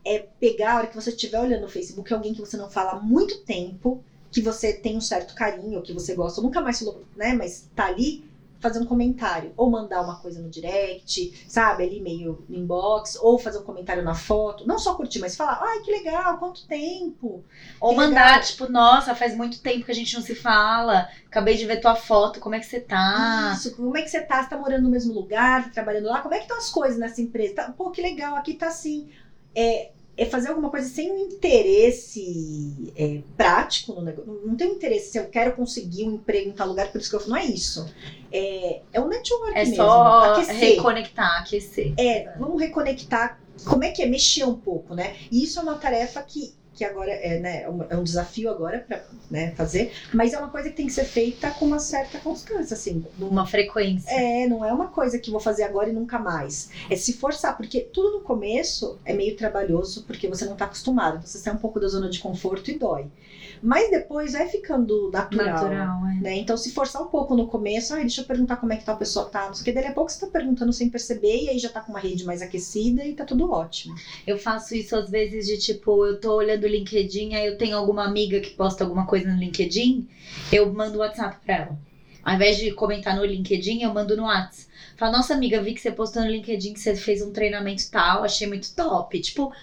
é 0.05 0.19
pegar 0.39 0.73
a 0.73 0.77
hora 0.77 0.87
que 0.87 0.95
você 0.95 1.09
estiver 1.09 1.39
olhando 1.39 1.63
no 1.63 1.69
Facebook 1.69 2.13
alguém 2.13 2.35
que 2.35 2.39
você 2.39 2.55
não 2.55 2.69
fala 2.69 2.91
há 2.91 2.99
muito 2.99 3.39
tempo, 3.39 4.03
que 4.37 4.41
você 4.43 4.71
tem 4.71 4.95
um 4.95 5.01
certo 5.01 5.33
carinho, 5.33 5.81
que 5.81 5.91
você 5.91 6.13
gosta, 6.13 6.43
nunca 6.43 6.61
mais 6.61 6.77
falou, 6.77 7.03
né, 7.15 7.33
mas 7.33 7.67
tá 7.75 7.87
ali, 7.87 8.23
fazer 8.59 8.79
um 8.79 8.85
comentário, 8.85 9.51
ou 9.57 9.67
mandar 9.67 10.03
uma 10.03 10.19
coisa 10.19 10.39
no 10.39 10.47
direct, 10.47 11.43
sabe, 11.47 11.83
ali 11.83 11.99
meio 11.99 12.45
no 12.47 12.55
inbox, 12.55 13.17
ou 13.19 13.39
fazer 13.39 13.57
um 13.57 13.63
comentário 13.63 14.03
na 14.03 14.13
foto, 14.13 14.67
não 14.67 14.77
só 14.77 14.93
curtir, 14.93 15.17
mas 15.17 15.35
falar, 15.35 15.59
ai, 15.59 15.79
que 15.79 15.89
legal, 15.89 16.37
quanto 16.37 16.67
tempo. 16.67 17.43
Ou 17.81 17.89
Que 17.89 17.95
mandar, 17.95 18.25
legal. 18.33 18.41
tipo, 18.41 18.71
nossa, 18.71 19.15
faz 19.15 19.35
muito 19.35 19.59
tempo 19.59 19.85
que 19.85 19.91
a 19.91 19.95
gente 19.95 20.13
não 20.13 20.21
se 20.21 20.35
fala. 20.35 21.09
Acabei 21.25 21.57
de 21.57 21.65
ver 21.65 21.81
tua 21.81 21.95
foto, 21.95 22.39
como 22.39 22.53
é 22.53 22.59
que 22.59 22.65
você 22.67 22.79
tá? 22.79 23.53
Isso, 23.55 23.75
como 23.75 23.97
é 23.97 24.03
que 24.03 24.09
você 24.09 24.21
tá? 24.21 24.43
Você 24.43 24.49
tá 24.49 24.57
morando 24.57 24.83
no 24.83 24.89
mesmo 24.91 25.13
lugar, 25.13 25.63
tá 25.65 25.69
trabalhando 25.71 26.05
lá? 26.09 26.21
Como 26.21 26.35
é 26.35 26.37
que 26.37 26.43
estão 26.43 26.57
as 26.57 26.69
coisas 26.69 26.99
nessa 26.99 27.21
empresa? 27.21 27.55
Tá, 27.55 27.71
pô, 27.75 27.89
que 27.89 28.03
legal, 28.03 28.35
aqui 28.35 28.53
tá 28.53 28.67
assim. 28.67 29.09
É, 29.55 29.91
é 30.17 30.25
fazer 30.25 30.49
alguma 30.49 30.69
coisa 30.71 30.89
sem 30.89 31.11
um 31.11 31.17
interesse 31.17 32.91
é, 32.95 33.21
prático 33.37 33.93
no 33.93 34.01
negócio. 34.01 34.41
Não 34.43 34.55
tem 34.55 34.67
um 34.67 34.73
interesse 34.73 35.11
se 35.11 35.19
eu 35.19 35.25
quero 35.29 35.53
conseguir 35.55 36.05
um 36.05 36.15
emprego 36.15 36.49
em 36.49 36.53
tal 36.53 36.67
lugar, 36.67 36.91
por 36.91 36.99
isso 36.99 37.09
que 37.09 37.15
eu 37.15 37.19
falo, 37.19 37.31
não 37.31 37.37
é 37.37 37.45
isso. 37.45 37.87
É, 38.31 38.81
é 38.91 38.99
um 38.99 39.07
network 39.07 39.53
É 39.55 39.59
mesmo. 39.59 39.75
só 39.75 40.33
aquecer. 40.33 40.55
reconectar, 40.55 41.41
aquecer. 41.41 41.93
É, 41.97 42.33
vamos 42.37 42.59
reconectar. 42.59 43.39
Como 43.63 43.83
é 43.83 43.91
que 43.91 44.01
é? 44.01 44.05
Mexer 44.07 44.43
um 44.45 44.55
pouco, 44.55 44.93
né? 44.95 45.15
E 45.31 45.43
isso 45.43 45.59
é 45.59 45.61
uma 45.63 45.75
tarefa 45.75 46.21
que, 46.21 46.53
que 46.77 46.85
agora 46.85 47.11
é, 47.11 47.39
né, 47.39 47.63
é 47.63 47.69
um- 47.69 47.83
é 47.89 47.97
um 47.97 48.03
desafio 48.03 48.49
agora 48.51 48.85
para 48.87 49.03
né, 49.31 49.51
fazer, 49.55 49.91
mas 50.13 50.31
é 50.33 50.37
uma 50.37 50.49
coisa 50.49 50.69
que 50.69 50.75
tem 50.75 50.85
que 50.85 50.93
ser 50.93 51.03
feita 51.05 51.49
com 51.51 51.65
uma 51.65 51.79
certa 51.79 52.19
constância, 52.19 52.75
assim. 52.75 53.03
Uma 53.19 53.45
frequência. 53.47 54.11
é, 54.11 54.47
não 54.47 54.63
é 54.63 54.71
uma 54.71 54.87
coisa 54.87 55.17
que 55.19 55.31
vou 55.31 55.39
fazer 55.39 55.63
agora 55.63 55.89
e 55.89 55.93
nunca 55.93 56.19
mais. 56.19 56.69
É 56.89 56.95
se 56.95 57.13
forçar, 57.13 57.57
porque 57.57 57.81
tudo 57.81 58.17
no 58.19 58.23
começo 58.23 58.99
é 59.03 59.13
meio 59.13 59.35
trabalhoso, 59.35 60.03
porque 60.03 60.27
você 60.27 60.45
não 60.45 60.55
tá 60.55 60.65
acostumado. 60.65 61.25
Você 61.25 61.39
sai 61.39 61.53
um 61.53 61.57
pouco 61.57 61.79
da 61.79 61.87
zona 61.87 62.09
de 62.09 62.19
conforto 62.19 62.69
e 62.69 62.77
dói. 62.77 63.07
Mas 63.61 63.89
depois 63.89 64.33
vai 64.33 64.47
ficando 64.47 65.09
natural. 65.11 65.47
Natural, 65.47 66.01
é. 66.07 66.21
Né? 66.21 66.35
Então, 66.37 66.55
se 66.55 66.71
forçar 66.71 67.01
um 67.01 67.07
pouco 67.07 67.35
no 67.35 67.47
começo, 67.47 67.93
ai, 67.93 68.01
deixa 68.01 68.21
eu 68.21 68.25
perguntar 68.25 68.57
como 68.57 68.71
é 68.71 68.77
que 68.77 68.85
tal 68.85 68.97
pessoa 68.97 69.25
tá, 69.25 69.47
não 69.47 69.53
sei 69.53 69.61
o 69.61 69.65
que, 69.65 69.71
dali 69.71 69.87
a 69.87 69.93
pouco 69.93 70.11
você 70.11 70.19
tá 70.19 70.27
perguntando 70.31 70.71
sem 70.71 70.89
perceber, 70.89 71.43
e 71.43 71.49
aí 71.49 71.57
já 71.59 71.69
tá 71.69 71.81
com 71.81 71.91
uma 71.91 71.99
rede 71.99 72.23
mais 72.23 72.41
aquecida 72.41 73.03
e 73.03 73.13
tá 73.13 73.25
tudo 73.25 73.49
ótimo. 73.51 73.95
Eu 74.27 74.37
faço 74.37 74.75
isso 74.75 74.95
às 74.95 75.09
vezes 75.09 75.47
de 75.47 75.57
tipo, 75.57 76.05
eu 76.05 76.19
tô 76.19 76.35
olhando 76.35 76.65
o 76.67 76.71
LinkedIn, 76.71 77.33
aí 77.35 77.47
eu 77.47 77.57
tenho 77.57 77.75
alguma 77.77 78.05
amiga 78.05 78.39
que 78.39 78.51
posta 78.51 78.83
alguma 78.83 79.05
coisa 79.05 79.29
no 79.29 79.39
LinkedIn, 79.39 80.07
eu 80.51 80.71
mando 80.71 80.97
o 80.97 81.01
WhatsApp 81.01 81.37
pra 81.45 81.55
ela. 81.55 81.79
Ao 82.23 82.33
invés 82.35 82.57
de 82.57 82.71
comentar 82.71 83.15
no 83.15 83.23
LinkedIn, 83.25 83.81
eu 83.81 83.93
mando 83.93 84.15
no 84.17 84.23
WhatsApp. 84.23 84.67
Fala, 84.97 85.13
nossa 85.17 85.33
amiga, 85.33 85.61
vi 85.61 85.73
que 85.73 85.79
você 85.79 85.91
postou 85.91 86.23
no 86.23 86.29
LinkedIn 86.29 86.73
que 86.73 86.79
você 86.79 86.95
fez 86.95 87.21
um 87.21 87.31
treinamento 87.31 87.89
tal, 87.89 88.23
achei 88.23 88.47
muito 88.47 88.73
top. 88.75 89.19
Tipo, 89.19 89.53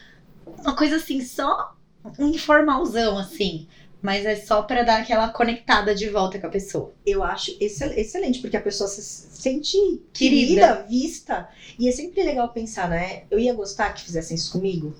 uma 0.47 0.75
coisa 0.75 0.97
assim, 0.97 1.21
só 1.21 1.75
um 2.19 2.29
informalzão, 2.29 3.19
assim. 3.19 3.67
Mas 4.01 4.27
é 4.27 4.37
só 4.37 4.63
pra 4.63 4.83
dar 4.83 5.01
aquela 5.01 5.29
conectada 5.31 5.95
de 5.95 6.09
volta 6.11 6.39
com 6.39 6.47
a 6.47 6.51
pessoa. 6.51 6.93
Eu 7.07 7.23
acho 7.25 7.57
excel- 7.59 7.93
excelente, 7.97 8.39
porque 8.41 8.57
a 8.57 8.61
pessoa 8.61 8.87
se 8.89 9.01
sente 9.03 9.77
Querida. 10.13 10.45
querida, 10.45 10.87
vista. 10.89 11.49
E 11.79 11.89
é 11.89 11.93
sempre 11.93 12.23
legal 12.23 12.49
pensar, 12.51 12.89
né? 12.89 13.25
Eu 13.31 13.39
ia 13.39 13.55
gostar 13.55 13.93
que 13.95 14.03
fizessem 14.03 14.37
isso 14.37 14.53
comigo. 14.53 14.95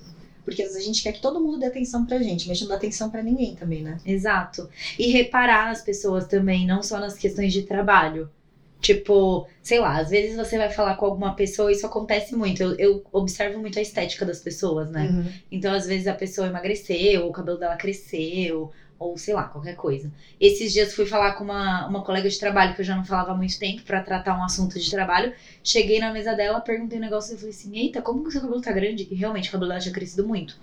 Porque 0.45 0.61
às 0.61 0.69
vezes 0.69 0.83
a 0.83 0.85
gente 0.85 1.03
quer 1.03 1.11
que 1.11 1.21
todo 1.21 1.41
mundo 1.41 1.57
dê 1.59 1.65
atenção 1.65 2.05
pra 2.05 2.21
gente, 2.21 2.47
mas 2.47 2.61
não 2.61 2.67
dá 2.67 2.75
atenção 2.75 3.09
pra 3.09 3.23
ninguém 3.23 3.55
também, 3.55 3.81
né? 3.81 3.97
Exato. 4.05 4.69
E 4.97 5.07
reparar 5.07 5.65
nas 5.65 5.81
pessoas 5.81 6.27
também, 6.27 6.65
não 6.65 6.83
só 6.83 6.99
nas 6.99 7.17
questões 7.17 7.51
de 7.51 7.63
trabalho. 7.63 8.29
Tipo, 8.81 9.47
sei 9.63 9.79
lá, 9.79 9.97
às 9.97 10.09
vezes 10.09 10.35
você 10.35 10.57
vai 10.57 10.69
falar 10.69 10.95
com 10.95 11.05
alguma 11.05 11.33
pessoa, 11.33 11.71
isso 11.71 11.85
acontece 11.85 12.35
muito. 12.35 12.61
Eu, 12.61 12.75
eu 12.77 13.03
observo 13.11 13.59
muito 13.59 13.79
a 13.79 13.81
estética 13.81 14.25
das 14.25 14.39
pessoas, 14.39 14.91
né? 14.91 15.07
Uhum. 15.07 15.31
Então, 15.51 15.73
às 15.73 15.87
vezes 15.87 16.07
a 16.07 16.13
pessoa 16.13 16.47
emagreceu, 16.47 17.23
ou 17.23 17.29
o 17.29 17.33
cabelo 17.33 17.57
dela 17.57 17.75
cresceu, 17.75 18.71
ou 18.97 19.17
sei 19.17 19.33
lá, 19.33 19.43
qualquer 19.43 19.75
coisa. 19.75 20.11
Esses 20.39 20.71
dias 20.71 20.93
fui 20.93 21.05
falar 21.05 21.33
com 21.33 21.43
uma, 21.43 21.87
uma 21.87 22.03
colega 22.03 22.29
de 22.29 22.39
trabalho 22.39 22.75
que 22.75 22.81
eu 22.81 22.85
já 22.85 22.95
não 22.95 23.03
falava 23.03 23.31
há 23.31 23.35
muito 23.35 23.57
tempo 23.59 23.83
pra 23.83 24.01
tratar 24.01 24.37
um 24.37 24.43
assunto 24.43 24.79
de 24.79 24.89
trabalho. 24.89 25.33
Cheguei 25.63 25.99
na 25.99 26.13
mesa 26.13 26.33
dela, 26.33 26.61
perguntei 26.61 26.97
um 26.97 27.01
negócio 27.01 27.33
e 27.33 27.37
falei 27.37 27.51
assim: 27.51 27.77
Eita, 27.77 28.01
como 28.01 28.23
que 28.23 28.29
o 28.29 28.31
seu 28.31 28.41
cabelo 28.41 28.61
tá 28.61 28.71
grande? 28.71 29.07
E 29.09 29.15
realmente 29.15 29.49
o 29.49 29.51
cabelo 29.51 29.69
dela 29.69 29.81
tinha 29.81 29.93
crescido 29.93 30.25
muito. 30.27 30.57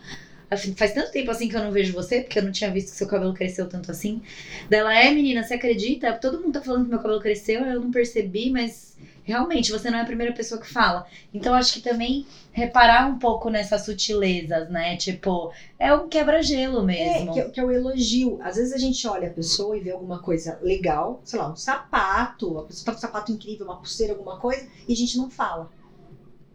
Falei, 0.57 0.75
Faz 0.77 0.93
tanto 0.95 1.11
tempo 1.13 1.31
assim 1.31 1.49
que 1.49 1.57
eu 1.57 1.63
não 1.63 1.71
vejo 1.73 1.93
você, 1.93 2.21
porque 2.21 2.39
eu 2.39 2.43
não 2.45 2.53
tinha 2.53 2.71
visto 2.71 2.91
que 2.91 2.97
seu 2.97 3.07
cabelo 3.07 3.33
cresceu 3.35 3.69
tanto 3.69 3.91
assim. 3.91 4.21
Dela, 4.69 4.95
é 4.97 5.11
menina, 5.11 5.43
você 5.43 5.55
acredita? 5.55 6.13
Todo 6.15 6.41
mundo 6.41 6.53
tá 6.53 6.61
falando 6.63 6.85
que 6.85 6.91
meu 6.91 6.99
cabelo 7.01 7.21
cresceu, 7.21 7.65
eu 7.65 7.81
não 7.81 7.91
percebi, 7.91 8.51
mas 8.51 8.93
realmente 9.25 9.71
você 9.71 9.89
não 9.91 9.99
é 9.99 10.03
a 10.03 10.05
primeira 10.07 10.33
pessoa 10.33 10.61
que 10.61 10.69
fala. 10.69 11.07
Então 11.33 11.55
acho 11.55 11.73
que 11.75 11.81
também 11.81 12.27
reparar 12.53 13.07
um 13.09 13.19
pouco 13.19 13.49
nessas 13.49 13.85
sutilezas, 13.85 14.69
né? 14.69 14.97
Tipo, 14.97 15.53
é 15.79 15.95
um 15.95 16.09
quebra-gelo 16.09 16.81
É, 16.81 16.85
mesmo. 16.85 17.33
que, 17.33 17.41
é- 17.41 17.49
que 17.51 17.61
é 17.61 17.65
o 17.65 17.71
elogio. 17.71 18.41
Às 18.43 18.57
vezes 18.57 18.73
a 18.73 18.79
gente 18.79 19.07
olha 19.07 19.29
a 19.29 19.33
pessoa 19.33 19.77
e 19.77 19.81
vê 19.81 19.91
alguma 19.91 20.19
coisa 20.21 20.59
legal, 20.63 21.21
sei 21.25 21.39
lá, 21.39 21.51
um 21.51 21.57
sapato, 21.57 22.59
a 22.59 22.65
pessoa 22.65 22.85
tá 22.87 22.93
com 22.93 22.99
um 22.99 23.01
sapato 23.01 23.33
incrível, 23.33 23.67
uma 23.67 23.77
pulseira, 23.77 24.13
alguma 24.13 24.39
coisa, 24.39 24.67
e 24.89 24.93
a 24.93 24.97
gente 24.97 25.17
não 25.17 25.31
fala. 25.31 25.71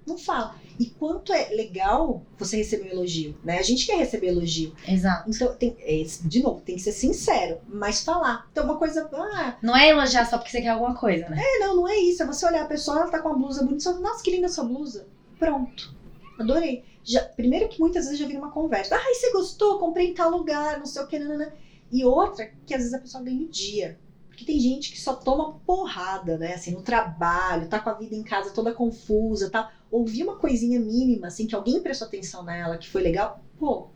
Não 0.08 0.18
fala. 0.18 0.56
E 0.80 0.86
quanto 0.86 1.34
é 1.34 1.50
legal 1.50 2.22
você 2.38 2.58
receber 2.58 2.88
um 2.88 2.92
elogio, 2.92 3.36
né? 3.44 3.60
A 3.60 3.64
gente 3.64 3.86
quer 3.86 3.98
receber 3.98 4.28
elogio. 4.28 4.74
Exato. 4.88 5.30
Então, 5.30 5.54
tem, 5.56 5.76
é, 5.80 6.04
de 6.22 6.42
novo, 6.42 6.62
tem 6.62 6.76
que 6.76 6.82
ser 6.82 6.94
sincero, 6.94 7.60
mas 7.68 8.04
falar. 8.04 8.48
Então, 8.52 8.64
uma 8.64 8.78
coisa, 8.78 9.10
ah, 9.12 9.58
Não 9.62 9.76
é 9.76 9.90
elogiar 9.90 10.26
só 10.26 10.38
porque 10.38 10.52
você 10.52 10.62
quer 10.62 10.70
alguma 10.70 10.96
coisa, 10.96 11.28
né? 11.28 11.38
é, 11.40 11.60
não, 11.60 11.76
não 11.76 11.88
é 11.88 11.98
isso. 11.98 12.24
É 12.24 12.26
você 12.26 12.46
olhar 12.46 12.64
a 12.64 12.68
pessoa, 12.68 13.00
ela 13.00 13.10
tá 13.10 13.20
com 13.20 13.30
uma 13.30 13.38
blusa 13.38 13.64
bonita, 13.64 13.82
você 13.82 13.90
fala, 13.90 14.02
nossa, 14.02 14.24
que 14.24 14.32
linda 14.32 14.48
sua 14.48 14.64
blusa. 14.64 15.08
Pronto. 15.38 15.94
Adorei. 16.40 16.86
Já, 17.04 17.22
primeiro 17.24 17.68
que 17.68 17.80
muitas 17.80 18.06
vezes 18.06 18.20
já 18.20 18.28
vira 18.28 18.40
uma 18.40 18.52
conversa. 18.52 18.96
Ai, 18.96 19.14
você 19.14 19.32
gostou? 19.32 19.80
Comprei 19.80 20.12
em 20.12 20.14
tal 20.14 20.30
lugar, 20.30 20.78
não 20.78 20.86
sei 20.86 21.02
o 21.02 21.08
que, 21.08 21.20
nanana. 21.20 21.54
E 21.92 22.06
outra, 22.06 22.52
que 22.66 22.74
às 22.74 22.82
vezes 22.82 22.94
a 22.94 23.00
pessoa 23.00 23.24
ganha 23.24 23.42
o 23.42 23.50
dia. 23.50 23.98
Porque 24.38 24.46
tem 24.46 24.60
gente 24.60 24.92
que 24.92 25.02
só 25.02 25.14
toma 25.16 25.54
porrada, 25.66 26.38
né? 26.38 26.54
Assim, 26.54 26.70
no 26.72 26.84
trabalho, 26.84 27.66
tá 27.68 27.80
com 27.80 27.90
a 27.90 27.94
vida 27.94 28.14
em 28.14 28.22
casa 28.22 28.52
toda 28.52 28.72
confusa, 28.72 29.50
tal. 29.50 29.68
Ouvir 29.90 30.22
uma 30.22 30.36
coisinha 30.36 30.80
mínima, 30.80 31.26
assim, 31.26 31.48
que 31.48 31.56
alguém 31.56 31.82
prestou 31.82 32.06
atenção 32.08 32.44
nela, 32.44 32.78
que 32.78 32.88
foi 32.88 33.02
legal, 33.02 33.40
pô. 33.58 33.88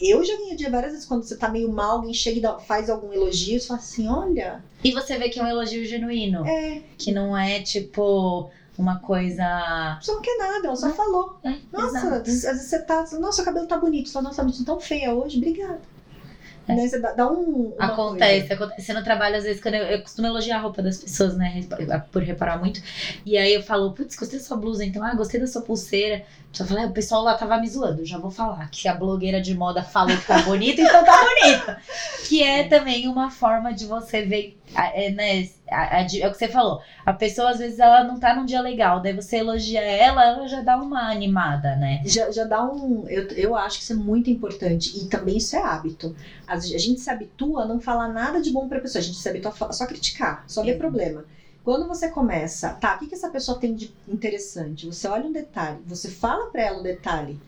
Eu 0.00 0.24
já 0.24 0.34
o 0.34 0.56
dia 0.56 0.68
várias 0.68 0.90
vezes 0.92 1.06
quando 1.06 1.22
você 1.22 1.36
tá 1.36 1.46
meio 1.46 1.70
mal, 1.70 1.98
alguém 1.98 2.12
chega 2.12 2.38
e 2.38 2.40
dá- 2.40 2.58
faz 2.58 2.90
algum 2.90 3.12
elogio, 3.12 3.60
você 3.60 3.68
fala 3.68 3.78
assim, 3.78 4.08
olha, 4.08 4.64
E 4.82 4.90
você 4.90 5.16
vê 5.16 5.28
que 5.28 5.38
é 5.38 5.42
um 5.44 5.46
elogio 5.46 5.84
genuíno. 5.84 6.44
é, 6.44 6.80
Que 6.98 7.12
não 7.12 7.36
é 7.36 7.60
tipo 7.62 8.50
uma 8.76 8.98
coisa. 8.98 9.96
você 10.02 10.10
não 10.12 10.20
quer 10.22 10.36
nada, 10.36 10.66
ela 10.66 10.74
só 10.76 10.88
Não. 10.88 10.94
falou. 10.94 11.36
É, 11.44 11.54
Nossa, 11.70 11.98
exato. 11.98 12.16
às 12.16 12.42
vezes 12.42 12.68
você 12.68 12.78
tá, 12.80 13.04
nossa, 13.20 13.42
o 13.42 13.44
cabelo 13.44 13.66
tá 13.68 13.76
bonito, 13.76 14.10
fala, 14.10 14.24
nossa, 14.24 14.44
tá 14.44 14.50
tão 14.66 14.80
feia 14.80 15.14
hoje, 15.14 15.36
obrigada. 15.36 15.80
É. 16.66 16.74
Né, 16.74 16.88
você 16.88 16.98
dá, 16.98 17.12
dá 17.12 17.30
um. 17.30 17.74
Acontece, 17.78 18.48
coisa. 18.48 18.64
acontece 18.64 18.92
no 18.92 19.04
trabalho, 19.04 19.36
às 19.36 19.44
vezes, 19.44 19.62
quando 19.62 19.74
eu, 19.74 19.84
eu 19.84 20.02
costumo 20.02 20.26
elogiar 20.26 20.58
a 20.58 20.60
roupa 20.60 20.82
das 20.82 20.98
pessoas, 20.98 21.36
né? 21.36 21.64
Por 22.10 22.22
reparar 22.22 22.58
muito. 22.58 22.80
E 23.24 23.36
aí 23.36 23.52
eu 23.52 23.62
falo, 23.62 23.92
putz, 23.92 24.16
gostei 24.16 24.38
da 24.38 24.44
sua 24.44 24.56
blusa, 24.56 24.84
então, 24.84 25.02
ah, 25.04 25.14
gostei 25.14 25.38
da 25.38 25.46
sua 25.46 25.62
pulseira. 25.62 26.24
A 26.54 26.56
pessoa 26.56 26.68
fala, 26.68 26.80
é, 26.82 26.86
o 26.86 26.92
pessoal 26.92 27.22
lá 27.22 27.34
tava 27.34 27.58
me 27.58 27.68
zoando. 27.68 28.04
Já 28.04 28.16
vou 28.16 28.30
falar 28.30 28.70
que 28.70 28.86
a 28.86 28.94
blogueira 28.94 29.40
de 29.40 29.56
moda 29.56 29.82
falou 29.82 30.16
que 30.16 30.26
tá 30.26 30.40
bonita, 30.42 30.80
então 30.80 31.04
tá 31.04 31.16
bonita. 31.24 31.80
Que 32.28 32.42
é 32.42 32.64
também 32.66 33.06
uma 33.06 33.30
forma 33.30 33.74
de 33.74 33.84
você 33.84 34.22
ver, 34.22 34.58
é, 34.74 35.10
né? 35.10 35.46
é 35.66 36.26
o 36.26 36.32
que 36.32 36.38
você 36.38 36.48
falou. 36.48 36.80
A 37.04 37.12
pessoa, 37.12 37.50
às 37.50 37.58
vezes, 37.58 37.78
ela 37.78 38.02
não 38.04 38.18
tá 38.18 38.34
num 38.34 38.46
dia 38.46 38.60
legal. 38.62 39.00
Daí 39.02 39.12
você 39.12 39.38
elogia 39.38 39.82
ela, 39.82 40.24
ela 40.24 40.48
já 40.48 40.62
dá 40.62 40.76
uma 40.76 41.10
animada, 41.10 41.76
né? 41.76 42.00
Já, 42.06 42.30
já 42.30 42.44
dá 42.44 42.64
um. 42.64 43.06
Eu, 43.08 43.28
eu 43.32 43.56
acho 43.56 43.78
que 43.78 43.84
isso 43.84 43.92
é 43.92 43.96
muito 43.96 44.30
importante. 44.30 44.98
E 44.98 45.06
também 45.06 45.36
isso 45.36 45.54
é 45.54 45.62
hábito. 45.62 46.16
A, 46.46 46.58
gente 46.58 47.00
se 47.00 47.10
habitua 47.10 47.64
a 47.64 47.66
não 47.66 47.78
falar 47.80 48.08
nada 48.08 48.40
de 48.40 48.50
bom 48.50 48.68
pra 48.68 48.80
pessoa. 48.80 49.00
A 49.00 49.04
gente 49.04 49.18
se 49.18 49.28
habitua 49.28 49.52
a 49.60 49.72
só 49.72 49.86
criticar, 49.86 50.44
só 50.46 50.62
ver 50.62 50.70
Exato. 50.70 50.80
problema. 50.80 51.24
Quando 51.64 51.88
você 51.88 52.08
começa, 52.10 52.70
tá, 52.74 52.94
o 52.94 52.98
que, 52.98 53.06
que 53.06 53.14
essa 53.14 53.30
pessoa 53.30 53.58
tem 53.58 53.74
de 53.74 53.90
interessante? 54.06 54.86
Você 54.86 55.08
olha 55.08 55.24
um 55.26 55.32
detalhe, 55.32 55.78
você 55.86 56.10
fala 56.10 56.50
pra 56.50 56.62
ela 56.62 56.80
o 56.80 56.82
detalhe 56.82 57.40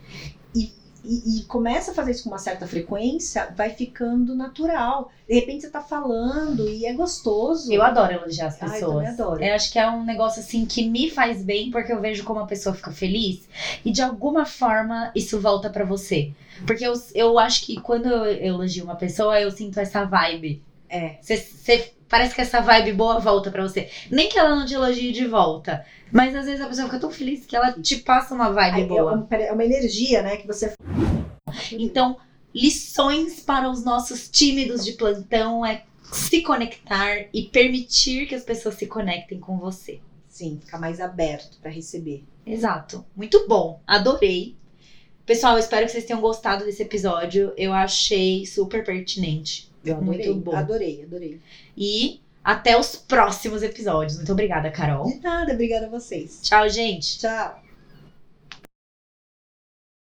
e, 0.54 0.72
e, 1.04 1.40
e 1.40 1.44
começa 1.44 1.90
a 1.90 1.94
fazer 1.94 2.12
isso 2.12 2.24
com 2.24 2.30
uma 2.30 2.38
certa 2.38 2.66
frequência, 2.66 3.52
vai 3.54 3.70
ficando 3.70 4.34
natural. 4.34 5.12
De 5.28 5.34
repente 5.34 5.62
você 5.62 5.70
tá 5.70 5.82
falando 5.82 6.66
e 6.68 6.86
é 6.86 6.94
gostoso. 6.94 7.70
Eu 7.70 7.82
adoro 7.82 8.14
elogiar 8.14 8.46
as 8.46 8.54
Ah, 8.62 8.66
eu 8.66 8.70
pessoas. 8.72 8.94
também 8.94 9.08
adoro. 9.08 9.44
Eu 9.44 9.54
acho 9.54 9.70
que 9.70 9.78
é 9.78 9.88
um 9.88 10.04
negócio 10.04 10.40
assim 10.40 10.64
que 10.64 10.88
me 10.88 11.10
faz 11.10 11.42
bem 11.44 11.70
porque 11.70 11.92
eu 11.92 12.00
vejo 12.00 12.24
como 12.24 12.40
a 12.40 12.46
pessoa 12.46 12.74
fica 12.74 12.90
feliz 12.90 13.46
e 13.84 13.92
de 13.92 14.00
alguma 14.00 14.46
forma 14.46 15.10
isso 15.14 15.38
volta 15.38 15.68
pra 15.68 15.84
você. 15.84 16.32
Porque 16.66 16.86
eu, 16.86 16.94
eu 17.14 17.38
acho 17.38 17.66
que 17.66 17.78
quando 17.80 18.06
eu 18.06 18.24
elogio 18.24 18.82
uma 18.84 18.96
pessoa, 18.96 19.38
eu 19.38 19.50
sinto 19.50 19.78
essa 19.78 20.04
vibe. 20.04 20.62
É. 20.88 21.18
Cê, 21.20 21.36
cê- 21.36 21.92
parece 22.08 22.34
que 22.34 22.40
essa 22.40 22.60
vibe 22.60 22.92
boa 22.92 23.18
volta 23.18 23.50
pra 23.50 23.62
você. 23.62 23.88
Nem 24.10 24.28
que 24.28 24.38
ela 24.38 24.54
não 24.54 24.66
te 24.66 24.74
elogie 24.74 25.12
de 25.12 25.26
volta, 25.26 25.84
mas 26.12 26.34
às 26.34 26.46
vezes 26.46 26.60
a 26.60 26.68
pessoa 26.68 26.86
fica 26.86 27.00
tão 27.00 27.10
feliz 27.10 27.44
que 27.46 27.56
ela 27.56 27.72
te 27.72 27.96
passa 27.96 28.34
uma 28.34 28.50
vibe 28.50 28.80
É, 28.80 28.84
é 28.84 28.86
boa. 28.86 29.12
uma, 29.14 29.36
é 29.36 29.52
uma 29.52 29.64
energia, 29.64 30.22
né? 30.22 30.36
Que 30.36 30.46
você. 30.46 30.72
Então, 31.72 32.16
lições 32.54 33.40
para 33.40 33.70
os 33.70 33.84
nossos 33.84 34.28
tímidos 34.28 34.84
de 34.84 34.92
plantão 34.92 35.64
é 35.64 35.84
se 36.12 36.42
conectar 36.42 37.26
e 37.32 37.42
permitir 37.44 38.26
que 38.26 38.34
as 38.34 38.44
pessoas 38.44 38.76
se 38.76 38.86
conectem 38.86 39.40
com 39.40 39.58
você. 39.58 40.00
Sim, 40.28 40.60
ficar 40.64 40.78
mais 40.78 41.00
aberto 41.00 41.58
para 41.60 41.70
receber. 41.70 42.24
Exato. 42.46 43.04
Muito 43.16 43.46
bom. 43.48 43.80
Adorei. 43.86 44.54
Pessoal, 45.24 45.54
eu 45.54 45.58
espero 45.58 45.86
que 45.86 45.92
vocês 45.92 46.04
tenham 46.04 46.20
gostado 46.20 46.64
desse 46.64 46.82
episódio. 46.82 47.52
Eu 47.56 47.72
achei 47.72 48.46
super 48.46 48.84
pertinente. 48.84 49.72
Eu 49.86 49.96
adorei, 49.96 50.26
Muito 50.26 50.44
bom. 50.44 50.56
adorei, 50.56 51.02
adorei. 51.04 51.40
E 51.76 52.20
até 52.44 52.78
os 52.78 52.96
próximos 52.96 53.62
episódios. 53.62 54.16
Muito 54.16 54.32
obrigada, 54.32 54.70
Carol. 54.70 55.06
De 55.06 55.20
nada, 55.20 55.52
obrigada 55.52 55.86
a 55.86 55.90
vocês. 55.90 56.40
Tchau, 56.42 56.68
gente. 56.68 57.18
Tchau. 57.18 57.65